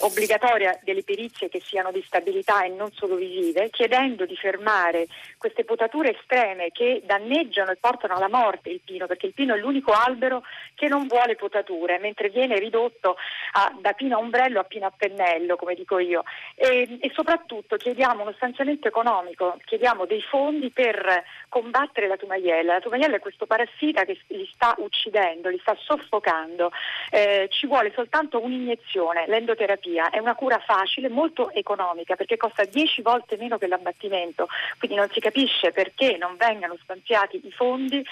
obbligatoria 0.01 0.78
delle 0.82 1.02
perizie 1.02 1.48
che 1.48 1.60
siano 1.60 1.90
di 1.93 2.02
stabilità 2.02 2.64
e 2.64 2.69
non 2.69 2.90
solo 2.93 3.16
visive, 3.16 3.70
chiedendo 3.70 4.24
di 4.24 4.36
fermare 4.36 5.06
queste 5.39 5.64
potature 5.64 6.16
estreme 6.16 6.70
che 6.70 7.02
danneggiano 7.05 7.70
e 7.70 7.77
portano 7.77 8.14
alla 8.14 8.28
morte 8.28 8.70
il 8.70 8.81
pino, 8.85 9.06
perché 9.06 9.27
il 9.27 9.35
pino 9.35 9.55
è 9.55 9.59
l'unico 9.59 9.93
albero 9.93 10.43
che 10.74 10.89
non 10.89 11.06
vuole 11.06 11.36
potature, 11.36 11.98
mentre 11.98 12.28
viene 12.28 12.59
ridotto 12.59 13.16
a, 13.52 13.74
da 13.81 13.93
pino 13.93 14.16
a 14.16 14.20
ombrello 14.20 14.60
a 14.60 14.64
pino 14.64 14.86
a 14.86 14.93
pennello, 14.97 15.56
come 15.56 15.74
dico 15.74 15.98
io. 15.98 16.23
E, 16.55 16.98
e 17.01 17.10
soprattutto 17.12 17.31
chiediamo 17.76 18.22
uno 18.22 18.32
stanziamento 18.32 18.88
economico, 18.88 19.59
chiediamo 19.64 20.06
dei 20.06 20.22
fondi 20.22 20.70
per 20.70 21.22
combattere 21.48 22.09
la 22.09 22.16
tumaiella. 22.16 22.74
La 22.74 22.80
tumaiella 22.80 23.16
è 23.16 23.20
questo 23.20 23.46
parassita 23.46 24.04
che 24.04 24.18
li 24.28 24.48
sta 24.52 24.74
uccidendo, 24.78 25.48
li 25.48 25.59
sta 25.60 25.76
soffocando. 25.78 26.70
Eh, 27.10 27.48
ci 27.50 27.66
vuole 27.66 27.92
soltanto 27.94 28.42
un'iniezione, 28.42 29.26
l'endoterapia. 29.26 30.10
È 30.10 30.18
una 30.18 30.34
cura 30.34 30.59
facile, 30.59 31.09
molto 31.09 31.50
economica, 31.50 32.16
perché 32.16 32.36
costa 32.36 32.64
10 32.64 33.02
volte 33.02 33.36
meno 33.36 33.59
che 33.59 33.66
l'abbattimento. 33.66 34.48
Quindi 34.78 34.96
non 34.96 35.09
si 35.10 35.20
capisce 35.20 35.72
perché 35.72 36.16
non 36.16 36.36
vengano 36.36 36.76
stanziati 36.82 37.40
i 37.44 37.50
fondi 37.52 38.04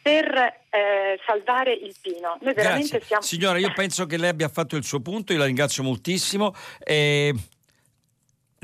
per 0.00 0.62
eh, 0.70 1.18
salvare 1.24 1.72
il 1.72 1.94
pino. 2.00 2.36
Noi 2.40 2.52
veramente 2.54 3.00
siamo... 3.00 3.22
Signora, 3.22 3.58
io 3.58 3.72
penso 3.74 4.06
che 4.06 4.16
lei 4.16 4.28
abbia 4.28 4.48
fatto 4.48 4.76
il 4.76 4.84
suo 4.84 5.00
punto, 5.00 5.32
io 5.32 5.38
la 5.38 5.46
ringrazio 5.46 5.82
moltissimo. 5.82 6.54
Eh, 6.78 7.34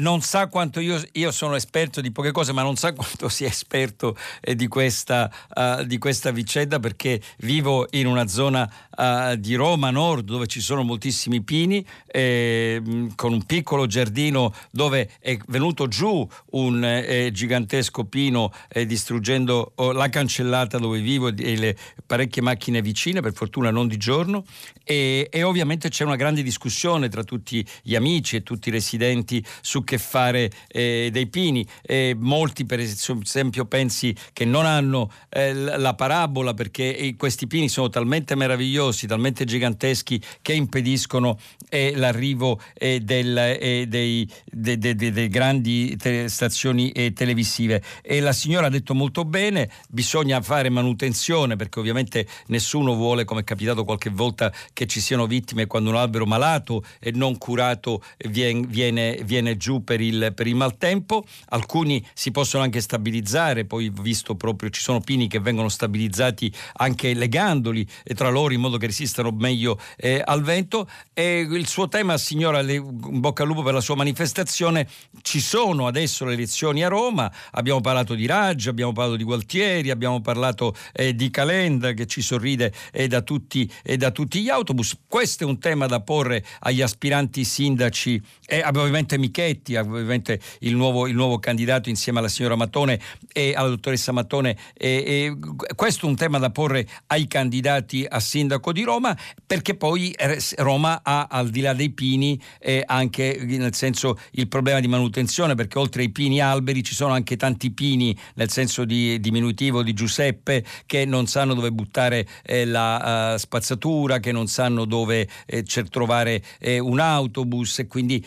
non 0.00 0.20
sa 0.20 0.48
quanto 0.48 0.80
io, 0.80 1.00
io, 1.12 1.30
sono 1.30 1.54
esperto 1.54 2.00
di 2.00 2.10
poche 2.10 2.32
cose, 2.32 2.52
ma 2.52 2.62
non 2.62 2.76
sa 2.76 2.92
quanto 2.92 3.28
sia 3.28 3.48
esperto 3.48 4.16
eh, 4.40 4.54
di, 4.54 4.66
questa, 4.66 5.30
uh, 5.54 5.84
di, 5.84 5.98
questa, 5.98 6.30
vicenda 6.30 6.78
perché 6.78 7.20
vivo 7.38 7.86
in 7.90 8.06
una 8.06 8.26
zona 8.26 8.70
uh, 8.96 9.36
di 9.36 9.54
Roma 9.54 9.90
Nord 9.90 10.26
dove 10.26 10.46
ci 10.46 10.60
sono 10.60 10.82
moltissimi 10.82 11.42
pini, 11.42 11.84
eh, 12.06 12.82
con 13.14 13.32
un 13.32 13.44
piccolo 13.44 13.86
giardino 13.86 14.52
dove 14.70 15.10
è 15.20 15.36
venuto 15.48 15.88
giù 15.88 16.26
un 16.50 16.84
eh, 16.84 17.30
gigantesco 17.32 18.04
pino 18.04 18.52
eh, 18.68 18.86
distruggendo 18.86 19.72
oh, 19.76 19.92
la 19.92 20.08
cancellata 20.08 20.78
dove 20.78 21.00
vivo 21.00 21.28
e 21.28 21.56
le 21.56 21.76
parecchie 22.06 22.42
macchine 22.42 22.82
vicine, 22.82 23.20
per 23.20 23.32
fortuna 23.32 23.70
non 23.70 23.86
di 23.86 23.96
giorno, 23.96 24.44
e, 24.84 25.28
e 25.30 25.42
ovviamente 25.42 25.88
c'è 25.88 26.04
una 26.04 26.16
grande 26.16 26.42
discussione 26.42 27.08
tra 27.08 27.22
tutti 27.22 27.66
gli 27.82 27.94
amici 27.94 28.36
e 28.36 28.42
tutti 28.42 28.68
i 28.68 28.72
residenti 28.72 29.44
su 29.60 29.84
che 29.90 29.98
fare 29.98 30.52
eh, 30.68 31.08
dei 31.10 31.26
pini. 31.26 31.66
Eh, 31.82 32.14
molti 32.16 32.64
per 32.64 32.78
esempio 32.78 33.64
pensi 33.64 34.14
che 34.32 34.44
non 34.44 34.64
hanno 34.64 35.10
eh, 35.28 35.52
la 35.52 35.94
parabola 35.94 36.54
perché 36.54 37.12
questi 37.16 37.48
pini 37.48 37.68
sono 37.68 37.88
talmente 37.88 38.36
meravigliosi, 38.36 39.08
talmente 39.08 39.44
giganteschi 39.44 40.22
che 40.42 40.52
impediscono 40.52 41.40
eh, 41.68 41.92
l'arrivo 41.96 42.60
eh, 42.74 43.00
del, 43.00 43.36
eh, 43.36 43.86
dei, 43.88 44.30
de, 44.44 44.78
de, 44.78 44.94
de, 44.94 45.10
de, 45.10 45.28
grandi 45.28 45.96
te- 45.96 46.28
stazioni 46.28 46.92
televisive. 47.12 47.82
E 48.00 48.20
la 48.20 48.32
signora 48.32 48.66
ha 48.66 48.70
detto 48.70 48.94
molto 48.94 49.24
bene, 49.24 49.70
bisogna 49.88 50.40
fare 50.40 50.68
manutenzione 50.68 51.56
perché 51.56 51.80
ovviamente 51.80 52.28
nessuno 52.46 52.94
vuole, 52.94 53.24
come 53.24 53.40
è 53.40 53.44
capitato 53.44 53.84
qualche 53.84 54.10
volta, 54.10 54.52
che 54.72 54.86
ci 54.86 55.00
siano 55.00 55.26
vittime 55.26 55.66
quando 55.66 55.90
un 55.90 55.96
albero 55.96 56.26
malato 56.26 56.84
e 57.00 57.10
non 57.10 57.38
curato 57.38 58.02
viene, 58.28 58.66
viene, 58.68 59.18
viene 59.24 59.56
giù 59.56 59.79
per 59.82 60.00
il, 60.00 60.32
per 60.34 60.46
il 60.46 60.54
maltempo, 60.54 61.24
alcuni 61.50 62.04
si 62.14 62.30
possono 62.30 62.62
anche 62.62 62.80
stabilizzare, 62.80 63.64
poi 63.64 63.90
visto 64.00 64.34
proprio 64.34 64.70
ci 64.70 64.80
sono 64.80 65.00
pini 65.00 65.28
che 65.28 65.40
vengono 65.40 65.68
stabilizzati 65.68 66.52
anche 66.74 67.14
legandoli 67.14 67.86
tra 68.14 68.28
loro 68.28 68.52
in 68.54 68.60
modo 68.60 68.76
che 68.76 68.86
resistano 68.86 69.30
meglio 69.30 69.78
eh, 69.96 70.22
al 70.24 70.42
vento. 70.42 70.88
E 71.12 71.40
il 71.40 71.66
suo 71.66 71.88
tema, 71.88 72.16
signora, 72.18 72.60
le, 72.60 72.74
in 72.74 73.20
bocca 73.20 73.42
al 73.42 73.48
lupo 73.48 73.62
per 73.62 73.74
la 73.74 73.80
sua 73.80 73.94
manifestazione, 73.94 74.88
ci 75.22 75.40
sono 75.40 75.86
adesso 75.86 76.24
le 76.24 76.34
elezioni 76.34 76.84
a 76.84 76.88
Roma, 76.88 77.32
abbiamo 77.52 77.80
parlato 77.80 78.14
di 78.14 78.26
Raggio, 78.26 78.70
abbiamo 78.70 78.92
parlato 78.92 79.16
di 79.16 79.24
Gualtieri, 79.24 79.90
abbiamo 79.90 80.20
parlato 80.20 80.74
eh, 80.92 81.14
di 81.14 81.30
Calenda 81.30 81.92
che 81.92 82.06
ci 82.06 82.22
sorride 82.22 82.72
eh, 82.92 83.08
da, 83.08 83.22
tutti, 83.22 83.70
da 83.96 84.10
tutti 84.10 84.40
gli 84.42 84.48
autobus. 84.48 84.96
Questo 85.06 85.44
è 85.44 85.46
un 85.46 85.58
tema 85.58 85.86
da 85.86 86.00
porre 86.00 86.44
agli 86.60 86.82
aspiranti 86.82 87.44
sindaci 87.44 88.20
e 88.46 88.62
ovviamente 88.64 89.18
Michetti 89.18 89.69
Giolitti, 89.70 89.76
ovviamente 89.76 90.40
il 90.60 90.74
nuovo, 90.74 91.06
il 91.06 91.14
nuovo, 91.14 91.38
candidato 91.38 91.88
insieme 91.88 92.18
alla 92.18 92.28
signora 92.28 92.56
Mattone 92.56 93.00
e 93.32 93.54
alla 93.54 93.68
dottoressa 93.68 94.12
Mattone. 94.12 94.56
E, 94.74 94.88
e 94.88 95.74
questo 95.74 96.06
è 96.06 96.08
un 96.08 96.16
tema 96.16 96.38
da 96.38 96.50
porre 96.50 96.86
ai 97.08 97.26
candidati 97.26 98.04
a 98.08 98.20
sindaco 98.20 98.72
di 98.72 98.82
Roma, 98.82 99.16
perché 99.46 99.76
poi 99.76 100.10
eh, 100.10 100.38
Roma 100.56 101.00
ha 101.02 101.28
al 101.30 101.50
di 101.50 101.60
là 101.60 101.72
dei 101.72 101.90
pini 101.90 102.40
eh, 102.58 102.82
anche 102.84 103.38
nel 103.42 103.74
senso 103.74 104.18
il 104.32 104.48
problema 104.48 104.80
di 104.80 104.88
manutenzione, 104.88 105.54
perché 105.54 105.78
oltre 105.78 106.02
ai 106.02 106.10
pini 106.10 106.40
alberi 106.40 106.82
ci 106.82 106.94
sono 106.94 107.12
anche 107.12 107.36
tanti 107.36 107.70
pini, 107.70 108.16
nel 108.34 108.50
senso 108.50 108.84
di 108.84 109.20
diminutivo 109.20 109.82
di 109.82 109.92
Giuseppe, 109.92 110.64
che 110.86 111.04
non 111.04 111.26
sanno 111.26 111.54
dove 111.54 111.70
buttare 111.70 112.26
eh, 112.42 112.64
la 112.64 113.34
uh, 113.34 113.38
spazzatura, 113.38 114.18
che 114.18 114.32
non 114.32 114.46
sanno 114.46 114.84
dove 114.84 115.28
eh, 115.46 115.62
trovare 115.62 116.42
eh, 116.58 116.78
un 116.78 116.98
autobus 116.98 117.80
e 117.80 117.86
quindi 117.86 118.24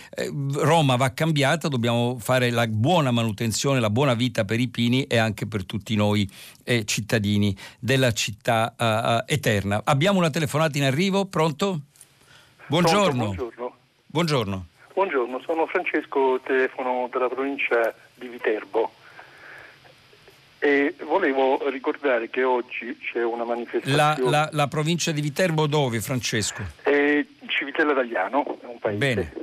Roma 0.53 0.95
va 0.95 1.05
a 1.05 1.11
cambiata, 1.23 1.69
dobbiamo 1.69 2.17
fare 2.19 2.49
la 2.49 2.67
buona 2.67 3.09
manutenzione, 3.11 3.79
la 3.79 3.89
buona 3.89 4.13
vita 4.13 4.43
per 4.43 4.59
i 4.59 4.67
pini 4.67 5.05
e 5.05 5.17
anche 5.17 5.47
per 5.47 5.65
tutti 5.65 5.95
noi 5.95 6.29
eh, 6.65 6.83
cittadini 6.83 7.55
della 7.79 8.11
città 8.11 8.75
uh, 8.77 9.31
eterna. 9.31 9.81
Abbiamo 9.85 10.19
una 10.19 10.29
telefonata 10.29 10.77
in 10.77 10.83
arrivo, 10.83 11.23
pronto? 11.23 11.79
Buongiorno. 12.67 13.31
Pronto, 13.31 13.51
buongiorno. 13.53 13.75
Buongiorno. 14.07 14.65
Buongiorno, 14.93 15.41
sono 15.45 15.65
Francesco, 15.65 16.41
telefono 16.43 17.07
dalla 17.09 17.29
provincia 17.29 17.95
di 18.15 18.27
Viterbo. 18.27 18.91
E 20.59 20.95
volevo 21.05 21.69
ricordare 21.69 22.29
che 22.29 22.43
oggi 22.43 22.97
c'è 22.99 23.23
una 23.23 23.45
manifestazione. 23.45 23.95
La, 23.95 24.17
la, 24.29 24.49
la 24.51 24.67
provincia 24.67 25.13
di 25.13 25.21
Viterbo 25.21 25.67
dove, 25.67 26.01
Francesco? 26.01 26.63
È 26.83 27.25
Civitella 27.47 27.93
d'Agliano, 27.93 28.59
è 28.61 28.65
un 28.65 28.79
paese. 28.79 28.97
Bene. 28.97 29.33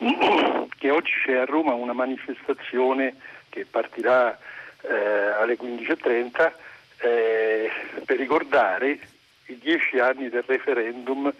Che 0.78 0.90
oggi 0.90 1.12
c'è 1.24 1.36
a 1.36 1.44
Roma 1.44 1.74
una 1.74 1.92
manifestazione 1.92 3.16
che 3.50 3.66
partirà 3.66 4.38
eh, 4.82 4.94
alle 5.38 5.58
15.30 5.58 6.52
eh, 7.00 7.70
per 8.06 8.16
ricordare 8.16 8.98
i 9.46 9.58
dieci 9.58 9.98
anni 9.98 10.30
del 10.30 10.44
referendum 10.46 11.30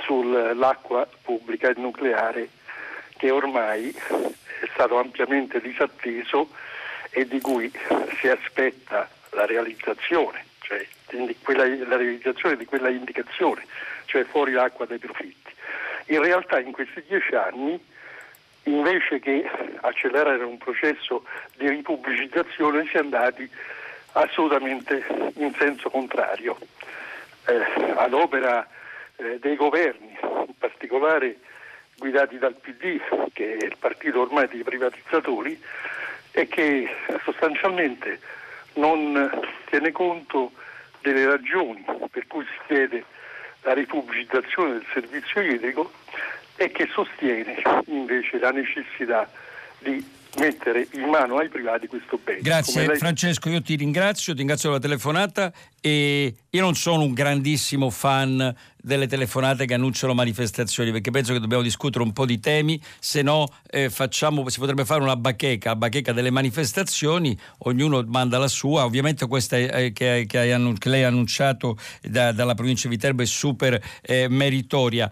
sull'acqua 0.00 1.08
pubblica 1.22 1.70
e 1.70 1.74
nucleare 1.76 2.48
che 3.16 3.30
ormai 3.30 3.90
è 3.90 4.68
stato 4.72 4.98
ampiamente 4.98 5.60
disatteso 5.60 6.50
e 7.10 7.26
di 7.26 7.40
cui 7.40 7.72
si 8.20 8.28
aspetta 8.28 9.08
la 9.30 9.44
realizzazione, 9.44 10.44
cioè 10.60 10.86
quella, 11.42 11.66
la 11.66 11.96
realizzazione 11.96 12.56
di 12.56 12.64
quella 12.64 12.90
indicazione, 12.90 13.66
cioè 14.04 14.22
fuori 14.24 14.52
l'acqua 14.52 14.86
dai 14.86 14.98
profitti. 14.98 15.47
In 16.08 16.22
realtà 16.22 16.58
in 16.58 16.72
questi 16.72 17.02
dieci 17.06 17.34
anni, 17.34 17.78
invece 18.64 19.18
che 19.20 19.48
accelerare 19.80 20.42
un 20.44 20.58
processo 20.58 21.24
di 21.56 21.68
ripubblicizzazione, 21.68 22.86
si 22.86 22.96
è 22.96 23.00
andati 23.00 23.48
assolutamente 24.12 25.04
in 25.34 25.52
senso 25.58 25.90
contrario. 25.90 26.56
Eh, 27.46 27.92
ad 27.96 28.12
opera 28.12 28.66
eh, 29.16 29.38
dei 29.38 29.56
governi, 29.56 30.16
in 30.22 30.54
particolare 30.58 31.38
guidati 31.96 32.38
dal 32.38 32.54
PD, 32.54 33.00
che 33.32 33.56
è 33.56 33.64
il 33.64 33.76
partito 33.78 34.20
ormai 34.20 34.48
dei 34.48 34.62
privatizzatori, 34.62 35.60
e 36.30 36.46
che 36.46 36.88
sostanzialmente 37.24 38.20
non 38.74 39.30
tiene 39.66 39.92
conto 39.92 40.52
delle 41.00 41.26
ragioni 41.26 41.84
per 42.10 42.26
cui 42.26 42.44
si 42.44 42.58
chiede 42.66 43.04
la 43.62 43.74
ripubblicizzazione 43.74 44.72
del 44.72 44.86
servizio 44.92 45.40
idrico 45.40 45.92
e 46.56 46.70
che 46.70 46.88
sostiene 46.92 47.62
invece 47.86 48.38
la 48.38 48.50
necessità 48.50 49.28
di 49.78 50.16
mettere 50.38 50.88
in 50.92 51.08
mano 51.08 51.38
ai 51.38 51.48
privati 51.48 51.86
questo 51.86 52.18
bene. 52.22 52.40
Grazie 52.40 52.86
lei... 52.86 52.96
Francesco, 52.96 53.48
io 53.48 53.62
ti 53.62 53.76
ringrazio, 53.76 54.32
ti 54.32 54.38
ringrazio 54.38 54.70
per 54.70 54.78
la 54.80 54.86
telefonata 54.86 55.52
e 55.80 56.34
io 56.48 56.60
non 56.60 56.74
sono 56.74 57.02
un 57.02 57.12
grandissimo 57.12 57.90
fan 57.90 58.54
delle 58.76 59.06
telefonate 59.06 59.66
che 59.66 59.74
annunciano 59.74 60.14
manifestazioni 60.14 60.92
perché 60.92 61.10
penso 61.10 61.32
che 61.32 61.40
dobbiamo 61.40 61.62
discutere 61.62 62.04
un 62.04 62.12
po' 62.12 62.24
di 62.24 62.40
temi, 62.40 62.80
se 62.98 63.22
no 63.22 63.48
eh, 63.70 63.90
facciamo, 63.90 64.48
si 64.48 64.58
potrebbe 64.58 64.84
fare 64.84 65.02
una 65.02 65.16
bacheca, 65.16 65.76
bacheca 65.76 66.12
delle 66.12 66.30
manifestazioni, 66.30 67.36
ognuno 67.58 68.02
manda 68.06 68.38
la 68.38 68.48
sua, 68.48 68.84
ovviamente 68.84 69.26
questa 69.26 69.56
eh, 69.56 69.92
che, 69.92 70.24
che, 70.26 70.52
annun- 70.52 70.78
che, 70.78 70.88
lei 70.88 71.02
ha 71.02 71.08
annunciato 71.08 71.76
da, 72.02 72.32
dalla 72.32 72.54
provincia 72.54 72.88
di 72.88 72.94
Viterbo 72.94 73.22
è 73.22 73.26
super 73.26 73.80
eh, 74.02 74.28
meritoria, 74.28 75.10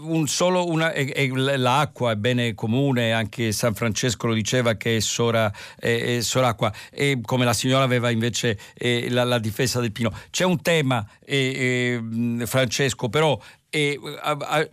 un 0.00 0.26
solo 0.26 0.68
una, 0.68 0.92
e, 0.92 1.12
e 1.14 1.56
l'acqua 1.56 2.12
è 2.12 2.16
bene 2.16 2.54
comune, 2.54 3.12
anche 3.12 3.52
San 3.52 3.74
Francesco 3.74 4.26
lo 4.26 4.34
diceva 4.34 4.74
che 4.74 4.96
è, 4.96 5.00
sora, 5.00 5.52
è, 5.78 6.16
è 6.16 6.20
soracqua, 6.20 6.72
e 6.90 7.20
come 7.24 7.44
la 7.44 7.52
signora 7.52 7.84
aveva 7.84 8.10
invece 8.10 8.58
eh, 8.74 9.08
la, 9.10 9.24
la, 9.24 9.38
difesa 9.38 9.80
del 9.80 9.92
Pino. 9.92 10.12
C'è 10.30 10.44
un 10.44 10.60
tema, 10.62 11.06
eh, 11.24 12.00
eh, 12.40 12.46
Francesco, 12.46 13.08
però 13.08 13.38
e 13.70 13.98
a, 14.20 14.36
a, 14.38 14.68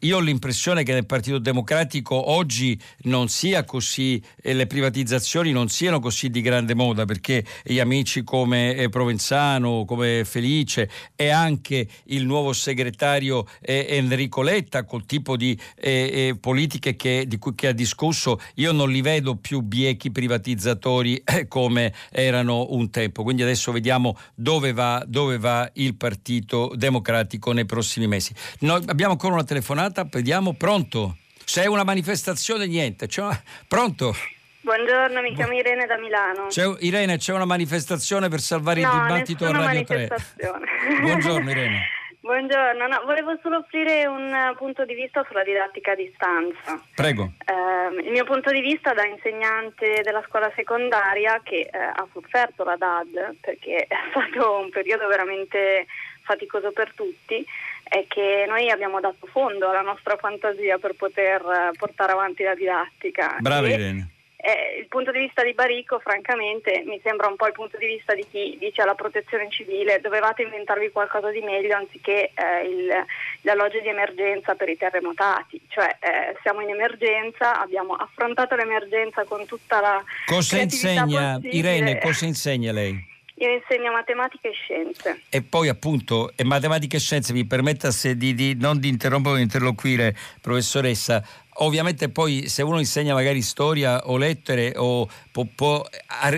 io 0.00 0.16
ho 0.16 0.20
l'impressione 0.20 0.82
che 0.82 0.92
nel 0.92 1.06
Partito 1.06 1.38
Democratico 1.38 2.30
oggi 2.30 2.80
non 3.02 3.28
sia 3.28 3.64
così, 3.64 4.22
eh, 4.42 4.54
le 4.54 4.66
privatizzazioni 4.66 5.52
non 5.52 5.68
siano 5.68 6.00
così 6.00 6.30
di 6.30 6.40
grande 6.40 6.74
moda 6.74 7.04
perché 7.04 7.44
gli 7.62 7.78
amici 7.78 8.24
come 8.24 8.74
eh, 8.74 8.88
Provenzano, 8.88 9.84
come 9.84 10.24
Felice 10.24 10.90
e 11.14 11.28
anche 11.28 11.86
il 12.04 12.24
nuovo 12.24 12.54
segretario 12.54 13.46
eh, 13.60 13.86
Enrico 13.90 14.40
Letta 14.40 14.84
col 14.84 15.04
tipo 15.04 15.36
di 15.36 15.58
eh, 15.76 15.90
eh, 16.30 16.36
politiche 16.40 16.96
che, 16.96 17.24
di 17.26 17.36
cui 17.36 17.54
che 17.54 17.68
ha 17.68 17.72
discusso, 17.72 18.40
io 18.54 18.72
non 18.72 18.90
li 18.90 19.02
vedo 19.02 19.36
più 19.36 19.60
biechi 19.60 20.10
privatizzatori 20.10 21.22
come 21.48 21.92
erano 22.10 22.68
un 22.70 22.88
tempo. 22.90 23.22
Quindi 23.22 23.42
adesso 23.42 23.72
vediamo 23.72 24.16
dove 24.34 24.72
va, 24.72 25.04
dove 25.06 25.38
va 25.38 25.70
il 25.74 25.96
Partito 25.96 26.72
Democratico 26.74 27.52
nei 27.52 27.66
prossimi 27.66 28.06
mesi. 28.06 28.36
Noi 28.60 28.84
abbiamo 28.86 29.12
ancora 29.12 29.34
una 29.34 29.44
telefonata, 29.44 30.04
vediamo, 30.04 30.54
pronto? 30.54 31.16
Se 31.44 31.62
è 31.62 31.66
una 31.66 31.84
manifestazione, 31.84 32.66
niente. 32.66 33.08
Una... 33.20 33.40
Pronto? 33.66 34.14
Buongiorno, 34.60 35.22
mi 35.22 35.34
chiamo 35.34 35.54
Irene 35.54 35.86
da 35.86 35.96
Milano. 35.96 36.48
C'è, 36.48 36.70
Irene, 36.80 37.16
c'è 37.16 37.32
una 37.32 37.46
manifestazione 37.46 38.28
per 38.28 38.40
salvare 38.40 38.82
no, 38.82 38.92
il 38.92 39.00
dibattito 39.00 39.46
a 39.46 39.52
Radio 39.52 39.84
3. 39.84 40.08
Buongiorno 41.00 41.50
Irene. 41.50 41.86
Buongiorno, 42.20 42.86
no, 42.86 43.00
volevo 43.06 43.38
solo 43.40 43.56
offrire 43.56 44.04
un 44.04 44.52
punto 44.58 44.84
di 44.84 44.92
vista 44.92 45.24
sulla 45.26 45.42
didattica 45.42 45.92
a 45.92 45.94
distanza. 45.94 46.78
Prego. 46.94 47.32
Eh, 47.46 48.02
il 48.02 48.10
mio 48.10 48.24
punto 48.24 48.50
di 48.50 48.60
vista 48.60 48.92
da 48.92 49.06
insegnante 49.06 50.02
della 50.02 50.22
scuola 50.28 50.52
secondaria 50.54 51.40
che 51.42 51.70
eh, 51.72 51.78
ha 51.78 52.06
sofferto 52.12 52.64
la 52.64 52.76
DAD 52.76 53.36
perché 53.40 53.86
è 53.88 53.96
stato 54.10 54.58
un 54.58 54.68
periodo 54.68 55.06
veramente 55.06 55.86
faticoso 56.20 56.70
per 56.72 56.92
tutti, 56.94 57.42
è 57.88 58.06
che 58.06 58.44
noi 58.46 58.70
abbiamo 58.70 59.00
dato 59.00 59.26
fondo 59.26 59.68
alla 59.68 59.80
nostra 59.80 60.16
fantasia 60.16 60.78
per 60.78 60.94
poter 60.94 61.40
eh, 61.40 61.76
portare 61.76 62.12
avanti 62.12 62.42
la 62.42 62.54
didattica. 62.54 63.36
Brava 63.40 63.68
Irene. 63.68 64.10
Eh, 64.40 64.78
il 64.78 64.86
punto 64.86 65.10
di 65.10 65.18
vista 65.18 65.42
di 65.42 65.52
Baricco, 65.52 65.98
francamente, 65.98 66.84
mi 66.86 67.00
sembra 67.02 67.26
un 67.26 67.34
po' 67.34 67.48
il 67.48 67.52
punto 67.52 67.76
di 67.76 67.86
vista 67.86 68.14
di 68.14 68.24
chi 68.30 68.56
dice 68.56 68.82
alla 68.82 68.94
protezione 68.94 69.50
civile 69.50 70.00
dovevate 70.00 70.42
inventarvi 70.42 70.92
qualcosa 70.92 71.30
di 71.30 71.40
meglio 71.40 71.74
anziché 71.74 72.30
eh, 72.34 72.68
il, 72.68 73.04
l'alloggio 73.40 73.80
di 73.80 73.88
emergenza 73.88 74.54
per 74.54 74.68
i 74.68 74.76
terremotati. 74.76 75.60
Cioè, 75.66 75.96
eh, 75.98 76.36
siamo 76.42 76.60
in 76.60 76.70
emergenza, 76.70 77.60
abbiamo 77.60 77.94
affrontato 77.94 78.54
l'emergenza 78.54 79.24
con 79.24 79.44
tutta 79.44 79.80
la. 79.80 80.04
Cosa 80.26 80.58
insegna, 80.60 81.40
Irene, 81.42 81.98
cosa 82.00 82.24
insegna 82.24 82.70
lei? 82.70 83.16
Io 83.40 83.52
insegno 83.52 83.92
matematica 83.92 84.48
e 84.48 84.52
scienze. 84.52 85.22
E 85.28 85.42
poi 85.42 85.68
appunto, 85.68 86.32
e 86.34 86.42
matematica 86.42 86.96
e 86.96 87.00
scienze, 87.00 87.32
mi 87.32 87.44
permetta 87.44 87.90
di, 88.16 88.34
di, 88.34 88.56
non 88.58 88.80
di 88.80 88.88
interrompere 88.88 89.36
o 89.36 89.38
interloquire, 89.38 90.16
professoressa, 90.40 91.24
ovviamente 91.60 92.08
poi 92.08 92.48
se 92.48 92.62
uno 92.62 92.80
insegna 92.80 93.14
magari 93.14 93.40
storia 93.42 94.08
o 94.08 94.16
lettere 94.16 94.72
o 94.76 95.08
può, 95.30 95.46
può, 95.54 95.84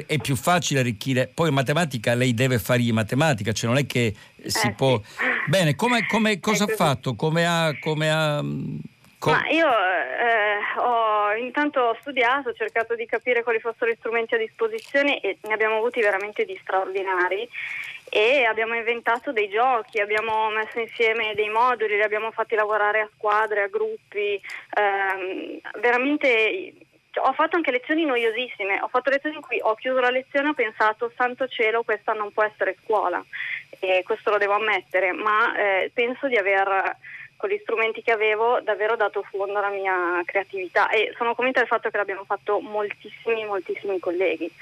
è 0.06 0.18
più 0.18 0.36
facile 0.36 0.80
arricchire, 0.80 1.30
poi 1.32 1.50
matematica 1.50 2.12
lei 2.14 2.34
deve 2.34 2.58
fare 2.58 2.82
matematica, 2.92 3.52
cioè 3.52 3.70
non 3.70 3.78
è 3.78 3.86
che 3.86 4.14
si 4.44 4.66
eh, 4.66 4.74
può... 4.74 5.00
Sì. 5.02 5.24
Bene, 5.48 5.74
come, 5.74 6.06
come, 6.06 6.38
cosa 6.40 6.64
ha 6.64 6.74
fatto? 6.74 7.14
Come 7.14 7.46
ha... 7.46 7.74
Come 7.80 8.10
ha 8.10 8.44
Com- 9.20 9.34
Ma 9.34 9.46
io 9.50 9.68
eh, 9.68 10.78
ho 10.78 11.34
intanto 11.34 11.78
ho 11.80 11.96
studiato, 12.00 12.48
ho 12.48 12.54
cercato 12.54 12.94
di 12.94 13.04
capire 13.04 13.42
quali 13.42 13.60
fossero 13.60 13.90
gli 13.90 13.96
strumenti 13.98 14.34
a 14.34 14.38
disposizione 14.38 15.20
e 15.20 15.36
ne 15.42 15.52
abbiamo 15.52 15.76
avuti 15.76 16.00
veramente 16.00 16.46
di 16.46 16.58
straordinari. 16.62 17.46
E 18.08 18.44
abbiamo 18.44 18.74
inventato 18.74 19.30
dei 19.30 19.50
giochi, 19.50 20.00
abbiamo 20.00 20.48
messo 20.48 20.80
insieme 20.80 21.34
dei 21.34 21.50
moduli, 21.50 21.96
li 21.96 22.02
abbiamo 22.02 22.30
fatti 22.30 22.54
lavorare 22.54 23.00
a 23.00 23.10
squadre, 23.14 23.64
a 23.64 23.68
gruppi, 23.68 24.40
ehm, 24.74 25.60
veramente 25.80 26.72
ho 27.16 27.32
fatto 27.34 27.56
anche 27.56 27.72
lezioni 27.72 28.06
noiosissime, 28.06 28.80
ho 28.80 28.88
fatto 28.88 29.10
lezioni 29.10 29.36
in 29.36 29.42
cui 29.42 29.60
ho 29.60 29.74
chiuso 29.74 30.00
la 30.00 30.10
lezione 30.10 30.46
e 30.46 30.50
ho 30.50 30.54
pensato 30.54 31.12
santo 31.14 31.46
cielo 31.46 31.82
questa 31.82 32.12
non 32.14 32.32
può 32.32 32.42
essere 32.44 32.76
scuola 32.82 33.22
e 33.80 34.02
questo 34.02 34.30
lo 34.30 34.38
devo 34.38 34.54
ammettere, 34.54 35.12
ma 35.12 35.54
eh, 35.56 35.90
penso 35.92 36.26
di 36.26 36.36
aver 36.36 36.96
con 37.40 37.48
gli 37.48 37.58
strumenti 37.62 38.02
che 38.02 38.12
avevo 38.12 38.60
davvero 38.60 38.94
dato 38.94 39.24
fondo 39.30 39.58
alla 39.58 39.70
mia 39.70 40.22
creatività 40.26 40.90
e 40.90 41.14
sono 41.16 41.34
convinta 41.34 41.60
del 41.60 41.68
fatto 41.68 41.88
che 41.88 41.96
l'abbiamo 41.96 42.24
fatto 42.24 42.60
moltissimi, 42.60 43.46
moltissimi 43.46 43.98
colleghi. 43.98 44.52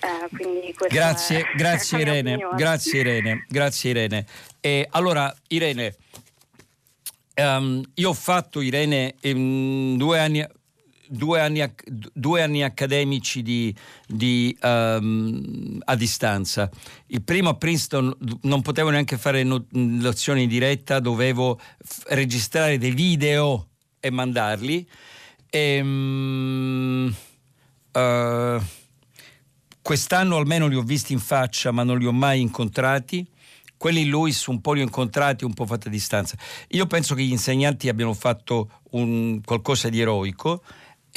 Eh, 0.00 0.74
grazie, 0.88 1.40
è, 1.40 1.54
grazie, 1.54 1.98
Irene, 1.98 2.48
grazie 2.54 3.00
Irene, 3.00 3.46
grazie 3.48 3.90
Irene. 3.90 4.26
E 4.60 4.86
allora 4.90 5.32
Irene, 5.48 5.94
um, 7.36 7.82
io 7.94 8.08
ho 8.08 8.14
fatto 8.14 8.60
Irene 8.60 9.14
um, 9.22 9.96
due 9.96 10.18
anni 10.18 10.44
due 11.08 11.40
anni, 11.40 11.64
due 12.12 12.42
anni 12.42 12.62
accademici 12.62 13.42
di, 13.42 13.74
di, 14.06 14.56
um, 14.62 15.80
a 15.84 15.94
distanza. 15.94 16.70
Il 17.06 17.22
primo 17.22 17.50
a 17.50 17.54
Princeton 17.54 18.14
non 18.42 18.62
potevo 18.62 18.90
neanche 18.90 19.16
fare 19.18 19.42
no, 19.42 19.66
lezioni 19.70 20.44
in 20.44 20.48
diretta, 20.48 21.00
dovevo 21.00 21.58
f- 21.58 22.04
registrare 22.08 22.78
dei 22.78 22.92
video 22.92 23.68
e 24.00 24.10
mandarli. 24.10 24.88
Ehm, 25.50 27.14
uh, 27.92 28.62
quest'anno 29.82 30.36
almeno 30.36 30.66
li 30.66 30.74
ho 30.74 30.82
visti 30.82 31.12
in 31.12 31.20
faccia, 31.20 31.70
ma 31.70 31.82
non 31.82 31.98
li 31.98 32.06
ho 32.06 32.12
mai 32.12 32.40
incontrati. 32.40 33.26
Quelli 33.78 34.02
in 34.02 34.08
Luis 34.08 34.46
un 34.46 34.60
po' 34.62 34.72
li 34.72 34.80
ho 34.80 34.84
incontrati, 34.84 35.44
un 35.44 35.52
po' 35.52 35.66
fatti 35.66 35.88
a 35.88 35.90
distanza. 35.90 36.36
Io 36.68 36.86
penso 36.86 37.14
che 37.14 37.22
gli 37.22 37.30
insegnanti 37.30 37.88
abbiano 37.88 38.14
fatto 38.14 38.70
un, 38.92 39.40
qualcosa 39.44 39.90
di 39.90 40.00
eroico 40.00 40.62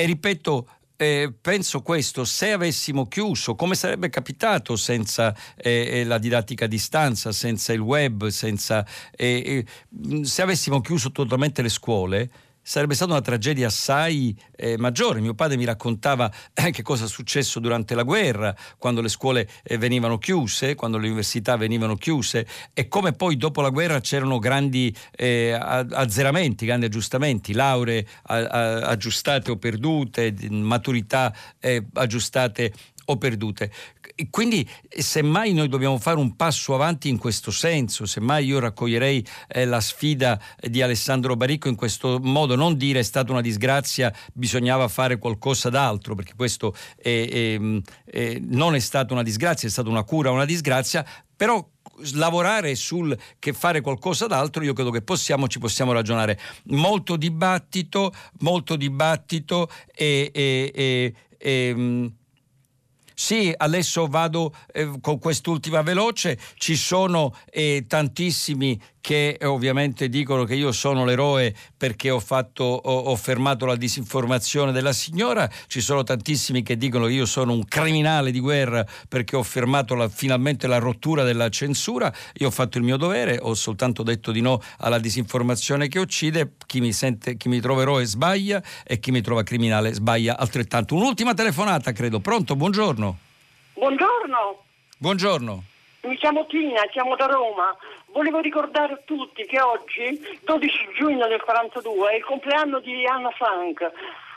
e 0.02 0.06
ripeto, 0.06 0.66
eh, 0.96 1.34
penso 1.42 1.82
questo, 1.82 2.24
se 2.24 2.54
avessimo 2.54 3.10
chiuso, 3.10 3.56
come 3.56 3.76
sarebbe 3.76 4.10
capitato 4.10 4.78
senza 4.78 5.36
eh, 5.58 5.90
eh 5.92 6.04
la 6.06 6.18
didattica 6.18 6.64
a 6.64 6.68
distanza, 6.70 7.34
senza 7.34 7.74
il 7.74 7.82
web, 7.82 8.28
senza, 8.28 8.86
eh, 9.12 9.66
eh, 9.92 10.26
se 10.26 10.42
avessimo 10.42 10.80
chiuso 10.80 11.12
totalmente 11.12 11.62
le 11.62 11.68
scuole, 11.68 12.30
sarebbe 12.70 12.94
stata 12.94 13.14
una 13.14 13.22
tragedia 13.22 13.66
assai 13.66 14.40
eh, 14.56 14.78
maggiore. 14.78 15.22
Mio 15.22 15.34
padre 15.34 15.58
mi 15.58 15.66
raccontava 15.66 16.32
eh, 16.54 16.70
che 16.70 16.84
cosa 16.84 17.06
è 17.06 17.08
successo 17.08 17.60
durante 17.60 17.96
la 17.96 18.04
guerra, 18.04 18.56
quando 18.78 19.02
le 19.02 19.10
scuole 19.10 19.50
eh, 19.64 19.80
venivano 19.80 20.20
chiuse, 20.20 20.76
quando 20.76 21.00
le 21.00 21.08
università 21.08 21.58
venivano 21.58 21.96
chiuse 21.96 22.46
e 22.76 22.88
come 22.88 23.14
poi 23.14 23.38
dopo 23.38 23.62
la 23.62 23.70
guerra 23.70 24.00
c'erano 24.02 24.38
grandi 24.38 24.96
eh, 25.16 25.52
azzeramenti, 25.52 26.68
grandi 26.68 26.86
aggiustamenti, 26.86 27.54
lauree 27.54 28.06
a, 28.26 28.36
a, 28.38 28.76
aggiustate 28.82 29.50
o 29.50 29.58
perdute, 29.58 30.36
maturità 30.52 31.36
eh, 31.60 31.88
aggiustate 31.94 32.72
o 33.10 33.18
perdute. 33.18 33.72
Quindi 34.30 34.68
semmai 34.88 35.54
noi 35.54 35.68
dobbiamo 35.68 35.98
fare 35.98 36.18
un 36.18 36.36
passo 36.36 36.74
avanti 36.74 37.10
in 37.10 37.18
questo 37.18 37.52
senso, 37.52 38.06
semmai 38.06 38.46
io 38.46 38.60
raccoglierei 38.60 39.26
eh, 39.48 39.66
la 39.66 39.80
sfida 39.80 40.40
di 40.62 40.82
Alessandro 40.82 41.36
Baricco 41.36 41.68
in 41.68 41.76
questo 41.76 42.20
modo, 42.22 42.56
non 42.56 42.78
dire 42.78 43.00
è 43.00 43.04
stata 43.04 43.32
una 43.32 43.42
disgrazia, 43.42 44.14
bisognava 44.34 44.88
fare 44.88 45.18
qualcosa 45.18 45.70
d'altro, 45.70 46.16
perché 46.16 46.34
questo 46.36 46.76
è, 46.96 47.28
è, 47.30 47.60
è, 48.06 48.38
non 48.42 48.76
è 48.76 48.80
stata 48.80 49.14
una 49.14 49.24
disgrazia, 49.24 49.68
è 49.68 49.72
stata 49.72 49.90
una 49.90 50.04
cura, 50.04 50.32
una 50.32 50.46
disgrazia, 50.46 51.06
però 51.36 51.68
lavorare 52.14 52.76
sul 52.76 53.18
che 53.40 53.54
fare 53.54 53.82
qualcosa 53.82 54.28
d'altro, 54.28 54.64
io 54.64 54.74
credo 54.74 54.92
che 54.92 55.02
possiamo, 55.02 55.48
ci 55.48 55.60
possiamo 55.60 55.92
ragionare. 55.92 56.40
Molto 56.66 57.16
dibattito, 57.16 58.14
molto 58.40 58.76
dibattito 58.76 59.70
e, 59.94 60.30
e, 60.34 60.72
e, 60.74 61.14
e 61.38 62.12
sì, 63.20 63.54
adesso 63.56 64.08
vado 64.08 64.54
eh, 64.72 64.94
con 65.02 65.20
quest'ultima 65.20 65.82
veloce, 65.82 66.40
ci 66.56 66.78
sono 66.78 67.36
eh, 67.52 67.84
tantissimi 67.86 68.82
che 69.02 69.38
ovviamente 69.44 70.10
dicono 70.10 70.44
che 70.44 70.56
io 70.56 70.72
sono 70.72 71.06
l'eroe 71.06 71.54
perché 71.76 72.10
ho, 72.10 72.20
fatto, 72.20 72.64
ho, 72.64 73.00
ho, 73.00 73.16
fermato 73.16 73.66
la 73.66 73.76
disinformazione 73.76 74.72
della 74.72 74.94
signora, 74.94 75.50
ci 75.68 75.82
sono 75.82 76.04
tantissimi 76.04 76.64
che 76.64 76.78
dicono 76.78 77.06
che 77.06 77.14
io 77.14 77.26
sono 77.26 77.54
un 77.54 77.66
criminale 77.66 78.32
di 78.32 78.40
guerra 78.40 78.86
perché 79.08 79.36
ho 79.36 79.44
fermato 79.44 79.96
la, 79.96 80.10
finalmente 80.10 80.68
la 80.68 80.78
rottura 80.78 81.24
della 81.24 81.50
censura, 81.50 82.14
io 82.34 82.48
ho 82.48 82.52
fatto 82.52 82.78
il 82.78 82.84
mio 82.84 82.98
dovere, 82.98 83.40
ho 83.42 83.54
soltanto 83.54 84.04
detto 84.04 84.32
di 84.32 84.42
no 84.42 84.62
alla 84.80 85.00
disinformazione 85.00 85.88
che 85.88 86.00
uccide, 86.00 86.54
chi 86.66 86.80
mi, 86.80 86.94
sente, 86.94 87.38
chi 87.38 87.50
mi 87.50 87.60
trova 87.60 87.82
eroe 87.82 88.06
sbaglia 88.06 88.62
e 88.84 89.00
chi 89.00 89.12
mi 89.12 89.22
trova 89.22 89.44
criminale 89.44 89.94
sbaglia 89.94 90.38
altrettanto. 90.38 90.96
Un'ultima 90.96 91.34
telefonata 91.34 91.92
credo, 91.92 92.20
pronto, 92.20 92.56
buongiorno. 92.56 93.18
Buongiorno. 93.74 94.64
Buongiorno. 94.98 95.64
Mi 96.02 96.16
chiamo 96.16 96.46
Tina, 96.46 96.82
chiamo 96.84 97.18
da 97.18 97.26
Roma. 97.26 97.76
Volevo 98.08 98.40
ricordare 98.40 98.94
a 98.94 99.02
tutti 99.04 99.46
che 99.46 99.60
oggi, 99.60 100.40
12 100.44 100.94
giugno 100.96 101.28
del 101.28 101.42
42, 101.42 102.12
è 102.12 102.16
il 102.16 102.24
compleanno 102.24 102.80
di 102.80 103.06
Anna 103.06 103.32
Frank. 103.32 103.92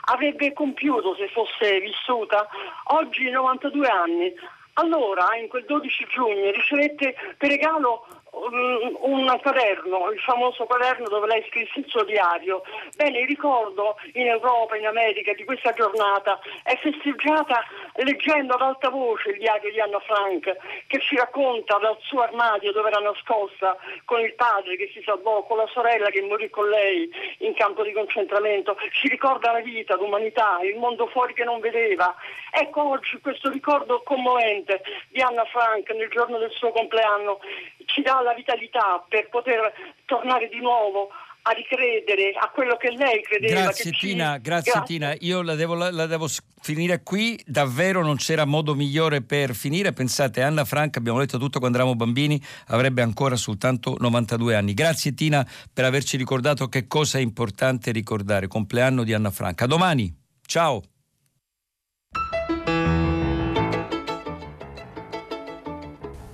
Avrebbe 0.05 0.51
compiuto, 0.51 1.15
se 1.15 1.29
fosse 1.29 1.79
vissuta, 1.79 2.49
oggi 2.95 3.29
92 3.29 3.87
anni. 3.87 4.33
Allora, 4.73 5.37
in 5.37 5.47
quel 5.47 5.63
12 5.63 6.07
giugno, 6.09 6.51
ricevette 6.51 7.15
per 7.37 7.49
regalo 7.49 8.07
un, 8.33 8.97
un 9.01 9.39
quaderno, 9.41 10.09
il 10.11 10.19
famoso 10.19 10.65
quaderno 10.65 11.07
dove 11.07 11.27
lei 11.27 11.45
scrisse 11.49 11.79
il 11.79 11.85
suo 11.87 12.03
diario. 12.03 12.63
Bene, 12.95 13.19
il 13.19 13.27
ricordo 13.27 13.97
in 14.13 14.27
Europa, 14.27 14.75
in 14.75 14.87
America 14.87 15.33
di 15.33 15.43
questa 15.43 15.71
giornata 15.73 16.39
è 16.63 16.75
festeggiata 16.77 17.63
leggendo 17.95 18.55
ad 18.55 18.61
alta 18.61 18.89
voce 18.89 19.29
il 19.29 19.37
diario 19.37 19.71
di 19.71 19.79
Anna 19.79 19.99
Frank 19.99 20.55
che 20.87 20.99
ci 20.99 21.15
racconta 21.15 21.77
dal 21.77 21.97
suo 22.01 22.21
armadio 22.21 22.71
dove 22.71 22.89
era 22.89 22.99
nascosta 22.99 23.77
con 24.05 24.19
il 24.19 24.33
padre 24.33 24.75
che 24.77 24.89
si 24.93 25.01
salvò, 25.03 25.43
con 25.43 25.57
la 25.57 25.67
sorella 25.67 26.09
che 26.09 26.21
morì 26.21 26.49
con 26.49 26.67
lei 26.69 27.09
in 27.39 27.53
campo 27.53 27.83
di 27.83 27.91
concentramento, 27.91 28.77
ci 28.91 29.07
ricorda 29.07 29.51
la 29.51 29.59
vita, 29.59 29.95
l'umanità, 29.95 30.59
il 30.63 30.77
mondo 30.77 31.07
fuori 31.07 31.33
che 31.33 31.43
non 31.43 31.59
vedeva. 31.59 32.15
Ecco 32.51 32.89
oggi 32.89 33.19
questo 33.19 33.49
ricordo 33.49 34.01
commovente 34.03 34.81
di 35.09 35.21
Anna 35.21 35.45
Frank 35.45 35.89
nel 35.91 36.09
giorno 36.09 36.37
del 36.37 36.51
suo 36.51 36.71
compleanno 36.71 37.39
ci 37.85 38.01
dà 38.01 38.21
la 38.23 38.33
vitalità 38.33 39.03
per 39.07 39.29
poter 39.29 39.73
tornare 40.05 40.49
di 40.49 40.59
nuovo 40.59 41.09
a 41.45 41.51
ricredere 41.51 42.33
a 42.39 42.49
quello 42.49 42.77
che 42.77 42.91
lei 42.91 43.21
credeva. 43.21 43.63
Grazie 43.63 43.91
Tina, 43.91 44.35
ci... 44.35 44.41
grazie, 44.41 44.71
grazie, 44.71 44.81
Tina. 44.85 45.15
Io 45.19 45.41
la 45.41 45.55
devo, 45.55 45.73
la, 45.73 45.91
la 45.91 46.05
devo, 46.05 46.27
finire 46.61 47.03
qui, 47.03 47.41
davvero 47.45 48.01
non 48.01 48.15
c'era 48.15 48.45
modo 48.45 48.75
migliore 48.75 49.21
per 49.21 49.53
finire. 49.53 49.91
Pensate, 49.91 50.41
Anna 50.41 50.63
Franca, 50.63 50.99
abbiamo 50.99 51.19
letto 51.19 51.37
tutto 51.37 51.59
quando 51.59 51.77
eravamo 51.77 51.97
bambini, 51.97 52.41
avrebbe 52.67 53.01
ancora 53.01 53.35
soltanto 53.35 53.95
92 53.99 54.55
anni. 54.55 54.73
Grazie 54.73 55.13
Tina 55.13 55.45
per 55.71 55.83
averci 55.83 56.15
ricordato 56.15 56.67
che 56.67 56.87
cosa 56.87 57.17
è 57.17 57.21
importante 57.21 57.91
ricordare. 57.91 58.47
Compleanno 58.47 59.03
di 59.03 59.13
Anna 59.13 59.31
Franca. 59.31 59.65
domani, 59.65 60.13
ciao. 60.45 60.81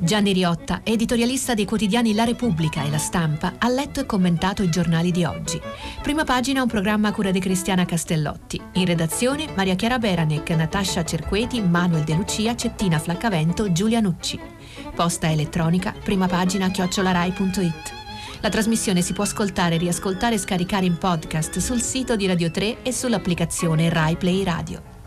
Gianni 0.02 0.32
Riotta, 0.32 0.80
editorialista 0.86 1.54
dei 1.54 1.66
quotidiani 1.66 2.14
La 2.14 2.24
Repubblica 2.24 2.86
e 2.86 2.90
La 2.90 2.98
Stampa, 2.98 3.56
ha 3.58 3.68
letto 3.68 4.00
e 4.00 4.06
commentato 4.06 4.64
i 4.64 4.70
giornali 4.70 5.12
di 5.12 5.26
oggi. 5.26 5.60
Prima 6.02 6.24
pagina 6.24 6.62
un 6.62 6.70
programma 6.70 7.10
a 7.10 7.12
cura 7.12 7.32
di 7.32 7.40
Cristiana 7.42 7.84
Castellotti. 7.84 8.62
In 8.76 8.86
redazione 8.86 9.48
Maria 9.56 9.76
Chiara 9.76 10.00
Beranec, 10.00 10.52
Natascia 10.52 11.04
Cerqueti, 11.04 11.62
Manuel 11.62 12.06
De 12.06 12.16
Lucia, 12.16 12.56
Cettina 12.56 12.98
Flaccavento, 12.98 13.74
Giulia 13.74 14.00
Nucci. 14.00 14.40
Posta 14.96 15.30
elettronica, 15.30 15.94
prima 16.02 16.28
pagina 16.28 16.70
chiocciolarai.it. 16.70 17.94
La 18.40 18.50
trasmissione 18.50 19.02
si 19.02 19.12
può 19.12 19.26
ascoltare, 19.26 19.76
riascoltare 19.76 20.36
e 20.36 20.40
scaricare 20.40 20.86
in 20.86 20.98
podcast 20.98 21.60
sul 21.60 21.82
sito 21.82 22.16
di 22.16 22.26
Radio 22.26 22.50
3 22.50 22.84
e 22.84 22.94
sull'applicazione 22.94 23.90
Rai 23.90 24.16
Play 24.16 24.44
Radio. 24.46 24.99